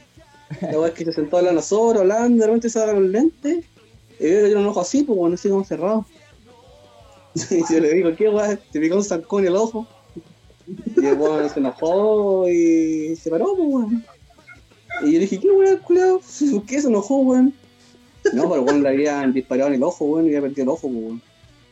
La 0.60 0.78
weá 0.78 0.88
es 0.88 0.94
que 0.94 1.04
se 1.04 1.12
sentó 1.12 1.38
a 1.38 1.42
la 1.42 1.52
nosotros, 1.52 2.02
hablando, 2.02 2.40
de 2.40 2.46
repente 2.46 2.68
se 2.70 2.80
abre 2.80 3.00
los 3.00 3.10
lentes, 3.10 3.64
y 4.20 4.24
veo 4.24 4.40
que 4.40 4.46
tiene 4.46 4.60
un 4.60 4.66
ojo 4.68 4.80
así, 4.80 5.02
pues 5.02 5.18
bueno, 5.18 5.34
así 5.34 5.48
como 5.48 5.64
cerrado. 5.64 6.04
Y 7.50 7.72
yo 7.72 7.80
le 7.80 7.94
digo, 7.94 8.14
¿qué 8.14 8.28
weá? 8.28 8.56
Te 8.56 8.78
picó 8.80 8.96
un 8.96 9.04
zancón 9.04 9.42
en 9.42 9.48
el 9.48 9.56
ojo. 9.56 9.86
Y 10.96 11.06
el 11.06 11.14
weón 11.14 11.48
se 11.48 11.60
enojó 11.60 12.48
y 12.48 13.16
se 13.16 13.30
paró, 13.30 13.56
pues 13.56 13.68
weón. 13.68 14.04
Y 15.02 15.12
yo 15.12 15.20
dije, 15.20 15.40
¿qué 15.40 15.50
weón, 15.50 15.78
culiao? 15.78 16.20
¿Por 16.52 16.66
qué 16.66 16.80
se 16.80 16.88
enojó, 16.88 17.16
weón? 17.16 17.54
No, 18.32 18.48
pero 18.48 18.62
weón 18.62 18.82
le 18.82 18.88
habían 18.90 19.32
disparado 19.32 19.68
en 19.68 19.76
el 19.76 19.82
ojo, 19.82 20.04
weón, 20.04 20.26
y 20.26 20.28
había 20.28 20.42
perdido 20.42 20.62
el 20.64 20.68
ojo, 20.68 20.88
pues 20.88 20.94
weón. 20.94 21.22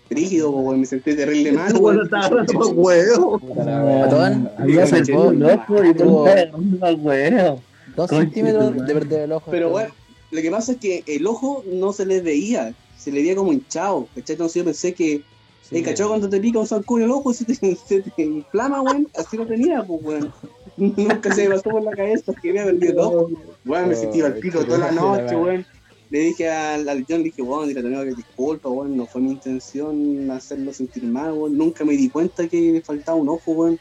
Rígido, 0.09 0.51
pues 0.51 0.65
weón, 0.65 0.81
me 0.81 0.87
sentí 0.87 1.15
terrible 1.15 1.53
mal, 1.53 1.73
Bueno, 1.75 1.87
weón. 1.87 2.05
estaba 2.07 2.25
hablando 2.27 2.53
con 2.55 2.73
huevo. 2.75 3.39
Patón, 3.39 4.51
Había 4.59 4.89
Con 4.89 5.35
el 5.35 5.39
Loco, 5.41 5.85
y 5.85 5.95
Tuvo-. 5.95 7.61
Dos 8.09 8.11
centímetros 8.11 8.87
de 8.87 8.95
perder 8.95 9.21
el 9.23 9.33
ojo. 9.33 9.51
Pero 9.51 9.71
weón, 9.71 9.91
lo 10.31 10.43
que 10.43 10.51
pasa 10.51 10.73
es 10.73 10.79
que 10.79 11.05
el 11.07 11.27
ojo 11.27 11.65
no 11.67 11.93
se 11.93 12.07
le 12.07 12.21
veía, 12.21 12.75
se 12.99 13.11
le 13.11 13.21
veía 13.21 13.37
como 13.37 13.53
hinchado, 13.53 14.07
¿cachai? 14.15 14.35
Entonces 14.35 14.55
yo 14.55 14.65
pensé 14.65 14.95
que 14.95 15.23
Sí, 15.71 15.77
¿Eh, 15.79 15.83
cachado 15.85 16.09
cuando 16.09 16.29
te 16.29 16.41
pica 16.41 16.59
un 16.59 16.67
zancudo 16.67 16.99
en 16.99 17.05
el 17.05 17.11
ojo 17.13 17.33
se 17.35 17.45
te, 17.45 17.55
se 17.55 18.03
te 18.03 18.23
inflama, 18.23 18.83
weón? 18.83 19.07
Así 19.17 19.37
lo 19.37 19.47
tenía, 19.47 19.83
pues, 19.85 20.01
weón. 20.03 20.33
Nunca 20.77 21.33
se 21.33 21.49
me 21.49 21.55
pasó 21.55 21.71
por 21.71 21.83
la 21.83 21.93
cabeza 21.93 22.33
que 22.41 22.51
había 22.51 22.65
perdido 22.65 22.95
todo. 22.95 23.31
Weón, 23.65 23.89
me 23.89 23.95
sentí 23.95 24.21
al 24.21 24.35
pico 24.35 24.65
toda 24.65 24.79
la 24.79 24.93
noche, 24.93 25.37
weón. 25.37 25.67
Le 26.11 26.19
dije 26.19 26.51
al, 26.51 26.89
al 26.89 27.07
John, 27.09 27.19
le 27.19 27.25
dije, 27.25 27.43
weón, 27.43 27.69
dile 27.69 27.81
a 27.81 27.83
tu 27.83 27.87
amigo 27.87 28.03
que 28.03 28.15
disculpa, 28.15 28.69
weón, 28.69 28.97
no 28.97 29.07
fue 29.07 29.21
mi 29.21 29.31
intención 29.31 30.29
hacerlo 30.33 30.73
sentir 30.73 31.05
mal, 31.05 31.33
weón. 31.33 31.57
Nunca 31.57 31.85
me 31.85 31.93
di 31.93 32.09
cuenta 32.09 32.49
que 32.49 32.73
le 32.73 32.81
faltaba 32.81 33.17
un 33.17 33.29
ojo, 33.29 33.53
weón. 33.53 33.79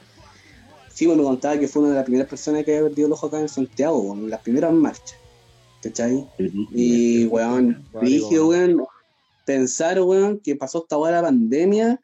Sí, 0.99 1.07
weón, 1.07 1.19
me 1.19 1.23
contaba 1.23 1.57
que 1.57 1.69
fue 1.69 1.83
una 1.83 1.91
de 1.91 1.95
las 1.95 2.03
primeras 2.03 2.27
personas 2.27 2.65
que 2.65 2.75
había 2.75 2.89
perdido 2.89 3.07
el 3.07 3.13
ojo 3.13 3.27
acá 3.27 3.39
en 3.39 3.47
Santiago, 3.47 3.99
weón, 3.99 4.19
en 4.19 4.29
las 4.31 4.41
primeras 4.41 4.73
marchas. 4.73 5.15
¿Cachai? 5.81 6.27
Y, 6.73 7.23
weón, 7.27 7.85
dije, 8.01 8.41
weón, 8.41 8.83
pensar, 9.45 10.01
weón, 10.01 10.41
que 10.41 10.57
pasó 10.57 10.79
esta 10.79 10.97
weá 10.97 11.13
la 11.13 11.21
pandemia 11.21 12.01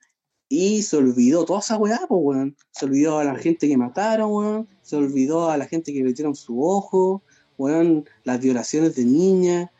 y 0.47 0.81
se 0.81 0.95
olvidó 0.95 1.43
toda 1.43 1.59
esa 1.59 1.75
weá, 1.75 1.99
pues, 2.07 2.21
weón. 2.23 2.55
Se 2.71 2.85
olvidó 2.85 3.19
a 3.19 3.25
la 3.25 3.35
gente 3.35 3.67
que 3.67 3.75
mataron, 3.75 4.31
weón. 4.31 4.67
Se 4.81 4.95
olvidó 4.95 5.49
a 5.49 5.57
la 5.57 5.65
gente 5.65 5.91
que 5.91 6.01
metieron 6.01 6.33
su 6.33 6.63
ojo, 6.63 7.21
weón. 7.57 8.05
Las 8.23 8.39
violaciones 8.39 8.95
de 8.95 9.03
niñas, 9.03 9.71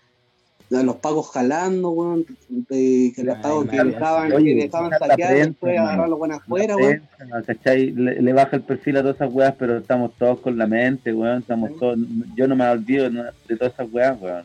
los 0.70 0.96
pagos 0.98 1.30
jalando, 1.32 1.90
weón. 1.92 2.26
de- 2.50 3.14
que 3.16 3.24
los 3.24 3.38
pagos 3.38 3.66
que 3.68 3.84
dejaban, 3.84 4.32
oye, 4.34 4.56
que 4.56 4.62
dejaban 4.64 4.92
saquear 4.98 5.34
después 5.36 5.74
hermano. 5.74 5.90
agarrar 5.90 6.10
los 6.10 6.20
buenas 6.20 6.40
afuera, 6.40 6.76
weón. 6.76 7.02
¿cachai? 7.46 7.92
Le, 7.92 8.22
le 8.22 8.34
baja 8.34 8.56
el 8.56 8.64
perfil 8.64 8.98
a 8.98 9.02
todas 9.02 9.16
esas 9.18 9.34
weas, 9.34 9.54
pero 9.60 9.78
estamos 9.78 10.12
todos 10.18 10.40
con 10.40 10.58
la 10.58 10.66
mente, 10.68 11.14
weón. 11.14 11.40
Estamos 11.40 11.78
todos, 11.78 11.98
yo 12.36 12.48
no 12.48 12.56
me 12.56 12.68
olvido 12.68 13.10
no- 13.10 13.24
de 13.48 13.56
todas 13.58 13.74
esas 13.74 13.88
weas, 13.92 14.20
weón. 14.22 14.44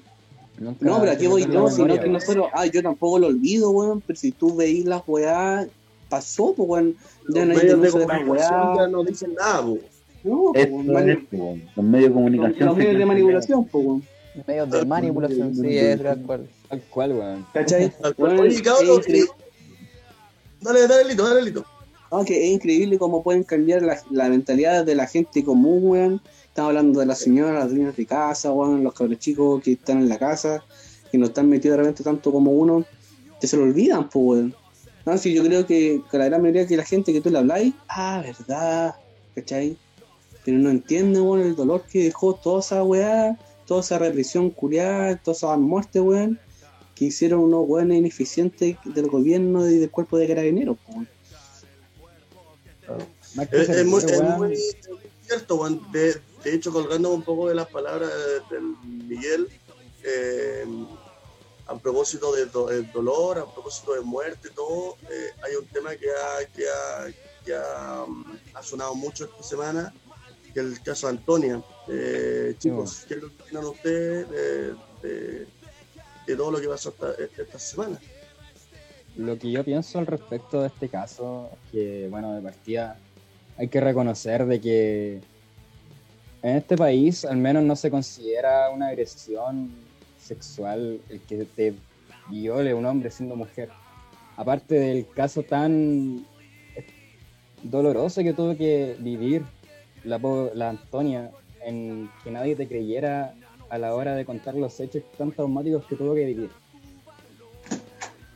Nunca 0.58 0.84
No, 0.84 1.00
pero 1.00 1.12
aquí 1.12 1.26
voy 1.26 1.46
yo, 1.46 1.64
la 1.64 1.70
sino 1.70 1.94
que 1.94 2.00
weón. 2.00 2.12
nosotros, 2.12 2.46
ah, 2.52 2.66
yo 2.66 2.82
tampoco 2.82 3.18
lo 3.18 3.26
olvido, 3.28 3.70
weón, 3.70 4.02
pero 4.06 4.18
si 4.18 4.30
tú 4.32 4.54
veís 4.54 4.84
las 4.84 5.02
weá, 5.06 5.66
pasó, 6.10 6.52
pues, 6.54 6.68
weón. 6.68 6.96
Ya 7.32 7.46
no 7.46 7.52
hay 7.52 7.60
de 7.60 7.68
ya 7.68 8.88
no 8.88 9.04
dicen 9.04 9.34
nada. 9.38 9.62
No, 10.22 10.50
pues, 10.52 10.66
Eso 10.66 10.74
weón, 10.74 11.08
es, 11.08 11.18
weón. 11.32 11.62
Los 11.76 11.84
medios 11.86 12.08
de 12.10 12.14
comunicación. 12.14 12.66
los 12.68 12.76
medios 12.76 12.98
de 12.98 13.06
manipulación, 13.06 13.64
pues, 13.64 13.86
weón. 13.86 14.02
Medios 14.46 14.70
de 14.70 14.84
manipulación, 14.84 15.54
sí, 15.54 15.76
es 15.76 16.02
tal 16.02 16.22
cual. 16.22 16.48
Tal 16.68 16.80
cual, 16.82 17.12
weón. 17.12 17.46
¿Cachai? 17.52 17.90
Tal 18.00 18.14
cual. 18.14 18.32
Weón, 18.34 18.46
Oye, 18.46 18.62
cabrón, 18.62 19.02
Dale, 20.60 20.86
dale, 20.86 21.08
Lito, 21.08 21.26
dale, 21.26 21.42
Lito. 21.42 21.64
no, 22.12 22.24
que 22.24 22.44
es 22.46 22.52
increíble 22.52 22.98
cómo 22.98 23.22
pueden 23.22 23.44
cambiar 23.44 23.82
la, 23.82 23.98
la 24.10 24.28
mentalidad 24.28 24.84
de 24.84 24.94
la 24.94 25.06
gente 25.06 25.42
común, 25.42 25.80
weón. 25.82 26.20
Estamos 26.46 26.70
hablando 26.70 27.00
de 27.00 27.06
las 27.06 27.18
señoras, 27.18 27.54
las 27.54 27.70
dueñas 27.70 27.96
de 27.96 28.06
casa, 28.06 28.52
weón, 28.52 28.84
los 28.84 28.92
cabros 28.94 29.18
chicos 29.18 29.62
que 29.62 29.72
están 29.72 29.98
en 29.98 30.08
la 30.08 30.18
casa, 30.18 30.62
que 31.10 31.18
no 31.18 31.26
están 31.26 31.48
metidos 31.48 31.76
de 31.76 31.82
repente 31.82 32.04
tanto 32.04 32.30
como 32.30 32.52
uno, 32.52 32.84
que 33.40 33.46
se 33.46 33.56
lo 33.56 33.62
olvidan, 33.64 34.08
pues, 34.08 34.24
weón. 34.24 34.54
No, 35.06 35.16
sí, 35.16 35.32
yo 35.32 35.42
creo 35.42 35.66
que, 35.66 36.02
que 36.10 36.18
la 36.18 36.26
gran 36.26 36.42
mayoría 36.42 36.66
de 36.66 36.76
la 36.76 36.84
gente 36.84 37.12
que 37.12 37.20
tú 37.22 37.30
le 37.30 37.38
habláis, 37.38 37.72
ah, 37.88 38.22
verdad, 38.22 38.94
¿cachai? 39.34 39.76
Pero 40.44 40.58
no 40.58 40.70
entienden, 40.70 41.22
weón, 41.22 41.40
el 41.40 41.56
dolor 41.56 41.84
que 41.90 42.04
dejó 42.04 42.34
toda 42.34 42.60
esa 42.60 42.84
weá, 42.84 43.38
toda 43.70 43.82
esa 43.82 43.98
represión 44.00 44.50
culiada, 44.50 45.14
todas 45.16 45.38
esas 45.38 45.56
muertes, 45.56 46.02
weón, 46.02 46.40
que 46.96 47.04
hicieron 47.04 47.38
unos 47.38 47.68
weones 47.68 47.98
ineficientes 47.98 48.76
del 48.84 49.06
gobierno 49.08 49.64
y 49.70 49.78
del 49.78 49.88
cuerpo 49.92 50.18
de 50.18 50.26
carabineros, 50.26 50.76
weón. 50.88 51.08
Que 53.48 53.56
Es, 53.62 53.68
es 53.68 53.86
muy, 53.86 54.02
es 54.52 54.76
cierto, 55.28 55.54
weón. 55.54 55.80
De, 55.92 56.20
de 56.42 56.54
hecho, 56.54 56.72
colgando 56.72 57.14
un 57.14 57.22
poco 57.22 57.48
de 57.48 57.54
las 57.54 57.68
palabras 57.68 58.10
de- 58.10 58.56
del 58.56 58.64
Miguel, 59.06 59.48
eh, 60.02 60.66
a 61.68 61.78
propósito 61.78 62.32
del 62.34 62.50
do- 62.50 62.66
del 62.66 62.90
dolor, 62.90 63.38
a 63.38 63.46
propósito 63.54 63.94
de 63.94 64.00
muerte, 64.00 64.48
todo, 64.52 64.96
eh, 65.08 65.30
hay 65.44 65.54
un 65.54 65.66
tema 65.66 65.94
que, 65.94 66.08
ha, 66.10 66.44
que, 66.56 66.64
ha, 66.68 67.44
que 67.44 67.54
ha, 67.54 68.02
um, 68.04 68.24
ha 68.52 68.62
sonado 68.64 68.96
mucho 68.96 69.26
esta 69.26 69.44
semana, 69.44 69.94
que 70.52 70.60
el 70.60 70.80
caso 70.82 71.08
Antonia. 71.08 71.62
Eh, 71.88 72.54
chicos, 72.58 73.04
¿qué 73.08 73.14
es 73.14 73.22
lo 73.22 73.28
que 73.28 73.42
opinan 73.42 73.64
ustedes 73.64 74.30
de, 74.30 74.74
de- 75.02 75.46
de 76.26 76.36
todo 76.36 76.50
lo 76.52 76.60
que 76.60 76.68
pasó 76.68 76.90
esta, 76.90 77.42
esta 77.42 77.58
semana? 77.58 77.98
Lo 79.16 79.36
que 79.38 79.50
yo 79.50 79.64
pienso 79.64 79.98
al 79.98 80.06
respecto 80.06 80.60
de 80.60 80.68
este 80.68 80.88
caso, 80.88 81.50
que 81.72 82.06
bueno, 82.10 82.34
de 82.34 82.40
partida 82.42 82.96
hay 83.58 83.68
que 83.68 83.80
reconocer 83.80 84.46
de 84.46 84.60
que 84.60 85.20
en 86.42 86.56
este 86.56 86.76
país 86.76 87.24
al 87.24 87.36
menos 87.36 87.64
no 87.64 87.74
se 87.76 87.90
considera 87.90 88.70
una 88.70 88.88
agresión 88.88 89.72
sexual 90.22 91.00
el 91.08 91.20
que 91.22 91.44
te 91.44 91.74
viole 92.28 92.72
un 92.72 92.86
hombre 92.86 93.10
siendo 93.10 93.34
mujer. 93.34 93.70
Aparte 94.36 94.76
del 94.76 95.08
caso 95.08 95.42
tan 95.42 96.24
doloroso 97.62 98.22
que 98.22 98.32
tuvo 98.32 98.56
que 98.56 98.96
vivir 99.00 99.42
la, 100.04 100.68
Antonia, 100.68 101.30
en 101.64 102.10
que 102.24 102.30
nadie 102.30 102.56
te 102.56 102.66
creyera 102.66 103.34
a 103.68 103.78
la 103.78 103.94
hora 103.94 104.14
de 104.14 104.24
contar 104.24 104.54
los 104.54 104.78
hechos 104.80 105.02
tan 105.16 105.32
traumáticos 105.32 105.84
que 105.86 105.96
tuvo 105.96 106.14
que 106.14 106.24
vivir 106.24 106.50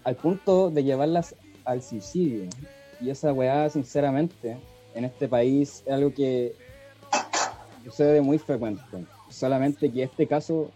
al 0.05 0.17
punto 0.17 0.71
de 0.71 0.85
llevarlas 0.85 1.35
al 1.65 1.83
suicidio. 1.83 2.49
Y 3.01 3.11
esa 3.11 3.33
weá, 3.33 3.69
sinceramente, 3.71 4.57
en 4.95 5.05
este 5.05 5.29
país 5.29 5.83
es 5.87 5.93
algo 5.93 6.13
que 6.13 6.55
sucede 7.85 8.21
muy 8.21 8.39
frecuente. 8.39 9.05
Solamente 9.31 9.91
que 9.91 10.05
este 10.05 10.27
caso 10.27 10.71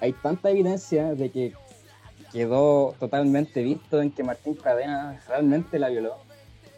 hay 0.00 0.12
tanta 0.14 0.50
evidencia 0.50 1.14
de 1.14 1.30
que 1.30 1.52
quedó 2.32 2.94
totalmente 2.98 3.62
visto 3.62 4.00
en 4.00 4.10
que 4.10 4.24
Martín 4.24 4.54
Cadena 4.54 5.20
realmente 5.28 5.78
la 5.78 5.88
violó 5.88 6.16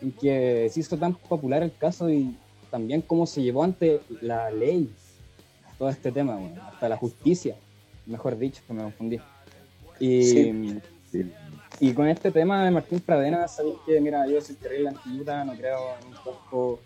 y 0.01 0.11
que 0.11 0.68
se 0.70 0.80
hizo 0.80 0.97
tan 0.97 1.14
popular 1.14 1.62
el 1.62 1.74
caso 1.76 2.11
y 2.11 2.37
también 2.73 3.03
cómo 3.03 3.27
se 3.27 3.43
llevó 3.43 3.62
ante 3.62 4.01
la 4.23 4.51
ley 4.51 4.91
todo 5.79 5.91
este 5.91 6.11
tema, 6.11 6.37
weón, 6.37 6.59
hasta 6.59 6.89
la 6.89 6.97
justicia, 6.97 7.55
mejor 8.07 8.39
dicho, 8.39 8.62
que 8.66 8.73
me 8.73 8.83
confundí. 8.83 9.20
Y, 10.01 10.81
Sí. 11.12 11.31
y 11.79 11.93
con 11.93 12.09
este 12.09 12.31
tema 12.31 12.64
de 12.64 12.70
Martín 12.70 13.01
Pradena, 13.01 13.47
sabéis 13.47 13.77
que, 13.85 14.01
mira, 14.01 14.27
yo 14.27 14.41
soy 14.41 14.55
terrible 14.55 14.89
antiguta, 14.89 15.45
no 15.45 15.53
creo 15.55 15.79
en 16.01 16.09
un 16.09 16.14
poco. 16.25 16.81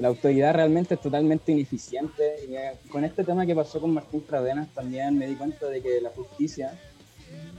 La 0.00 0.08
autoridad 0.08 0.52
realmente 0.54 0.94
es 0.94 1.00
totalmente 1.00 1.52
ineficiente. 1.52 2.34
Y 2.48 2.56
eh, 2.56 2.72
con 2.90 3.04
este 3.04 3.22
tema 3.22 3.46
que 3.46 3.54
pasó 3.54 3.80
con 3.80 3.94
Martín 3.94 4.20
Pradenas 4.22 4.68
también 4.74 5.16
me 5.16 5.28
di 5.28 5.36
cuenta 5.36 5.66
de 5.68 5.80
que 5.80 6.00
la 6.00 6.10
justicia 6.10 6.76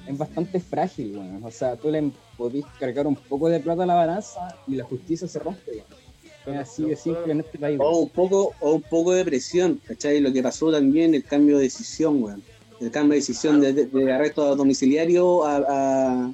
es 0.05 0.17
bastante 0.17 0.59
frágil, 0.59 1.17
weón. 1.17 1.43
O 1.43 1.51
sea, 1.51 1.77
tú 1.77 1.89
le 1.89 2.11
podís 2.37 2.65
cargar 2.77 3.07
un 3.07 3.15
poco 3.15 3.47
de 3.47 3.61
plata 3.61 3.83
a 3.83 3.85
la 3.85 3.95
balanza 3.95 4.57
y 4.67 4.75
la 4.75 4.83
justicia 4.83 5.27
se 5.27 5.39
rompe, 5.39 5.71
weón. 5.71 6.08
Es 6.45 6.57
así 6.57 6.83
de 6.85 6.95
simple 6.95 7.31
en 7.31 7.39
este 7.41 7.57
país. 7.59 7.77
O 7.81 7.99
un 7.99 8.09
poco, 8.09 8.53
o 8.59 8.71
un 8.73 8.81
poco 8.81 9.11
de 9.13 9.23
presión, 9.25 9.81
¿cachai? 9.85 10.19
Lo 10.19 10.31
que 10.33 10.41
pasó 10.41 10.71
también, 10.71 11.13
el 11.13 11.23
cambio 11.23 11.57
de 11.57 11.63
decisión, 11.63 12.23
weón. 12.23 12.43
El 12.79 12.91
cambio 12.91 13.11
de 13.13 13.19
decisión 13.19 13.59
de, 13.59 13.73
de- 13.73 13.85
de 13.87 14.11
arresto 14.13 14.55
domiciliario 14.55 15.43
a, 15.45 15.57
a, 15.67 16.31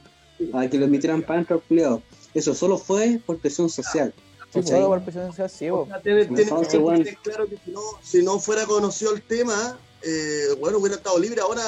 a 0.61 0.69
que 0.69 0.77
lo 0.77 0.85
emitieran 0.85 1.23
para 1.23 1.39
el 1.41 1.47
culiao. 1.47 2.01
Eso 2.33 2.53
solo 2.53 2.77
fue 2.77 3.19
por 3.25 3.39
presión 3.39 3.69
social. 3.69 4.13
Sí, 4.53 4.59
¿cachai? 4.61 4.75
solo 4.77 4.87
por 4.89 5.01
presión 5.01 5.27
social, 5.27 5.49
sí, 5.49 5.69
O 5.69 5.77
bo. 5.77 5.85
sea, 5.87 5.99
tiene- 6.01 6.25
tiene- 6.25 6.41
Entonces, 6.43 6.69
tiene 6.69 6.71
que 6.71 6.77
bueno. 6.83 7.03
tener 7.03 7.17
claro 7.19 7.47
que 7.47 7.57
si 7.65 7.71
no, 7.71 7.81
si 8.01 8.23
no 8.23 8.39
fuera 8.39 8.65
conocido 8.65 9.13
el 9.15 9.21
tema, 9.23 9.77
eh, 10.03 10.55
bueno, 10.59 10.77
hubiera 10.77 10.97
estado 10.97 11.17
libre 11.19 11.41
ahora 11.41 11.63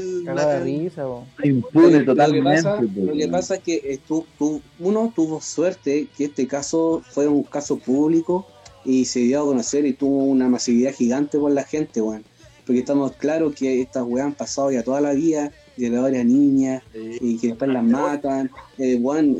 de 0.00 0.60
risa, 0.60 1.04
bo. 1.06 1.24
Impune 1.42 1.90
Lo 1.92 1.98
que 2.00 2.04
totalmente. 2.04 2.50
pasa, 2.62 2.76
pues, 2.78 2.96
lo 2.96 3.12
que 3.12 3.18
weón. 3.18 3.30
pasa 3.30 3.54
es 3.56 3.62
que 3.62 3.74
eh, 3.76 4.00
tú- 4.06 4.26
tú- 4.38 4.60
uno 4.80 5.12
tuvo 5.14 5.40
suerte 5.40 6.08
que 6.16 6.24
este 6.24 6.46
caso 6.46 7.02
fue 7.10 7.26
un 7.28 7.42
caso 7.44 7.78
público 7.78 8.46
y 8.84 9.04
se 9.06 9.20
dio 9.20 9.42
a 9.42 9.44
conocer 9.44 9.86
y 9.86 9.92
tuvo 9.94 10.24
una 10.24 10.48
masividad 10.48 10.92
gigante 10.92 11.38
por 11.38 11.50
la 11.52 11.64
gente, 11.64 12.00
weón. 12.00 12.24
Porque 12.66 12.80
estamos 12.80 13.12
claros 13.12 13.54
que 13.54 13.82
estas 13.82 14.04
weas 14.04 14.26
han 14.26 14.34
pasado 14.34 14.70
ya 14.70 14.82
toda 14.82 15.00
la 15.00 15.12
vida, 15.12 15.52
violadores 15.76 16.20
a 16.20 16.24
niñas, 16.24 16.82
y 16.94 17.36
que 17.38 17.48
después 17.48 17.70
las 17.70 17.84
matan, 17.84 18.50
eh, 18.78 18.96
weón, 18.96 19.36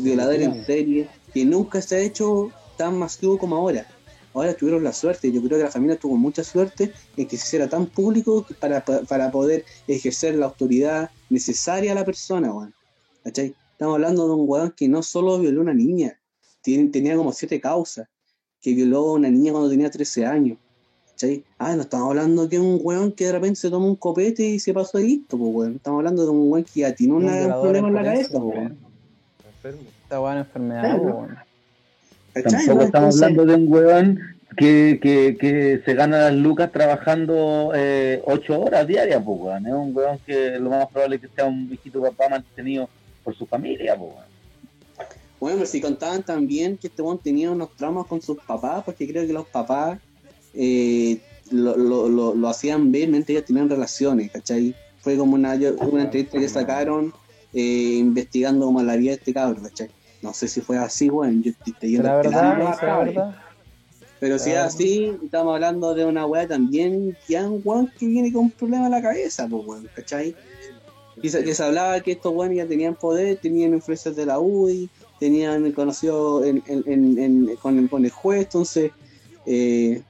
violadores 0.00 0.42
en 0.48 0.64
serie, 0.66 1.08
que 1.32 1.44
nunca 1.44 1.80
se 1.80 1.96
ha 1.96 2.00
hecho 2.00 2.50
tan 2.76 2.98
masivo 2.98 3.38
como 3.38 3.56
ahora. 3.56 3.86
Ahora 4.32 4.54
tuvieron 4.54 4.84
la 4.84 4.92
suerte, 4.92 5.32
yo 5.32 5.42
creo 5.42 5.58
que 5.58 5.64
la 5.64 5.70
familia 5.70 5.98
tuvo 5.98 6.16
mucha 6.16 6.44
suerte 6.44 6.92
en 7.16 7.26
que 7.26 7.36
se 7.36 7.44
hiciera 7.46 7.68
tan 7.68 7.86
público 7.86 8.46
para, 8.60 8.84
para 8.84 9.30
poder 9.30 9.64
ejercer 9.88 10.36
la 10.36 10.46
autoridad 10.46 11.10
necesaria 11.30 11.92
a 11.92 11.94
la 11.96 12.04
persona, 12.04 12.52
weón. 12.52 12.72
¿Cachai? 13.24 13.54
Estamos 13.72 13.94
hablando 13.94 14.28
de 14.28 14.34
un 14.34 14.44
weón 14.48 14.72
que 14.76 14.88
no 14.88 15.02
solo 15.02 15.38
violó 15.38 15.60
a 15.60 15.62
una 15.64 15.74
niña, 15.74 16.16
tenía 16.62 17.16
como 17.16 17.32
siete 17.32 17.60
causas, 17.60 18.06
que 18.60 18.72
violó 18.74 19.08
a 19.08 19.12
una 19.14 19.30
niña 19.30 19.52
cuando 19.52 19.68
tenía 19.70 19.90
13 19.90 20.26
años. 20.26 20.58
¿Cachai? 21.08 21.42
Ah, 21.58 21.74
no 21.74 21.82
estamos 21.82 22.08
hablando 22.10 22.48
que 22.48 22.58
un 22.58 22.78
weón 22.82 23.12
que 23.12 23.26
de 23.26 23.32
repente 23.32 23.56
se 23.58 23.68
toma 23.68 23.86
un 23.86 23.96
copete 23.96 24.44
y 24.44 24.60
se 24.60 24.72
pasó 24.72 24.98
de 24.98 25.04
listo, 25.04 25.36
pues 25.36 25.50
weón. 25.52 25.76
Estamos 25.76 25.98
hablando 25.98 26.22
de 26.24 26.30
un 26.30 26.52
weón 26.52 26.64
que 26.64 26.80
ya 26.80 26.94
tiene 26.94 27.14
Un 27.14 27.26
problema 27.60 27.88
en 27.88 27.94
la 27.94 28.04
cabeza, 28.04 28.30
pues 28.30 28.42
weón. 28.42 28.56
weón. 28.58 28.78
Enfermo. 29.56 29.82
Esta 30.04 30.32
es 30.32 30.36
enfermedad, 30.46 30.80
Claro. 30.82 31.02
weón. 31.02 31.49
Tampoco 32.32 32.82
estamos 32.82 33.22
hablando 33.22 33.46
de 33.46 33.54
un 33.54 33.72
weón 33.72 34.20
que, 34.56 34.98
que, 35.02 35.36
que 35.38 35.82
se 35.84 35.94
gana 35.94 36.18
las 36.18 36.34
lucas 36.34 36.70
trabajando 36.72 37.72
eh, 37.74 38.20
ocho 38.24 38.60
horas 38.60 38.86
diarias, 38.86 39.22
pues, 39.24 39.40
weón. 39.40 39.66
Es 39.66 39.72
un 39.72 39.96
weón 39.96 40.18
que 40.26 40.58
lo 40.58 40.70
más 40.70 40.88
probable 40.88 41.16
es 41.16 41.22
que 41.22 41.28
sea 41.28 41.46
un 41.46 41.68
viejito 41.68 42.00
papá 42.02 42.28
mantenido 42.28 42.88
por 43.24 43.34
su 43.34 43.46
familia, 43.46 43.96
pues, 43.96 44.10
weón. 44.12 44.30
Bueno, 45.40 45.64
si 45.64 45.80
contaban 45.80 46.22
también 46.22 46.76
que 46.76 46.88
este 46.88 47.02
weón 47.02 47.18
tenía 47.18 47.50
unos 47.50 47.74
traumas 47.76 48.06
con 48.06 48.20
sus 48.20 48.38
papás, 48.38 48.82
porque 48.84 49.08
creo 49.08 49.26
que 49.26 49.32
los 49.32 49.46
papás 49.46 49.98
eh, 50.54 51.18
lo, 51.50 51.76
lo, 51.76 52.08
lo, 52.08 52.34
lo 52.34 52.48
hacían 52.48 52.92
ver 52.92 53.08
mientras 53.08 53.30
ellos 53.30 53.44
tenían 53.46 53.68
relaciones, 53.68 54.30
¿cachai? 54.30 54.74
Fue 55.00 55.16
como 55.16 55.34
una, 55.34 55.54
una 55.54 56.02
entrevista 56.02 56.38
que 56.38 56.48
sacaron 56.48 57.12
eh, 57.54 57.96
investigando 57.98 58.66
como 58.66 58.82
la 58.82 58.96
vida 58.96 59.12
de 59.12 59.16
este 59.16 59.32
cabrón, 59.32 59.64
¿cachai? 59.64 59.88
No 60.22 60.32
sé 60.34 60.48
si 60.48 60.60
fue 60.60 60.76
así, 60.78 61.08
weón. 61.08 61.42
Yo 61.42 61.50
estoy 61.50 61.74
leyendo 61.80 62.08
La 62.08 62.16
verdad, 62.16 62.58
la 62.86 62.98
verdad. 63.04 63.34
Pero 64.18 64.38
si 64.38 64.50
es 64.50 64.56
así, 64.58 65.12
estamos 65.24 65.54
hablando 65.54 65.94
de 65.94 66.04
una 66.04 66.26
weá 66.26 66.46
también, 66.46 67.16
ya 67.26 67.48
un 67.48 67.62
weón 67.64 67.90
que 67.98 68.06
viene 68.06 68.30
con 68.32 68.42
un 68.44 68.50
problema 68.50 68.84
en 68.86 68.90
la 68.90 69.00
cabeza, 69.00 69.48
pues 69.48 69.66
weón, 69.66 69.88
¿cachai? 69.94 70.34
Y 71.22 71.28
se, 71.30 71.42
que 71.42 71.54
se 71.54 71.62
hablaba 71.62 72.00
que 72.00 72.12
estos 72.12 72.32
weones 72.34 72.58
ya 72.58 72.66
tenían 72.66 72.94
poder, 72.96 73.38
tenían 73.38 73.72
influencias 73.72 74.14
de 74.16 74.26
la 74.26 74.38
UDI, 74.38 74.90
tenían 75.18 75.72
conocido 75.72 76.44
en, 76.44 76.62
en- 76.66 76.82
en- 76.86 77.18
en- 77.18 77.56
con, 77.56 77.88
con 77.88 78.04
el 78.04 78.10
juez, 78.10 78.42
entonces 78.42 78.90
eh, 79.46 80.02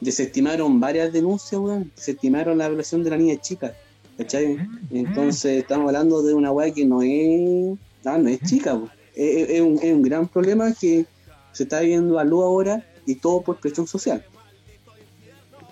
desestimaron 0.00 0.78
varias 0.78 1.12
denuncias, 1.12 1.60
weón, 1.60 1.90
desestimaron 1.96 2.58
la 2.58 2.68
violación 2.68 3.02
de 3.02 3.10
la 3.10 3.16
niña 3.16 3.36
chica, 3.40 3.74
¿cachai? 4.16 4.58
Entonces 4.92 5.58
estamos 5.62 5.88
hablando 5.88 6.22
de 6.22 6.34
una 6.34 6.52
weá 6.52 6.72
que 6.72 6.84
no 6.84 7.02
es, 7.02 7.76
no, 8.04 8.18
no 8.18 8.28
es 8.28 8.40
chica, 8.42 8.74
weón. 8.74 8.90
Es, 9.16 9.48
es- 9.50 9.60
un, 9.62 9.78
es 9.82 9.92
un 9.92 10.02
gran 10.02 10.28
problema 10.28 10.72
que 10.78 11.06
se 11.52 11.62
está 11.64 11.80
viendo 11.80 12.18
a 12.18 12.24
luz 12.24 12.44
ahora 12.44 12.84
y 13.06 13.14
todo 13.16 13.40
por 13.42 13.58
presión 13.58 13.86
social. 13.86 14.24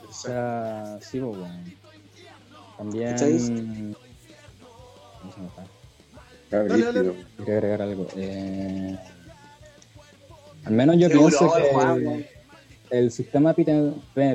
O 0.09 0.13
sea, 0.13 0.99
sí, 1.03 1.21
pues, 1.21 1.37
weón. 1.37 1.75
También. 2.79 3.97
¿Cómo 5.21 5.33
se 5.33 5.41
me 5.41 5.49
fue? 5.51 5.65
Dale, 6.51 6.85
dale. 6.85 7.13
Quería 7.37 7.55
agregar 7.55 7.83
algo. 7.83 8.07
Eh, 8.17 8.97
al 10.65 10.73
menos 10.73 10.97
yo 10.99 11.09
Seguro, 11.09 11.39
pienso 11.39 11.55
que 11.97 12.31
el 12.91 13.11
sistema 13.11 13.55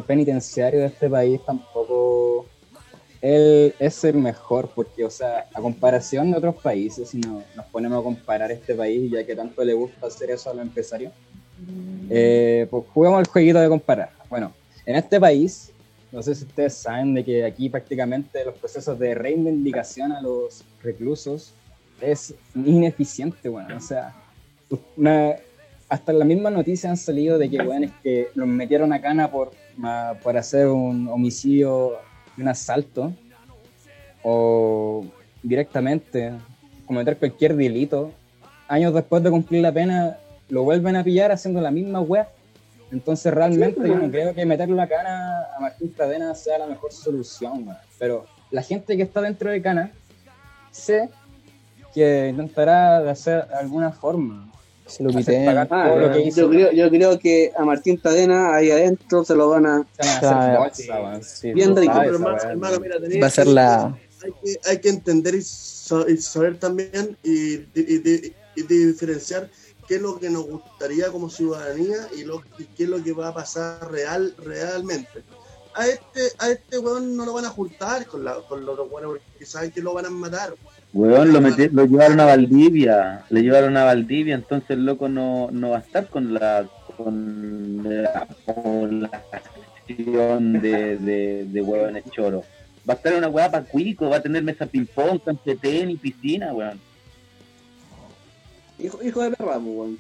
penitenciario 0.06 0.82
de 0.82 0.86
este 0.88 1.10
país 1.10 1.40
tampoco 1.46 2.46
él 3.22 3.74
es 3.80 4.04
el 4.06 4.16
mejor, 4.16 4.70
porque, 4.74 5.04
o 5.04 5.10
sea, 5.10 5.48
a 5.54 5.62
comparación 5.62 6.32
de 6.32 6.38
otros 6.38 6.56
países, 6.56 7.10
si 7.10 7.20
no- 7.20 7.44
nos 7.56 7.66
ponemos 7.68 8.00
a 8.00 8.04
comparar 8.04 8.52
este 8.52 8.74
país, 8.76 9.12
ya 9.12 9.26
que 9.26 9.36
tanto 9.36 9.64
le 9.64 9.74
gusta 9.74 10.08
hacer 10.08 10.32
eso 10.32 10.50
a 10.50 10.54
los 10.54 10.64
empresarios, 10.64 11.12
eh, 12.10 12.68
pues 12.70 12.86
juguemos 12.94 13.20
el 13.20 13.28
jueguito 13.28 13.60
de 13.60 13.68
comparar. 13.70 14.12
Bueno, 14.30 14.54
en 14.86 14.96
este 14.96 15.20
país, 15.20 15.72
no 16.12 16.24
sé 16.24 16.34
si 16.34 16.46
ustedes 16.46 16.74
saben 16.74 17.14
de 17.14 17.24
que 17.24 17.44
aquí 17.46 17.70
prácticamente 17.70 18.44
los 18.46 18.56
procesos 18.56 18.98
de 18.98 19.14
reivindicación 19.14 20.12
a 20.12 20.22
los 20.22 20.64
reclusos 20.82 21.54
es 22.02 22.34
ineficiente, 22.56 23.50
bueno, 23.50 23.76
o 23.76 23.82
sea, 23.82 24.16
una- 24.96 25.36
hasta 25.90 26.14
las 26.14 26.28
mismas 26.28 26.54
noticias 26.54 26.90
han 26.90 26.98
salido 26.98 27.38
de 27.38 27.50
que, 27.50 27.62
bueno, 27.64 27.88
es 27.88 27.92
que 28.04 28.28
los 28.36 28.48
metieron 28.48 28.94
a 28.94 29.02
cana 29.02 29.30
por, 29.30 29.52
por 30.24 30.38
hacer 30.38 30.68
un 30.68 31.08
homicidio, 31.10 31.98
un 32.40 32.48
asalto, 32.48 33.14
o 34.24 35.06
directamente 35.44 36.34
cometer 36.86 37.18
cualquier 37.18 37.56
delito. 37.56 38.12
Años 38.68 38.94
después 38.94 39.24
de 39.24 39.30
cumplir 39.30 39.62
la 39.62 39.72
pena, 39.72 40.18
lo 40.50 40.64
vuelven 40.64 40.96
a 40.96 41.04
pillar 41.04 41.32
haciendo 41.32 41.62
la 41.62 41.72
misma 41.72 42.02
web. 42.02 42.28
Entonces, 42.92 43.34
realmente, 43.34 43.88
yo 43.88 43.96
no 43.96 44.10
creo 44.10 44.34
que 44.34 44.46
meterle 44.46 44.76
la 44.76 44.88
cana 44.88 45.46
a 45.56 45.60
Martín 45.60 45.90
Cadena 45.90 46.34
sea 46.34 46.58
la 46.58 46.66
mejor 46.66 46.92
solución. 46.92 47.70
Pero 48.00 48.26
la 48.52 48.64
gente 48.64 48.98
que 48.98 49.04
está 49.04 49.22
dentro 49.22 49.52
de 49.52 49.62
cana, 49.62 49.92
sé 50.72 51.10
que 51.94 52.30
intentará 52.30 53.02
de 53.02 53.12
hacer 53.12 53.48
alguna 53.54 53.92
forma 53.92 54.52
Se 54.90 55.04
lo 55.04 55.10
Ah, 55.70 55.96
lo 55.96 56.12
que 56.12 56.32
yo, 56.32 56.50
creo, 56.50 56.72
yo 56.72 56.90
creo 56.90 57.20
que 57.20 57.52
a 57.56 57.64
Martín 57.64 58.00
Tadena 58.02 58.56
ahí 58.56 58.72
adentro 58.72 59.24
se 59.24 59.36
lo 59.36 59.50
van 59.50 59.66
a... 59.66 59.88
Hacer 59.98 61.54
Bien 61.54 61.76
Va 63.22 63.28
a 63.28 63.30
ser 63.30 63.48
la. 63.48 63.98
hay 64.24 64.32
que, 64.44 64.70
hay 64.70 64.78
que 64.80 64.90
entender 64.90 65.36
y, 65.36 65.42
sa- 65.42 66.06
y 66.08 66.18
saber 66.18 66.58
también 66.60 67.18
y, 67.24 67.56
y- 67.56 67.64
y- 67.76 68.36
y 68.56 68.64
diferenciar 68.64 69.50
qué 69.88 69.96
es 69.96 70.02
lo 70.02 70.20
que 70.20 70.30
nos 70.30 70.46
gustaría 70.48 71.08
como 71.12 71.30
ciudadanía 71.30 71.98
y, 72.16 72.24
lo, 72.24 72.44
y 72.58 72.66
qué 72.66 72.84
es 72.84 72.90
lo 72.90 73.02
que 73.02 73.14
va 73.14 73.30
a 73.30 73.34
pasar 73.34 73.90
real 73.92 74.34
realmente. 74.38 75.24
A 75.74 75.88
este, 75.88 76.22
a 76.40 76.50
este 76.50 76.80
weón 76.80 77.16
no 77.16 77.26
lo 77.26 77.34
van 77.34 77.46
a 77.46 77.50
juntar 77.50 78.06
con, 78.08 78.24
la, 78.26 78.36
con 78.48 78.66
los 78.66 78.74
otros 78.74 78.92
weones 78.92 79.22
porque 79.32 79.46
saben 79.46 79.72
que 79.72 79.82
lo 79.82 79.94
van 79.94 80.06
a 80.08 80.10
matar. 80.10 80.54
Weón, 80.92 81.32
lo, 81.32 81.40
meti- 81.40 81.70
lo 81.72 81.86
llevaron 81.86 82.20
a 82.20 82.26
Valdivia, 82.26 83.24
le 83.30 83.44
llevaron 83.44 83.78
a 83.78 83.84
Valdivia, 83.84 84.34
entonces 84.36 84.72
el 84.72 84.86
loco 84.86 85.08
no, 85.08 85.50
no 85.52 85.70
va 85.72 85.78
a 85.78 85.82
estar 85.82 86.08
con 86.08 86.34
la 86.34 86.68
con 86.98 87.84
la 88.04 88.28
población 88.46 89.12
de, 90.62 90.98
de, 90.98 91.46
de 91.46 91.62
huevones 91.62 92.04
choros. 92.12 92.44
Va 92.90 92.94
a 92.96 92.98
estar 92.98 93.14
en 93.14 93.20
una 93.20 93.28
weá 93.30 93.50
para 93.52 93.64
cuico, 93.66 94.10
va 94.10 94.18
a 94.18 94.22
tener 94.22 94.44
mesa 94.44 94.66
ping-pong, 94.66 95.22
cancha 95.24 95.42
de 95.46 95.56
tenis, 95.56 96.00
piscina, 96.00 96.54
weón. 96.54 96.80
Hijo, 98.80 99.00
hijo 99.04 99.22
de 99.22 99.32
perra, 99.32 99.58
weón. 99.60 99.98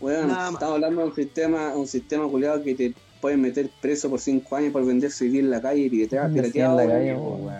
Weón, 0.00 0.30
estamos 0.30 0.62
hablando 0.62 1.02
de 1.02 1.08
un 1.08 1.14
sistema, 1.14 1.74
un 1.74 1.86
sistema 1.86 2.28
culiado 2.28 2.62
que 2.62 2.74
te 2.74 2.92
pueden 3.26 3.40
meter 3.40 3.68
preso 3.80 4.08
por 4.08 4.20
5 4.20 4.54
años 4.54 4.72
por 4.72 4.84
vender 4.86 5.10
CD 5.10 5.40
en 5.40 5.50
la 5.50 5.60
calle 5.60 5.80
y 5.82 5.90
CD 5.90 6.06
pirateado, 6.32 6.80
en 6.80 6.86
la 6.88 6.94
calle, 6.94 7.14
weón. 7.16 7.50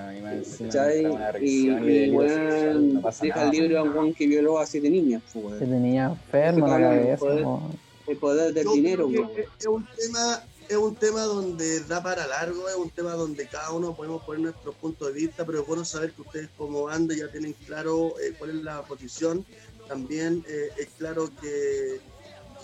y 1.42 1.66
Y, 1.66 2.10
weón, 2.10 3.02
deja 3.02 3.36
nada, 3.36 3.50
libre 3.52 3.76
a 3.78 3.82
un 3.82 3.88
weón. 3.90 4.14
que 4.14 4.26
violó 4.28 4.58
a 4.60 4.66
siete 4.66 4.88
niñas, 4.88 5.22
pues, 5.32 5.44
Que 5.58 5.64
weón. 5.64 5.70
tenía 5.70 6.04
enfermo 6.06 6.66
la 6.68 6.76
Poder- 6.76 7.16
cabeza. 7.18 7.60
El 8.06 8.16
poder 8.18 8.54
del 8.54 8.64
Yo 8.64 8.72
dinero, 8.74 9.08
creo 9.08 9.22
weón. 9.22 9.34
que 9.34 9.40
es 9.58 9.66
un 9.66 9.84
tema 9.96 10.42
es 10.68 10.76
un 10.76 10.96
tema 10.96 11.22
donde 11.22 11.80
da 11.84 12.02
para 12.02 12.26
largo, 12.26 12.68
es 12.68 12.74
un 12.74 12.90
tema 12.90 13.12
donde 13.12 13.46
cada 13.46 13.70
uno 13.72 13.94
podemos 13.94 14.22
poner 14.24 14.40
nuestro 14.42 14.72
punto 14.72 15.06
de 15.06 15.12
vista, 15.12 15.44
pero 15.46 15.60
es 15.60 15.66
bueno 15.66 15.84
saber 15.84 16.10
que 16.10 16.22
ustedes 16.22 16.48
como 16.56 16.82
banda 16.84 17.14
ya 17.16 17.28
tienen 17.30 17.54
claro 17.66 18.14
eh, 18.20 18.34
cuál 18.36 18.50
es 18.50 18.56
la 18.64 18.82
posición. 18.82 19.44
También 19.86 20.44
eh, 20.48 20.70
es 20.78 20.88
claro 20.98 21.30
que, 21.40 22.00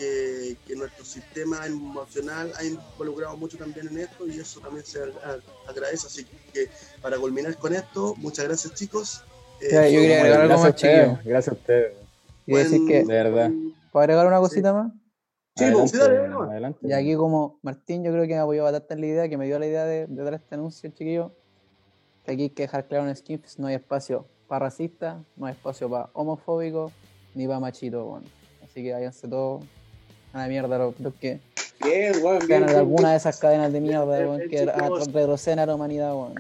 que, 0.03 0.57
que 0.67 0.77
nuestro 0.77 1.05
sistema 1.05 1.67
emocional 1.67 2.53
ha 2.57 2.65
involucrado 2.65 3.37
mucho 3.37 3.57
también 3.57 3.89
en 3.89 3.99
esto 3.99 4.27
y 4.27 4.39
eso 4.39 4.61
también 4.61 4.85
se 4.85 4.99
agradece. 5.69 6.07
Así 6.07 6.25
que 6.53 6.69
para 7.01 7.17
culminar 7.19 7.57
con 7.57 7.75
esto, 7.75 8.15
muchas 8.17 8.47
gracias 8.47 8.75
chicos. 8.75 9.25
Eh, 9.61 9.69
Ya, 9.71 9.89
yo 9.89 10.01
quería 10.01 10.19
agregar 10.21 10.41
algo 10.43 10.63
Gracias 10.63 10.65
a 10.65 10.69
más, 10.69 10.75
chiquillo. 10.77 11.13
ustedes, 11.13 11.25
gracias 11.25 11.49
a 11.55 11.59
ustedes. 11.59 11.93
Quiero 12.45 12.59
decir 12.59 12.87
que, 12.89 12.99
De 13.05 13.23
verdad. 13.23 13.51
¿puedo 13.93 14.03
agregar 14.03 14.27
una 14.27 14.39
cosita 14.41 14.73
más? 14.73 14.93
Sí, 15.57 15.65
Adelante, 15.65 15.93
sí, 15.93 15.99
dale, 15.99 16.15
dale, 16.17 16.35
adelante. 16.51 16.79
Y 16.89 16.93
aquí 16.93 17.15
como 17.15 17.59
Martín 17.63 18.03
yo 18.03 18.11
creo 18.11 18.23
que 18.23 18.35
me 18.35 18.39
apoyó 18.39 18.65
bastante 18.65 18.95
en 18.95 19.01
la 19.03 19.07
idea, 19.07 19.29
que 19.29 19.37
me 19.37 19.47
dio 19.47 19.59
la 19.59 19.67
idea 19.67 19.85
de, 19.85 20.07
de 20.07 20.23
dar 20.25 20.35
este 20.35 20.55
anuncio, 20.55 20.91
chiquillo, 20.91 21.33
que 22.25 22.33
aquí 22.33 22.43
hay 22.45 22.51
que 22.51 22.63
dejar 22.63 22.89
claro 22.89 23.07
en 23.09 23.15
Skinfest 23.15 23.59
no 23.59 23.67
hay 23.67 23.75
espacio 23.75 24.27
para 24.49 24.67
racistas, 24.67 25.17
no 25.37 25.47
hay 25.47 25.53
espacio 25.53 25.89
para 25.91 26.09
homofóbicos, 26.15 26.91
ni 27.35 27.47
para 27.47 27.61
machitos, 27.61 28.05
bueno. 28.05 28.27
Así 28.65 28.83
que 28.83 28.93
váyanse 28.93 29.29
todos 29.29 29.63
a 30.33 30.39
la 30.39 30.47
mierda 30.49 30.79
los, 30.79 30.99
los 31.01 31.15
que 31.15 31.41
Bien, 31.85 32.13
weón, 32.23 32.39
bien. 32.39 32.49
ganan 32.49 32.67
bien, 32.69 32.79
alguna 32.79 33.11
de 33.11 33.17
esas 33.17 33.39
cadenas 33.39 33.73
de 33.73 33.81
mierda, 33.81 34.05
weón, 34.07 34.41
que 34.49 34.65
retroceden 35.13 35.59
a 35.59 35.67
la 35.67 35.75
humanidad, 35.75 36.15
weón. 36.15 36.35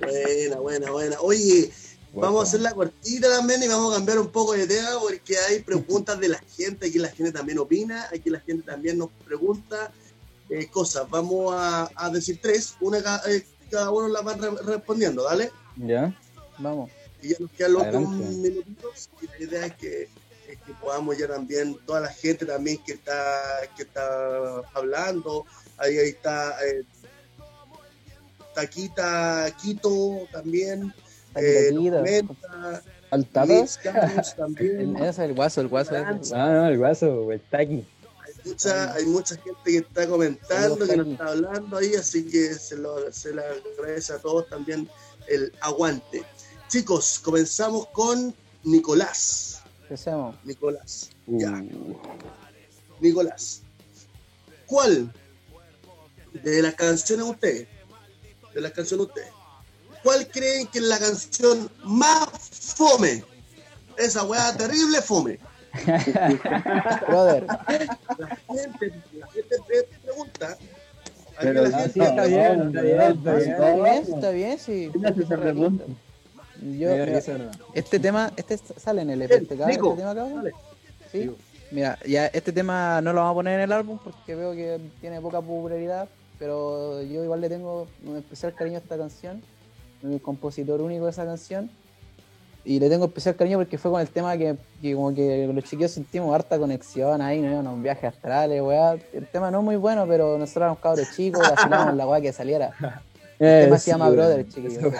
Buena, 0.00 0.56
buena, 0.60 0.90
buena. 0.90 1.16
Oye, 1.20 1.70
vamos 2.14 2.40
a 2.40 2.42
hacer 2.48 2.60
la 2.60 2.72
cortita 2.72 3.28
también 3.28 3.62
y 3.62 3.68
vamos 3.68 3.92
a 3.92 3.96
cambiar 3.96 4.18
un 4.18 4.28
poco 4.28 4.52
de 4.52 4.66
tema 4.66 4.90
porque 5.00 5.36
hay 5.38 5.60
preguntas 5.60 6.18
de 6.20 6.28
la 6.28 6.38
gente, 6.56 6.86
aquí 6.86 6.98
la 6.98 7.08
gente 7.08 7.32
también 7.32 7.58
opina, 7.58 8.06
aquí 8.14 8.30
la 8.30 8.40
gente 8.40 8.62
también 8.64 8.98
nos 8.98 9.10
pregunta 9.24 9.90
eh, 10.48 10.66
cosas. 10.68 11.08
Vamos 11.10 11.52
a, 11.56 11.90
a 11.96 12.10
decir 12.10 12.38
tres, 12.40 12.74
una 12.80 12.98
eh, 13.28 13.44
cada 13.70 13.90
uno 13.90 14.08
las 14.08 14.24
va 14.26 14.34
re- 14.34 14.62
respondiendo, 14.64 15.24
¿dale? 15.24 15.50
¿Ya? 15.76 16.14
Vamos. 16.58 16.90
Y 17.22 17.30
ya 17.30 17.36
nos 17.40 17.50
quedan 17.52 17.72
los 17.72 17.82
Adelante. 17.82 18.16
minutitos 18.26 19.08
y 19.20 19.26
la 19.26 19.38
idea 19.48 19.66
es 19.66 19.74
que, 19.74 20.08
es 20.52 20.60
que 20.62 20.72
podamos 20.74 21.16
ya 21.18 21.28
también, 21.28 21.78
toda 21.86 22.00
la 22.00 22.08
gente 22.08 22.44
también 22.44 22.78
que 22.84 22.92
está, 22.92 23.40
que 23.76 23.82
está 23.82 24.62
hablando, 24.74 25.46
ahí, 25.78 25.98
ahí 25.98 26.08
está 26.10 26.56
eh, 26.66 26.84
Taquita 28.54 29.50
Quito 29.60 30.28
también, 30.30 30.92
eh, 31.34 31.70
también. 31.72 32.28
Ese 34.96 35.08
es 35.08 35.18
el 35.18 35.34
guaso, 35.34 35.60
el 35.60 35.68
guaso. 35.68 35.94
Ah, 35.96 36.52
no, 36.52 36.66
el 36.68 36.78
guaso, 36.78 37.32
el 37.32 37.40
taqui. 37.40 37.86
Hay 38.24 38.34
mucha, 38.44 38.94
hay 38.94 39.04
mucha 39.06 39.36
gente 39.36 39.60
que 39.64 39.76
está 39.78 40.06
comentando, 40.06 40.86
que 40.86 40.96
nos 40.96 41.08
está 41.08 41.26
hablando 41.26 41.76
ahí, 41.78 41.94
así 41.94 42.24
que 42.24 42.54
se 42.54 42.76
lo, 42.76 43.10
se 43.12 43.34
le 43.34 43.42
agradece 43.42 44.12
a 44.14 44.18
todos 44.18 44.48
también 44.48 44.88
el 45.28 45.52
aguante. 45.60 46.24
Chicos, 46.68 47.18
comenzamos 47.22 47.86
con 47.88 48.34
Nicolás. 48.64 49.51
Empecemos. 49.96 50.34
Nicolás. 50.44 51.10
Ya. 51.26 51.50
Uh, 51.50 51.98
Nicolás. 52.98 53.60
¿Cuál 54.64 55.12
de 56.32 56.62
las 56.62 56.74
canciones 56.76 57.26
ustedes, 57.26 57.68
de 58.54 58.60
las 58.62 58.72
canciones 58.72 59.06
ustedes, 59.08 59.28
cuál 60.02 60.26
creen 60.28 60.66
que 60.68 60.78
es 60.78 60.84
la 60.86 60.98
canción 60.98 61.70
más 61.84 62.26
fome? 62.30 63.22
Esa 63.98 64.24
weá 64.24 64.56
terrible 64.56 65.02
fome. 65.02 65.38
Brother, 67.08 67.44
La 67.46 67.64
gente, 67.66 69.02
la 69.18 69.26
gente 69.26 69.56
pre- 69.66 69.88
pregunta. 70.04 70.56
Pero 71.38 71.62
la 71.68 71.78
gente- 71.80 71.92
sí, 71.92 72.00
está 72.00 72.24
bien, 72.24 72.62
está 72.68 72.80
bien, 72.80 73.00
está 73.02 73.12
no, 73.12 73.38
sí, 73.38 73.44
bien. 73.44 73.52
está 73.52 74.30
bien, 74.30 74.58
sí, 74.58 74.90
está 75.20 75.36
bien, 75.36 75.78
sí. 75.78 75.94
Yo, 76.62 76.88
Me 76.90 76.94
dio 76.94 77.04
mira, 77.06 77.16
risa, 77.18 77.32
¿verdad? 77.32 77.52
este 77.74 77.98
tema, 77.98 78.32
este 78.36 78.56
sale 78.56 79.02
en 79.02 79.10
el 79.10 79.18
Bien, 79.26 79.44
FTK, 79.46 79.66
Nico, 79.66 79.90
este 79.90 80.00
tema, 80.02 80.14
cabrón. 80.14 80.50
Sí. 81.10 81.30
Mira, 81.70 81.98
ya 82.06 82.26
este 82.26 82.52
tema 82.52 83.00
no 83.00 83.12
lo 83.12 83.20
vamos 83.20 83.32
a 83.32 83.34
poner 83.34 83.54
en 83.54 83.60
el 83.64 83.72
álbum 83.72 83.98
porque 84.02 84.34
veo 84.34 84.52
que 84.52 84.78
tiene 85.00 85.20
poca 85.20 85.40
popularidad, 85.40 86.08
pero 86.38 87.02
yo 87.02 87.24
igual 87.24 87.40
le 87.40 87.48
tengo 87.48 87.88
un 88.06 88.16
especial 88.18 88.54
cariño 88.54 88.76
a 88.76 88.80
esta 88.80 88.96
canción. 88.96 89.42
El 90.02 90.20
compositor 90.20 90.80
único 90.80 91.04
de 91.06 91.10
esa 91.10 91.24
canción. 91.24 91.70
Y 92.64 92.78
le 92.78 92.88
tengo 92.88 93.06
especial 93.06 93.34
cariño 93.34 93.58
porque 93.58 93.76
fue 93.78 93.90
con 93.90 94.00
el 94.00 94.08
tema 94.08 94.36
que, 94.36 94.54
que 94.80 94.94
como 94.94 95.12
que 95.12 95.48
los 95.52 95.64
chiquillos 95.64 95.90
sentimos 95.90 96.32
harta 96.32 96.58
conexión 96.58 97.20
ahí, 97.20 97.40
nos 97.40 97.50
íbamos 97.50 97.66
a 97.66 97.74
un 97.74 97.82
viaje 97.82 98.06
astrales, 98.06 98.62
weá. 98.62 98.96
El 99.12 99.26
tema 99.26 99.50
no 99.50 99.58
es 99.58 99.64
muy 99.64 99.76
bueno, 99.76 100.06
pero 100.06 100.38
nosotros 100.38 100.62
éramos 100.62 100.78
cabros 100.78 101.08
chicos, 101.16 101.42
vacilábamos 101.50 101.96
la 101.96 102.06
weá 102.06 102.20
que 102.20 102.32
saliera. 102.32 102.70
El 102.80 102.90
Eh, 103.44 103.62
tema 103.64 103.78
sí, 103.78 103.84
se 103.86 103.90
llama. 103.90 104.08
Brother, 104.10 104.46
chiquillos. 104.48 104.92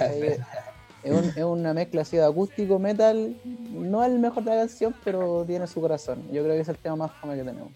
Es, 1.03 1.13
un- 1.13 1.33
es 1.37 1.45
una 1.45 1.75
mezcla 1.75 2.03
así 2.03 2.17
de 2.17 2.25
acústico, 2.25 2.79
metal. 2.79 3.37
No 3.73 4.03
es 4.05 4.11
el 4.13 4.19
mejor 4.19 4.45
de 4.45 4.51
la 4.51 4.57
canción, 4.59 4.95
pero 5.05 5.45
tiene 5.47 5.67
su 5.67 5.81
corazón. 5.81 6.23
Yo 6.33 6.43
creo 6.45 6.55
que 6.55 6.61
es 6.61 6.69
el 6.69 6.77
tema 6.77 6.97
más 6.97 7.13
fome 7.21 7.35
que 7.37 7.43
tenemos. 7.43 7.71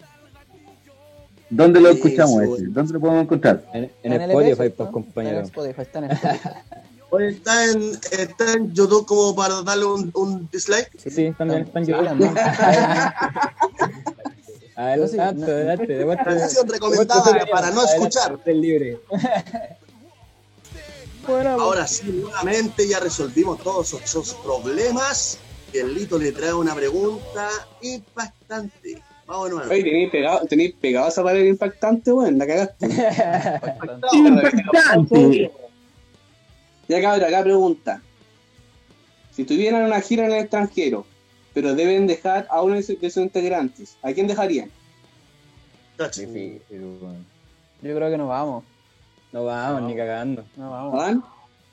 ¿Dónde 1.49 1.79
lo 1.79 1.91
Sí, 1.93 1.97
escuchamos 1.97 2.43
sí, 2.43 2.53
ese? 2.55 2.63
¿Dónde 2.67 2.93
lo 2.93 2.99
podemos 2.99 3.23
encontrar? 3.23 3.63
En, 3.73 3.91
en 4.03 4.11
Está 4.13 4.23
el 4.25 4.31
Spotify, 4.31 4.69
pues, 4.75 4.89
compañero. 4.89 5.39
en 5.39 5.45
Spotify, 5.45 5.81
está 5.81 5.99
en 5.99 6.11
Spotify. 6.11 6.49
Está 7.19 7.65
en, 7.71 7.91
está 8.11 8.53
en 8.53 8.73
YouTube 8.73 9.05
como 9.05 9.33
para 9.33 9.61
darle 9.63 9.85
un, 9.85 10.11
un 10.13 10.49
dislike. 10.51 10.91
Sí, 10.99 11.33
también 11.37 11.61
está 11.61 11.79
en 11.79 11.85
Sí, 11.85 11.91
YouTube. 11.93 12.05
también. 12.05 12.33
Adelante, 14.75 15.07
sí, 15.13 15.17
adelante, 15.19 15.85
de 15.87 16.03
vuelta. 16.03 16.25
Canción 16.25 16.67
recomendada 16.67 17.23
para 17.49 17.71
no 17.71 17.85
escuchar. 17.85 18.37
Libre. 18.45 18.99
Ahora 21.27 21.85
sí, 21.87 22.07
nuevamente 22.07 22.87
ya 22.87 22.99
resolvimos 22.99 23.59
todos 23.61 23.93
esos 23.93 24.33
problemas. 24.35 25.39
Y 25.73 25.79
el 25.79 25.93
Lito 25.93 26.17
le 26.17 26.31
trae 26.31 26.53
una 26.53 26.73
pregunta 26.73 27.49
impactante. 27.81 29.01
Vamos 29.25 29.51
nuevo. 29.51 29.69
Oye, 29.69 29.83
tenéis 29.83 30.09
pegado, 30.09 30.45
tenéis 30.47 30.73
pegado 30.75 31.09
esa 31.09 31.21
pared 31.21 31.45
impactante, 31.45 32.13
weón, 32.13 32.37
la 32.37 32.47
cagaste. 32.47 32.87
¡Impactante! 34.13 35.51
Ya 36.87 37.01
cabrón, 37.01 37.27
acá 37.27 37.43
pregunta. 37.43 38.01
Si 39.35 39.43
tuvieran 39.43 39.83
una 39.83 39.99
gira 39.99 40.25
en 40.25 40.31
el 40.31 40.39
extranjero, 40.39 41.05
pero 41.53 41.75
deben 41.75 42.07
dejar 42.07 42.47
a 42.49 42.61
uno 42.61 42.75
de 42.75 42.83
sus, 42.83 43.01
de 43.01 43.09
sus 43.09 43.23
integrantes, 43.23 43.97
¿a 44.01 44.13
quién 44.13 44.27
dejarían? 44.27 44.71
Difícil. 45.97 46.61
Yo 47.81 47.95
creo 47.95 48.09
que 48.09 48.17
nos 48.17 48.29
vamos. 48.29 48.63
No 49.37 49.45
vamos 49.45 49.83
ni 49.83 49.95
cagando. 49.95 50.43
No 50.55 50.71
vamos. 50.71 50.93
¿Van? 50.97 51.23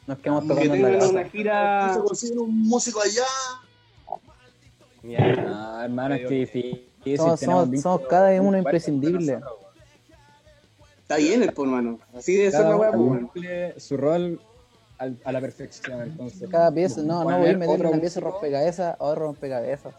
Nos 0.06 0.18
quedamos 0.18 0.42
Que 0.42 0.48
tocando 0.50 0.74
en 0.74 0.82
la 0.82 0.98
casa. 0.98 1.10
una 1.12 1.24
gira... 1.24 1.94
Se 1.94 2.00
consigue 2.00 2.38
un 2.38 2.62
músico 2.62 3.00
allá. 3.00 3.24
Mierda. 5.02 5.42
No, 5.42 5.82
hermano, 5.82 6.14
es 6.14 6.28
que 6.28 6.34
difícil. 6.34 6.88
Somos- 7.16 7.40
somos- 7.80 8.06
cada 8.06 8.40
uno 8.42 8.58
imprescindible. 8.58 9.40
Está 11.00 11.16
bien 11.16 11.42
el 11.42 11.54
por 11.54 11.66
mano. 11.68 12.00
Así 12.14 12.34
debe 12.36 12.50
ser 12.50 12.62
Cada 12.62 12.92
cumple 12.92 13.80
su 13.80 13.96
rol 13.96 14.38
al- 14.98 15.18
a 15.24 15.32
la 15.32 15.40
perfección, 15.40 16.02
entonces. 16.02 16.48
Cada 16.50 16.70
pieza, 16.70 17.00
no, 17.00 17.24
no 17.24 17.38
voy 17.38 17.48
a 17.50 17.56
meter 17.56 17.86
una 17.86 17.98
pieza 18.00 18.20
rompecabezas 18.20 18.96
otro 18.98 19.22
rompecabezas. 19.26 19.94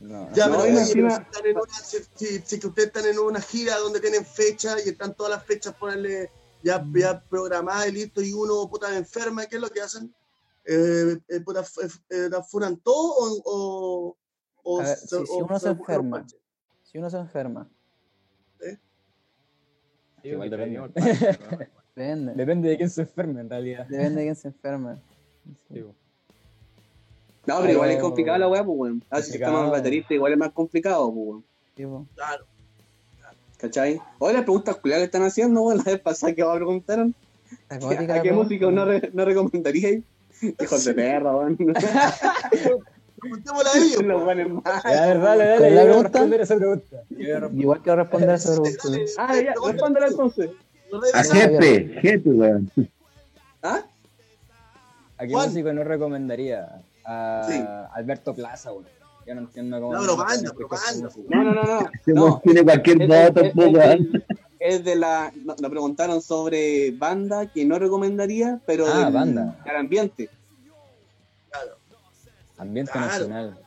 No, 0.00 0.28
Ya, 0.32 0.48
No, 0.48 0.58
pero, 0.62 0.64
pero 0.74 0.84
si, 0.84 0.98
están 1.00 1.46
en 1.46 1.56
una, 1.56 1.74
si, 1.74 1.98
si- 2.16 2.38
si 2.44 2.58
que 2.58 2.66
ustedes 2.66 2.88
están 2.88 3.06
en 3.06 3.18
una 3.20 3.40
gira 3.40 3.76
donde 3.78 4.00
tienen 4.00 4.24
fecha 4.24 4.76
y 4.84 4.88
están 4.88 5.14
todas 5.14 5.30
las 5.30 5.44
fechas 5.44 5.74
ponerle 5.74 6.28
ya, 6.64 6.84
ya 6.94 7.20
programadas 7.28 7.88
y 7.88 7.92
listo 7.92 8.20
y 8.22 8.32
uno 8.32 8.68
puta 8.68 8.96
enferma, 8.96 9.46
¿qué 9.46 9.56
es 9.56 9.62
lo 9.62 9.68
que 9.70 9.80
hacen? 9.82 10.12
Eh, 10.64 11.18
eh, 11.28 11.40
puta, 11.40 11.62
eh, 12.10 12.28
¿la 12.30 12.42
furan 12.42 12.76
todo 12.78 13.14
o, 13.18 13.42
o, 13.44 14.16
o 14.62 14.80
A 14.80 14.84
ver, 14.84 14.96
se- 14.96 15.18
si- 15.18 15.26
si 15.26 15.32
uno 15.42 15.58
se 15.60 15.68
enferma. 15.68 16.26
Si 16.82 16.98
uno 16.98 17.10
se 17.10 17.18
enferma, 17.18 17.68
Igual 20.22 20.48
depende. 20.48 20.78
el 20.78 20.94
depende. 21.94 22.32
Depende 22.34 22.68
de 22.70 22.76
quién 22.78 22.88
se 22.88 23.02
enferme, 23.02 23.42
en 23.42 23.50
realidad. 23.50 23.86
Depende 23.86 24.22
de 24.22 24.26
quién 24.28 24.36
se. 24.36 24.50
Sí, 24.50 25.80
po. 25.82 25.94
No, 27.46 27.60
pero 27.60 27.72
igual 27.74 27.90
es 27.90 28.00
complicado 28.00 28.38
la 28.38 28.48
weá, 28.48 28.64
pues, 28.64 28.78
weón. 28.78 29.04
A 29.10 29.16
ver 29.16 29.24
si 29.24 29.32
Complicado. 29.32 29.52
estamos 29.56 29.70
baterista, 29.72 30.14
igual 30.14 30.32
es 30.32 30.38
más 30.38 30.52
complicado, 30.52 31.12
pues, 31.12 31.44
weón. 31.76 32.08
Claro. 32.14 32.46
¿Cachai? 33.64 33.98
Oye, 34.18 34.34
las 34.34 34.42
preguntas 34.42 34.76
culiadas 34.76 35.00
que 35.02 35.06
están 35.06 35.22
haciendo, 35.22 35.62
weón, 35.62 35.78
la 35.78 35.84
vez 35.84 36.00
pasada 36.00 36.34
que 36.34 36.44
me 36.44 36.54
preguntaron, 36.54 37.14
¿a 37.70 38.20
qué 38.20 38.30
músico 38.32 38.70
no, 38.70 38.84
re- 38.84 39.10
no 39.14 39.24
recomendaríais? 39.24 40.02
Hijos 40.60 40.84
de 40.84 40.92
perra, 40.94 41.34
weón. 41.34 41.56
Preguntémosle 43.20 43.70
a 43.72 43.76
ellos. 43.78 44.02
Los 44.02 44.22
weones 44.22 44.48
más. 44.50 44.84
A 44.84 44.90
dale, 44.90 45.18
dale. 45.18 45.20
¿Cuál 45.20 45.42
es 45.42 45.48
la 45.48 45.56
yo 45.56 45.68
quiero 45.70 45.84
pregunta? 45.86 46.08
responder 46.10 46.40
esa 46.42 46.56
pregunta. 46.56 46.96
Yo 47.08 47.16
quiero 47.16 47.40
responder. 47.40 47.62
Igual 47.62 47.80
quiero 47.82 47.96
responder 48.02 48.30
a 48.30 48.34
esa 48.34 48.52
pregunta. 48.52 48.82
Dale, 48.84 49.04
Ah, 49.16 49.34
ya, 49.40 49.54
respóndela 49.72 50.06
entonces. 50.08 50.50
A 51.14 51.24
jefe, 51.24 51.88
jefe, 52.02 52.28
weón. 52.28 52.70
¿Ah? 53.62 53.80
¿A 55.16 55.26
qué 55.26 55.32
músico 55.32 55.72
no 55.72 55.84
recomendaría? 55.84 56.82
A. 57.06 57.88
Alberto 57.94 58.34
Plaza, 58.34 58.70
güey. 58.72 58.84
Yo 59.26 59.34
no 59.34 59.40
entiendo 59.42 59.80
cómo. 59.80 59.92
No, 59.94 60.16
banda. 60.16 60.52
música. 60.52 60.76
No, 61.30 61.42
no, 61.44 61.54
no, 61.54 61.90
no. 62.06 62.40
Tiene 62.44 62.62
cualquier 62.62 63.02
Es, 63.02 63.52
pues, 63.54 64.84
de 64.84 64.96
la. 64.96 65.32
no- 65.44 65.54
Nos 65.60 65.70
preguntaron 65.70 66.20
sobre 66.22 66.90
banda 66.92 67.46
que 67.52 67.64
no 67.64 67.78
recomendaría, 67.78 68.60
pero 68.66 68.86
Ah, 68.86 69.04
del, 69.04 69.12
banda. 69.14 69.60
del 69.64 69.76
ambiente. 69.76 70.30
Ambiente 72.56 72.92
Claro. 72.92 73.06
nacional. 73.08 73.58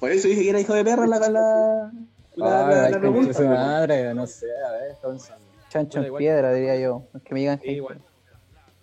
Por 0.00 0.10
eso 0.10 0.28
dije 0.28 0.42
que 0.42 0.50
era 0.50 0.60
hijo 0.60 0.74
de 0.74 0.84
perra 0.84 1.06
la, 1.06 1.18
la, 1.18 1.28
la, 1.28 1.92
la- 2.36 2.86
Ah, 2.86 2.88
la 2.90 2.98
pregunta. 3.00 3.34
su 3.34 3.44
madre, 3.46 4.14
no 4.14 4.26
sé, 4.26 4.46
a 4.68 4.72
ver, 4.72 4.90
entonces. 4.92 5.32
Chancho 5.68 6.00
en 6.02 6.14
piedra, 6.16 6.54
diría 6.54 6.78
yo. 6.80 7.02
Es 7.14 7.22
que 7.22 7.34
me 7.34 7.40
digan 7.40 7.58
Sí, 7.58 7.64
que 7.66 7.72
igual. 7.72 8.00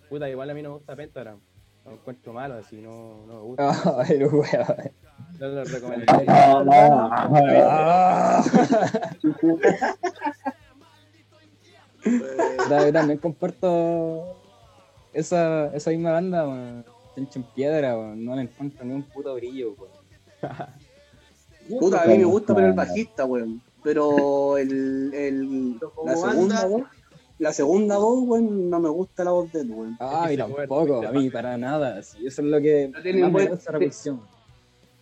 Puta, 0.08 0.28
igual 0.30 0.50
a 0.50 0.54
mí 0.54 0.62
no 0.62 0.68
me 0.70 0.74
gusta 0.76 0.94
Pentagram. 0.94 1.40
Lo 1.84 1.92
encuentro 1.92 2.32
malo, 2.32 2.54
así 2.54 2.76
no, 2.80 3.24
no 3.26 3.34
me 3.34 3.40
gusta. 3.40 3.68
Ay. 4.06 4.90
No 5.38 5.48
lo 5.48 5.64
recomendaría. 5.64 6.24
Ah. 6.28 8.42
Eh, 12.04 12.56
Yo 12.86 12.92
también 12.92 13.18
comparto 13.18 14.36
esa, 15.12 15.66
esa 15.74 15.90
misma 15.90 16.12
banda. 16.12 16.84
Chancho 17.14 17.38
en 17.40 17.44
piedra. 17.54 17.94
No 18.14 18.36
le 18.36 18.42
encuentro 18.42 18.84
ni 18.84 18.94
un 18.94 19.02
puto 19.02 19.34
brillo, 19.34 19.74
weón. 19.74 19.92
Puta, 21.80 22.02
a 22.02 22.06
mí 22.06 22.18
me 22.18 22.24
gusta, 22.24 22.54
pero 22.54 22.68
el 22.68 22.74
bajista, 22.74 23.24
weón. 23.24 23.60
Pero 23.82 24.56
el, 24.58 25.12
el, 25.14 25.78
la 26.04 26.16
segunda 26.16 26.66
voz, 26.66 26.82
la 27.38 27.52
segunda 27.52 27.98
voz, 27.98 28.22
weón, 28.26 28.70
no 28.70 28.80
me 28.80 28.88
gusta 28.88 29.24
la 29.24 29.30
voz 29.32 29.52
de 29.52 29.60
él, 29.62 29.70
weón. 29.70 29.96
Ah, 29.98 30.26
mí 30.28 30.36
tampoco, 30.36 31.06
a 31.06 31.12
mí 31.12 31.30
para 31.30 31.56
nada. 31.56 32.02
sí, 32.02 32.18
eso 32.26 32.42
es 32.42 32.48
lo 32.48 32.60
que 32.60 32.90
No 32.92 33.02
tiene 33.02 33.22
más 33.22 33.30
me 33.30 33.32
buen- 33.32 33.48
gusta 33.50 33.64
de 33.64 33.72
la 33.72 33.78
producción. 33.78 34.20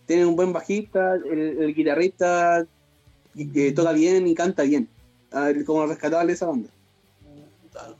Tiene 0.05 0.25
un 0.25 0.35
buen 0.35 0.53
bajista, 0.53 1.15
el, 1.15 1.39
el 1.63 1.73
guitarrista 1.75 2.65
que, 3.35 3.51
que 3.51 3.71
toca 3.71 3.91
bien 3.91 4.27
y 4.27 4.35
canta 4.35 4.63
bien. 4.63 4.87
A 5.31 5.41
ver, 5.45 5.65
como 5.65 5.85
rescatable 5.85 6.33
esa 6.33 6.45
banda. 6.47 6.69
Claro. 7.71 7.97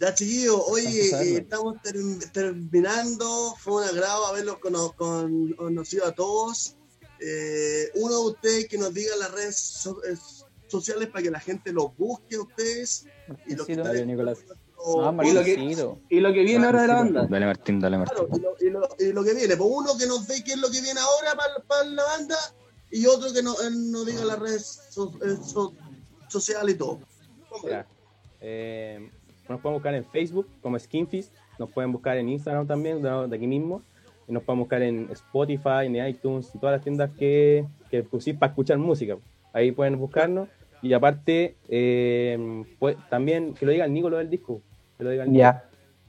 Ya, 0.00 0.12
chiquillos, 0.14 0.60
Pasarlo. 0.66 1.30
eh, 1.30 1.36
estamos 1.38 1.82
ter- 1.82 2.30
terminando. 2.32 3.54
Fue 3.60 3.82
un 3.82 3.88
agrado 3.88 4.26
haberlos 4.26 4.58
cono- 4.58 4.92
con- 4.96 5.52
conocido 5.52 6.06
a 6.06 6.12
todos. 6.12 6.74
Eh, 7.20 7.88
uno 7.94 8.12
de 8.20 8.26
ustedes 8.30 8.66
que 8.68 8.78
nos 8.78 8.92
diga 8.92 9.14
las 9.16 9.30
redes 9.30 9.56
so- 9.56 10.02
eh, 10.04 10.16
sociales 10.66 11.08
para 11.08 11.22
que 11.22 11.30
la 11.30 11.38
gente 11.38 11.72
los 11.72 11.96
busque 11.96 12.34
a 12.34 12.40
ustedes. 12.42 13.06
Y 13.46 13.54
los 13.54 13.64
que 13.66 13.76
Martincito. 13.76 14.56
Ah, 14.84 15.12
Y 15.24 15.32
lo 15.32 15.44
que- 15.44 15.56
Martincito. 15.56 15.98
Y 16.08 16.20
lo 16.20 16.32
que 16.32 16.42
viene 16.42 16.66
ahora 16.66 16.82
de 16.82 16.88
la 16.88 16.94
banda. 16.94 17.26
Dale, 17.30 17.46
Martín, 17.46 17.80
dale, 17.80 17.96
Claro, 18.04 18.28
y 18.32 18.40
lo, 18.40 18.54
y 18.60 18.70
lo- 18.70 18.88
y 18.98 19.12
lo 19.12 19.24
que 19.24 19.34
viene, 19.34 19.56
pues 19.56 19.70
uno 19.72 19.90
que 19.98 20.06
nos 20.06 20.26
dé 20.26 20.42
qué 20.44 20.52
es 20.52 20.58
lo 20.58 20.70
que 20.70 20.80
viene 20.80 20.98
ahora 21.00 21.36
para, 21.36 21.54
para 21.66 21.84
la 21.84 22.02
banda 22.04 22.36
y 22.90 23.06
otro 23.06 23.32
que 23.32 23.42
no, 23.42 23.54
él 23.66 23.90
nos 23.92 24.04
diga 24.06 24.24
las 24.24 24.38
redes 24.38 24.80
so- 24.90 25.12
eh, 25.24 25.36
so- 25.44 25.72
sociales 26.28 26.74
y 26.74 26.78
todo. 26.78 27.00
Eh, 28.40 29.10
nos 29.48 29.60
pueden 29.60 29.76
buscar 29.76 29.94
en 29.94 30.04
Facebook 30.04 30.48
como 30.60 30.78
Skinfist, 30.78 31.32
nos 31.58 31.70
pueden 31.70 31.92
buscar 31.92 32.16
en 32.16 32.28
Instagram 32.28 32.66
también, 32.66 33.02
de, 33.02 33.08
aquí 33.36 33.46
mismo, 33.46 33.82
y 34.26 34.32
nos 34.32 34.42
pueden 34.42 34.60
buscar 34.60 34.82
en 34.82 35.08
Spotify, 35.12 35.84
en 35.86 35.96
iTunes 36.06 36.48
y 36.54 36.58
todas 36.58 36.74
las 36.76 36.82
tiendas 36.82 37.10
que, 37.18 37.66
que 37.90 38.02
pusiste 38.02 38.38
para 38.38 38.50
escuchar 38.52 38.78
música. 38.78 39.16
Ahí 39.52 39.72
pueden 39.72 39.98
buscarnos. 39.98 40.48
Y 40.80 40.92
aparte, 40.94 41.56
eh, 41.68 42.64
pues, 42.80 42.96
también 43.08 43.54
que 43.54 43.64
lo 43.66 43.72
diga 43.72 43.84
el 43.84 43.92
Nico 43.92 44.10
lo 44.10 44.16
del 44.18 44.28
disco. 44.30 44.60
Que 45.10 45.16
lo 45.16 45.24
Nico. 45.24 45.36
Ya. 45.38 45.64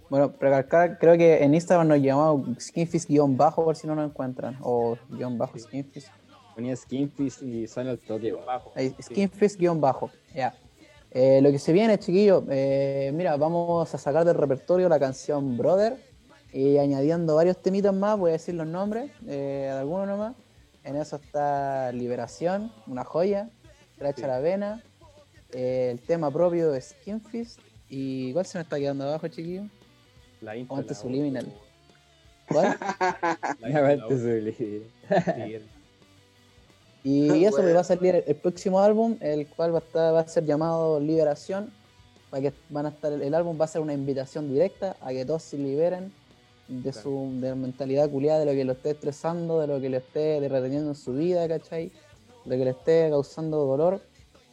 Bueno, 0.09 0.33
recalcar, 0.39 0.99
creo 0.99 1.17
que 1.17 1.43
en 1.43 1.55
Instagram 1.55 1.87
nos 1.87 1.99
llamamos 1.99 2.47
skinfish-bajo 2.59 3.63
por 3.65 3.75
si 3.75 3.87
no 3.87 3.95
nos 3.95 4.09
encuentran. 4.09 4.57
O 4.61 4.97
guion 5.09 5.37
bajo 5.37 5.57
skinfish. 5.57 6.05
Ponía 6.53 6.75
Skinfish 6.75 7.41
y 7.41 7.67
sale 7.67 7.89
al 7.89 7.97
toque, 7.97 8.31
weón. 8.31 8.45
Bajo. 8.45 8.71
Ahí, 8.75 8.89
Sí. 8.99 9.03
Skinfish 9.03 9.57
guion 9.57 9.81
bajo. 9.81 10.11
Ya. 10.35 10.53
Eh, 11.11 11.41
lo 11.41 11.51
que 11.51 11.57
se 11.59 11.73
viene, 11.73 11.97
chiquillos, 11.97 12.43
eh, 12.49 13.11
mira, 13.13 13.37
vamos 13.37 13.93
a 13.93 13.97
sacar 13.97 14.25
del 14.25 14.35
repertorio 14.35 14.89
la 14.89 14.99
canción 14.99 15.57
Brother 15.57 15.97
y 16.51 16.77
añadiendo 16.77 17.35
varios 17.35 17.57
temitas 17.57 17.93
más, 17.93 18.17
voy 18.17 18.29
a 18.29 18.33
decir 18.33 18.53
los 18.55 18.67
nombres 18.67 19.11
eh, 19.27 19.65
de 19.65 19.69
algunos 19.69 20.07
nomás. 20.07 20.35
En 20.83 20.95
eso 20.95 21.15
está 21.15 21.91
Liberación, 21.91 22.71
una 22.87 23.03
joya, 23.03 23.49
Tracha 23.97 24.21
Sí. 24.21 24.27
la 24.27 24.39
Vena, 24.39 24.83
eh, 25.51 25.89
el 25.91 25.99
tema 26.01 26.29
propio 26.31 26.71
de 26.71 26.81
Skinfish 26.81 27.57
y 27.95 28.33
¿cuál 28.33 28.45
se 28.45 28.57
me 28.57 28.63
está 28.63 28.77
quedando 28.79 29.03
abajo, 29.05 29.27
chiquillos? 29.27 29.67
La 30.41 30.55
intro. 30.57 30.75
Aguante 30.75 30.95
Subliminal. 30.95 31.45
¿Cuál? 32.47 32.75
La 33.59 33.93
el- 33.93 34.01
Y 37.03 37.43
eso 37.43 37.57
bueno. 37.57 37.67
que 37.67 37.73
va 37.73 37.81
a 37.81 37.83
salir 37.83 38.23
el, 38.25 38.35
próximo 38.37 38.79
álbum, 38.79 39.17
el 39.19 39.45
cual 39.47 39.73
va 39.75 39.79
a, 39.79 39.81
estar- 39.81 40.13
va 40.13 40.19
a 40.21 40.27
ser 40.27 40.45
llamado 40.45 40.99
Liberación. 40.99 41.71
Para 42.29 42.41
que 42.43 42.53
van 42.69 42.85
a 42.87 42.89
estar, 42.89 43.11
el 43.13 43.33
álbum 43.35 43.59
va 43.59 43.65
a 43.65 43.67
ser 43.67 43.81
una 43.81 43.93
invitación 43.93 44.51
directa 44.51 44.95
a 45.01 45.09
que 45.11 45.23
todos 45.25 45.43
se 45.43 45.57
liberen 45.57 46.11
de 46.67 46.91
Claro. 46.91 47.01
su 47.01 47.29
de 47.41 47.49
la 47.49 47.55
mentalidad 47.55 48.09
culiada, 48.09 48.39
de 48.39 48.45
lo 48.45 48.51
que 48.53 48.63
lo 48.65 48.71
esté 48.71 48.91
estresando, 48.91 49.59
de 49.59 49.67
lo 49.67 49.79
que 49.79 49.89
lo 49.89 49.97
esté 49.97 50.39
reteniendo 50.49 50.89
en 50.89 50.95
su 50.95 51.13
vida, 51.13 51.47
¿cachai? 51.47 51.89
De 52.45 52.51
lo 52.51 52.57
que 52.57 52.65
le 52.65 52.71
esté 52.71 53.09
causando 53.11 53.57
dolor, 53.65 54.01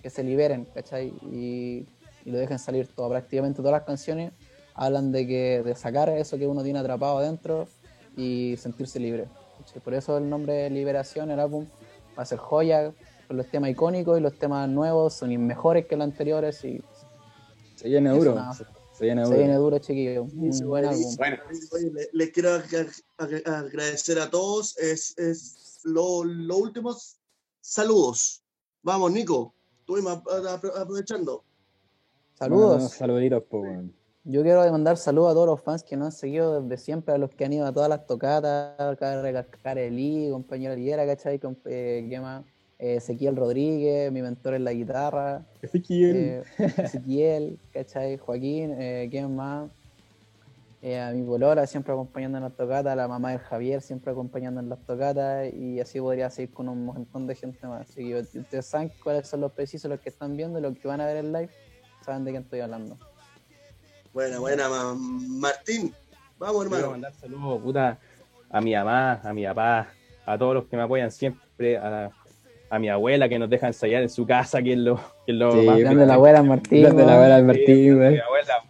que 0.03 0.11
se 0.11 0.23
liberen, 0.25 0.67
¿cachai? 0.75 1.09
Y, 1.33 1.87
y 2.25 2.31
lo 2.31 2.39
dejen 2.39 2.59
salir 2.59 2.87
todo. 2.89 3.09
Prácticamente 3.09 3.59
todas 3.59 3.73
las 3.73 3.83
canciones 3.85 4.33
hablan 4.75 5.13
de 5.13 5.27
que 5.27 5.63
de 5.65 5.75
sacar 5.75 6.09
eso 6.11 6.39
que 6.39 6.47
uno 6.47 6.63
tiene 6.63 6.79
atrapado 6.79 7.19
adentro 7.19 7.69
y 8.17 8.57
sentirse 8.59 8.99
libre. 8.99 9.27
Por 9.85 9.95
eso 9.95 10.17
el 10.19 10.29
nombre 10.29 10.53
de 10.55 10.71
Liberación, 10.71 11.31
el 11.31 11.39
álbum 11.41 11.67
va 12.19 12.23
a 12.23 12.27
ser 12.27 12.39
joya, 12.39 12.93
con 13.29 13.37
los 13.37 13.47
temas 13.47 13.71
icónicos 13.71 14.19
y 14.19 14.23
los 14.23 14.39
temas 14.39 14.69
nuevos 14.69 15.15
son 15.15 15.37
mejores 15.47 15.87
que 15.87 15.97
los 15.97 16.05
anteriores 16.05 16.65
y 16.65 16.83
Se 17.77 17.89
viene 17.89 18.11
Eso 18.11 18.19
duro. 18.19 18.35
nada. 18.35 18.53
Se, 18.55 18.65
se 18.93 19.05
viene 19.05 19.23
se 19.23 19.27
duro. 19.29 19.39
viene 19.39 19.55
duro, 19.55 19.79
chiquillo. 19.79 20.23
Un 20.25 20.53
Sí, 20.53 20.65
buen 20.65 20.85
álbum. 20.85 21.17
Bueno, 21.17 21.37
le- 21.93 22.09
les 22.13 22.31
quiero 22.31 22.51
ag- 22.59 23.03
ag- 23.19 23.47
agradecer 23.49 24.19
a 24.19 24.29
todos. 24.29 24.77
Es, 24.79 25.17
es 25.19 25.81
lo- 25.85 26.25
los 26.25 26.57
últimos 26.59 27.19
saludos. 27.61 28.43
Vamos, 28.83 29.13
Nico. 29.13 29.55
Ap- 30.09 30.65
aprovechando. 30.77 31.45
Saludos. 32.41 32.93
Saluditos, 32.93 33.43
po. 33.43 33.63
Yo 34.25 34.43
quiero 34.43 34.61
mandar 34.73 34.97
saludos 34.97 35.33
a 35.33 35.35
todos 35.35 35.47
los 35.47 35.61
fans 35.61 35.83
que 35.83 35.95
nos 35.95 36.07
han 36.07 36.13
seguido 36.13 36.63
desde 36.63 36.83
siempre, 36.83 37.13
a 37.13 37.19
los 37.19 37.29
que 37.29 37.45
han 37.45 37.53
ido 37.53 37.67
a 37.67 37.73
todas 37.73 37.91
las 37.91 38.07
tocatas, 38.07 38.79
recalcar 39.23 39.77
Eli, 39.77 40.31
compañero 40.31 40.75
Liguera, 40.75 41.05
¿cachai? 41.05 41.39
Con, 41.39 41.59
eh, 41.67 42.07
¿qué 42.09 42.19
más? 42.19 42.43
Eh, 42.79 42.95
Ezequiel 42.97 43.37
Rodríguez, 43.37 44.11
mi 44.11 44.23
mentor 44.23 44.55
en 44.55 44.65
la 44.65 44.73
guitarra, 44.73 45.45
eh, 45.61 46.43
Ezequiel, 46.79 47.59
¿cachai? 47.75 48.17
Joaquín, 48.17 48.75
eh, 48.79 49.09
¿quién 49.11 49.37
más? 49.37 49.69
Eh, 50.81 50.99
a 50.99 51.13
mi 51.13 51.23
polola 51.23 51.67
siempre 51.67 51.93
acompañando 51.93 52.39
en 52.39 52.45
las 52.45 52.55
tocatas, 52.55 52.95
a 52.95 52.97
la 52.97 53.07
mamá 53.07 53.33
de 53.33 53.39
Javier 53.39 53.83
siempre 53.83 54.13
acompañando 54.13 54.61
en 54.61 54.71
las 54.71 54.79
tocatas 54.87 55.53
y 55.53 55.79
así 55.79 56.01
podría 56.01 56.31
seguir 56.31 56.55
con 56.55 56.71
un 56.71 56.87
montón 56.87 57.27
de 57.27 57.35
gente 57.35 57.67
más. 57.67 57.91
Así 57.91 58.09
que 58.09 58.39
ustedes 58.39 58.65
saben 58.65 58.91
cuáles 59.05 59.29
son 59.29 59.43
los 59.43 59.53
precisos, 59.53 59.91
los 59.91 60.01
que 60.01 60.09
están 60.09 60.39
viendo 60.39 60.59
y 60.59 60.63
los 60.63 60.79
que 60.79 60.89
van 60.89 61.03
a 61.03 61.07
ver 61.07 61.19
el 61.19 61.33
live, 61.33 61.51
saben 62.05 62.25
de 62.25 62.31
quién 62.33 62.43
estoy 62.43 62.61
hablando. 62.61 62.97
Buena, 64.13 64.39
buena, 64.39 64.69
ma- 64.69 64.95
Martín. 64.95 65.95
Vamos, 66.39 66.63
Quiero 66.63 66.75
hermano. 66.77 66.91
mandar 66.93 67.13
saludos, 67.15 67.63
puta, 67.63 67.99
a 68.51 68.61
mi 68.61 68.75
mamá, 68.75 69.21
a 69.23 69.33
mi 69.33 69.45
papá, 69.45 69.89
a 70.27 70.39
todos 70.39 70.55
los 70.55 70.65
que 70.67 70.77
me 70.77 70.83
apoyan 70.83 71.11
siempre, 71.11 71.77
a, 71.77 72.11
a 72.71 72.79
mi 72.79 72.89
abuela 72.89 73.29
que 73.29 73.39
nos 73.39 73.49
deja 73.51 73.67
ensayar 73.69 74.03
en 74.03 74.09
su 74.09 74.27
casa, 74.27 74.63
que 74.63 74.73
es 74.73 74.79
lo, 74.79 74.97
que 75.27 75.33
es 75.33 75.35
lo 75.35 75.53
Sí, 75.53 75.67
más 75.67 75.79
Grande 75.81 76.07
la 76.07 76.15
abuela 76.15 76.43
Martín. 76.43 76.83
Grande 76.83 77.05
la 77.05 77.15
abuela 77.15 77.37
Sí, 77.37 77.43
Albertín, 77.43 77.99
Mi 77.99 78.19
abuela 78.19 78.65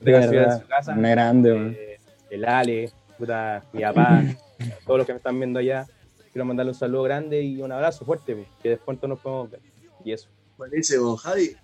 deja 0.00 0.18
ensayar 0.18 0.44
en 0.44 0.60
su 0.60 0.66
casa. 0.68 0.92
Una 0.92 1.10
grande. 1.10 1.50
Eh, 1.94 1.98
el 2.30 2.44
Ale, 2.44 2.92
puta, 3.18 3.64
mi 3.72 3.82
papá, 3.82 4.22
todos 4.86 4.98
los 4.98 5.06
que 5.06 5.12
me 5.12 5.18
están 5.18 5.38
viendo 5.38 5.58
allá. 5.58 5.86
Quiero 6.32 6.44
mandarle 6.44 6.70
un 6.72 6.78
saludo 6.78 7.02
grande 7.02 7.40
y 7.42 7.60
un 7.62 7.72
abrazo 7.72 8.04
fuerte, 8.04 8.46
que 8.62 8.68
después 8.70 8.98
nos 9.02 9.18
podemos 9.18 9.50
ver. 9.50 9.60
Y 10.04 10.12
eso. 10.12 10.28
Buenísimo, 10.58 11.16
Javi. 11.16 11.56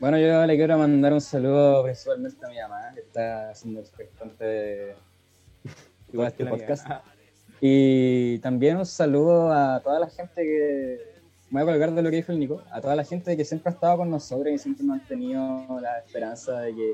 Bueno, 0.00 0.16
yo 0.16 0.46
le 0.46 0.56
quiero 0.56 0.78
mandar 0.78 1.12
un 1.12 1.20
saludo 1.20 1.82
principalmente 1.82 2.46
a 2.46 2.48
mi 2.48 2.56
mamá, 2.56 2.90
que 2.94 3.00
está 3.00 3.54
siendo 3.54 3.80
expectante 3.80 4.44
de 4.44 4.94
igual 6.14 6.28
este 6.28 6.46
podcast. 6.46 6.86
Y 7.60 8.38
también 8.38 8.78
un 8.78 8.86
saludo 8.86 9.52
a 9.52 9.78
toda 9.80 10.00
la 10.00 10.08
gente 10.08 10.42
que. 10.42 11.20
Me 11.50 11.62
voy 11.62 11.68
a 11.68 11.74
colgar 11.74 11.92
de 11.92 12.00
lo 12.00 12.08
que 12.08 12.16
dijo 12.16 12.32
el 12.32 12.38
Nico. 12.38 12.62
A 12.72 12.80
toda 12.80 12.96
la 12.96 13.04
gente 13.04 13.36
que 13.36 13.44
siempre 13.44 13.72
ha 13.72 13.74
estado 13.74 13.98
con 13.98 14.08
nosotros 14.08 14.50
y 14.54 14.56
siempre 14.56 14.86
nos 14.86 15.00
han 15.00 15.06
tenido 15.06 15.66
la 15.82 15.98
esperanza 15.98 16.60
de 16.60 16.74
que 16.74 16.92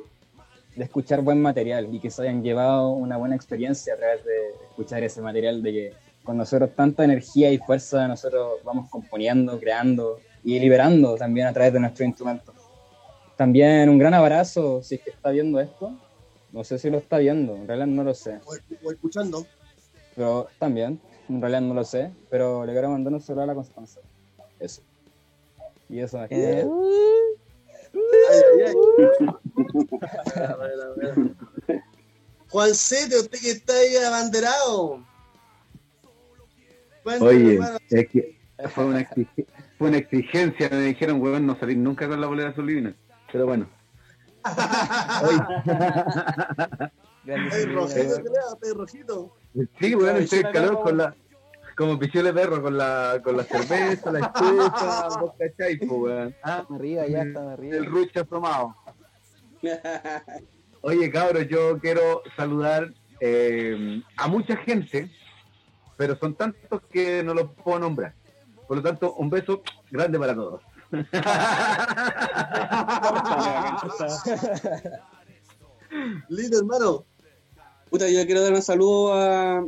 de 0.74 0.84
escuchar 0.84 1.22
buen 1.22 1.40
material 1.40 1.94
y 1.94 2.00
que 2.00 2.10
se 2.10 2.22
hayan 2.22 2.42
llevado 2.42 2.88
una 2.90 3.16
buena 3.18 3.36
experiencia 3.36 3.94
a 3.94 3.98
través 3.98 4.24
de 4.24 4.50
escuchar 4.68 5.04
ese 5.04 5.22
material, 5.22 5.62
de 5.62 5.72
que 5.72 5.92
con 6.24 6.36
nosotros 6.36 6.70
tanta 6.74 7.04
energía 7.04 7.52
y 7.52 7.58
fuerza 7.58 8.08
nosotros 8.08 8.54
vamos 8.64 8.90
componiendo, 8.90 9.60
creando 9.60 10.18
y 10.42 10.58
liberando 10.58 11.14
también 11.14 11.46
a 11.46 11.52
través 11.52 11.72
de 11.72 11.78
nuestros 11.78 12.08
instrumentos. 12.08 12.55
También 13.36 13.88
un 13.88 13.98
gran 13.98 14.14
abrazo, 14.14 14.82
si 14.82 14.94
es 14.96 15.02
que 15.02 15.10
está 15.10 15.30
viendo 15.30 15.60
esto. 15.60 15.92
No 16.52 16.64
sé 16.64 16.78
si 16.78 16.88
lo 16.90 16.98
está 16.98 17.18
viendo, 17.18 17.54
en 17.54 17.66
realidad 17.68 17.86
no 17.86 18.02
lo 18.02 18.14
sé. 18.14 18.38
Voy 18.82 18.94
escuchando. 18.94 19.46
Pero 20.14 20.48
también, 20.58 20.98
en 21.28 21.40
realidad 21.40 21.60
no 21.60 21.74
lo 21.74 21.84
sé, 21.84 22.10
pero 22.30 22.64
le 22.64 22.72
quiero 22.72 22.88
mandar 22.90 23.12
un 23.12 23.20
saludo 23.20 23.42
a 23.42 23.46
la 23.46 23.54
Constanza. 23.54 24.00
Eso. 24.58 24.80
Y 25.90 25.98
eso 26.00 26.22
es 26.24 26.30
Eh. 26.32 26.66
Juan 32.50 32.74
Sete, 32.74 33.18
usted 33.18 33.38
que 33.40 33.50
está 33.50 33.72
ahí 33.74 33.96
abanderado. 33.96 35.04
Oye, 37.20 37.58
es 37.90 38.08
que 38.08 38.36
fue 38.74 38.84
una, 38.86 39.00
exig- 39.00 39.46
fue 39.78 39.88
una 39.88 39.98
exigencia. 39.98 40.68
Me 40.70 40.80
dijeron, 40.82 41.20
weón, 41.20 41.46
no 41.46 41.58
salir 41.58 41.76
nunca 41.76 42.08
con 42.08 42.20
la 42.20 42.26
bolera 42.26 42.54
sublime. 42.54 42.94
Pero 43.36 43.46
bueno. 43.48 43.68
Ay, 47.26 47.66
rojito. 48.72 49.36
Sí, 49.78 49.94
weón, 49.94 50.16
estoy 50.16 50.38
en 50.38 50.52
calor 50.52 50.82
con 50.82 50.96
la. 50.96 51.14
Como 51.76 51.98
pichole 51.98 52.32
perro, 52.32 52.62
con 52.62 52.78
la, 52.78 53.20
con 53.22 53.36
la 53.36 53.44
cerveza, 53.44 54.10
la 54.10 54.20
estufa, 54.20 55.08
vos 55.20 55.32
cachai, 55.38 55.76
po, 55.76 55.96
weón. 55.96 56.34
Ah, 56.42 56.64
arriba, 56.74 57.06
ya 57.06 57.24
está 57.24 57.52
arriba. 57.52 57.76
el 57.76 57.84
rucho 57.84 58.24
tomado. 58.24 58.74
Oye, 60.80 61.10
cabros, 61.10 61.46
yo 61.48 61.78
quiero 61.78 62.22
saludar 62.38 62.94
eh, 63.20 64.00
a 64.16 64.28
mucha 64.28 64.56
gente, 64.56 65.10
pero 65.98 66.16
son 66.16 66.34
tantos 66.36 66.80
que 66.90 67.22
no 67.22 67.34
los 67.34 67.52
puedo 67.52 67.80
nombrar. 67.80 68.14
Por 68.66 68.78
lo 68.78 68.82
tanto, 68.82 69.12
un 69.12 69.28
beso 69.28 69.62
grande 69.90 70.18
para 70.18 70.34
todos. 70.34 70.62
Lindo, 76.28 76.58
hermano. 76.58 77.04
Puta, 77.90 78.08
yo 78.08 78.24
quiero 78.26 78.42
dar 78.42 78.52
un 78.52 78.62
saludo 78.62 79.14
a, 79.14 79.64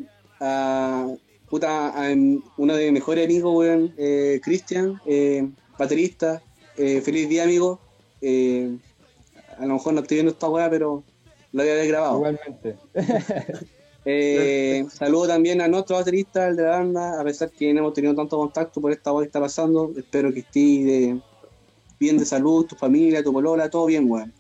puta, 1.49 1.89
a 1.89 2.13
uno 2.13 2.75
de 2.75 2.85
mis 2.85 2.93
mejores 2.93 3.25
amigos, 3.25 3.55
weón, 3.55 3.95
eh, 3.97 4.41
Cristian, 4.43 5.01
eh, 5.07 5.49
baterista. 5.79 6.43
Eh, 6.77 7.01
feliz 7.01 7.29
día, 7.29 7.45
amigo. 7.45 7.81
Eh, 8.21 8.77
a 9.59 9.67
lo 9.67 9.75
mejor 9.75 9.95
no 9.95 10.01
estoy 10.01 10.17
viendo 10.17 10.33
esta 10.33 10.49
weá, 10.49 10.69
pero 10.71 11.05
lo 11.53 11.63
voy 11.63 11.69
a 11.69 11.73
haber 11.73 11.89
grabado. 11.89 12.17
Igualmente. 12.17 12.77
Eh, 14.11 14.87
saludo 14.91 15.27
también 15.27 15.61
a 15.61 15.69
nuestro 15.69 15.97
baterista, 15.97 16.49
el 16.49 16.57
de 16.57 16.63
la 16.63 16.71
banda, 16.71 17.21
a 17.21 17.25
pesar 17.25 17.51
que 17.51 17.75
no 17.75 17.81
hemos 17.81 17.93
tenido 17.93 18.15
tanto 18.15 18.39
contacto 18.39 18.81
por 18.81 18.91
esta 18.91 19.13
weá 19.13 19.25
que 19.25 19.27
está 19.27 19.41
pasando. 19.41 19.93
Espero 19.95 20.33
que 20.33 20.41
estés 20.41 20.55
de- 20.87 21.21
bien 22.01 22.17
de 22.17 22.25
salud, 22.25 22.65
tu 22.65 22.75
familia, 22.75 23.23
tu 23.23 23.33
polola, 23.35 23.69
todo 23.69 23.85
bien, 23.85 24.11
weón. 24.11 24.33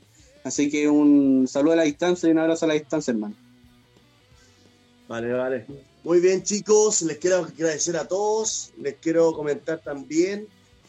Así 0.42 0.70
que 0.70 0.88
un 0.88 1.46
saludo 1.46 1.74
a 1.74 1.76
la 1.76 1.82
distancia 1.82 2.28
y 2.28 2.32
un 2.32 2.38
abrazo 2.38 2.64
a 2.64 2.68
la 2.68 2.74
distancia, 2.74 3.10
hermano. 3.12 3.34
Vale, 5.06 5.32
vale. 5.32 5.66
Muy 6.04 6.20
bien, 6.20 6.42
chicos, 6.42 7.02
les 7.02 7.18
quiero 7.18 7.38
agradecer 7.38 7.96
a 7.98 8.06
todos. 8.08 8.72
Les 8.80 8.94
quiero 8.94 9.32
comentar 9.34 9.80
también 9.80 10.46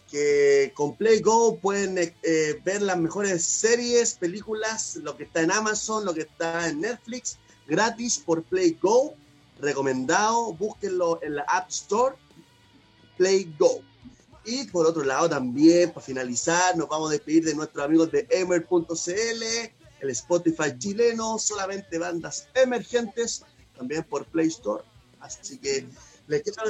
que 0.10 0.72
con 0.74 0.96
Play 0.96 1.20
Go 1.20 1.58
pueden 1.58 1.98
eh, 1.98 2.14
eh, 2.24 2.60
ver 2.64 2.82
las 2.82 2.98
mejores 2.98 3.44
series, 3.44 4.14
películas, 4.14 4.96
lo 4.98 5.18
que 5.18 5.24
está 5.24 5.42
en 5.42 5.52
Amazon, 5.52 6.06
lo 6.06 6.14
que 6.14 6.22
está 6.22 6.70
en 6.70 6.82
Netflix, 6.82 7.38
gratis 7.70 8.20
por 8.20 8.44
Play 8.44 8.78
Go. 8.82 9.14
Recomendado, 9.60 10.54
búsquenlo 10.54 11.20
en 11.22 11.36
la 11.36 11.44
App 11.44 11.70
Store, 11.70 12.16
Play 13.18 13.54
Go. 13.58 13.82
Y 14.46 14.66
por 14.68 14.86
otro 14.86 15.04
lado 15.04 15.30
también, 15.30 15.92
para 15.92 16.06
finalizar, 16.06 16.76
nos 16.76 16.90
vamos 16.90 17.10
a 17.10 17.14
despedir 17.14 17.46
de 17.46 17.56
nuestros 17.56 17.86
amigos 17.86 18.12
de 18.12 18.28
emer.cl, 18.30 19.44
el 20.02 20.10
Spotify 20.10 20.78
chileno, 20.78 21.38
solamente 21.38 21.98
bandas 21.98 22.48
emergentes, 22.54 23.44
también 23.78 24.04
por 24.04 24.26
Play 24.26 24.48
Store. 24.48 24.84
Así 25.20 25.58
que 25.58 25.86
les 26.28 26.42
quiero 26.44 26.64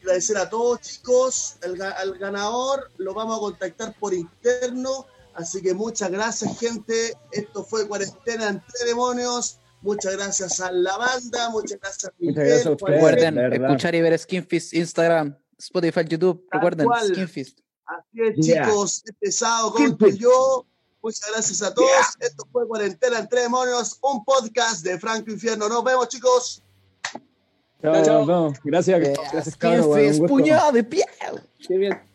Agradecer 0.00 0.38
a 0.38 0.48
todos, 0.48 0.80
chicos. 0.80 1.56
Al 1.62 2.18
ganador 2.18 2.90
lo 2.96 3.12
vamos 3.12 3.36
a 3.36 3.40
contactar 3.40 3.94
por 3.98 4.14
interno. 4.14 5.06
Así 5.34 5.60
que 5.60 5.74
muchas 5.74 6.10
gracias, 6.10 6.58
gente. 6.58 7.16
Esto 7.32 7.64
fue 7.64 7.86
Cuarentena 7.86 8.48
entre 8.48 8.86
Demonios. 8.86 9.59
Muchas 9.82 10.16
gracias 10.16 10.60
a 10.60 10.70
la 10.72 10.96
banda. 10.96 11.50
Muchas 11.50 11.78
gracias 11.80 12.04
a 12.04 12.08
Muchas 12.08 12.20
Miguel, 12.20 12.34
gracias 12.46 12.66
a 12.66 12.70
ustedes. 12.72 12.94
Recuerden 12.94 13.38
escuchar 13.64 13.94
y 13.94 14.00
ver 14.02 14.18
Skinfist, 14.18 14.74
Instagram, 14.74 15.36
Spotify, 15.58 16.04
YouTube. 16.06 16.46
Tal 16.50 16.60
Recuerden, 16.60 16.86
cual. 16.86 17.06
Skinfist. 17.08 17.60
Así 17.86 18.20
es, 18.22 18.46
Yeah. 18.46 18.66
chicos. 18.66 19.02
Este 19.06 19.32
sábado 19.32 19.72
con 19.72 19.82
Siempre. 19.82 20.16
yo. 20.16 20.66
Muchas 21.02 21.30
gracias 21.32 21.62
a 21.62 21.72
todos. 21.72 21.88
Esto 22.20 22.46
fue 22.52 22.68
Cuarentena 22.68 23.18
entre 23.20 23.40
Demonios, 23.40 23.98
un 24.02 24.22
podcast 24.22 24.84
de 24.84 24.98
Franco 24.98 25.30
Infierno. 25.30 25.66
Nos 25.68 25.82
vemos, 25.82 26.08
chicos. 26.08 26.62
Chao, 27.82 28.04
Chao. 28.04 28.18
nos 28.18 28.26
vemos. 28.26 28.58
Gracias, 28.62 29.00
Eh, 29.08 29.14
gracias, 29.32 30.18
gusto. 30.18 30.26
puñado 30.26 30.72
de 30.72 30.84
pie. 30.84 31.04
Qué 31.66 31.78
bien. 31.78 32.09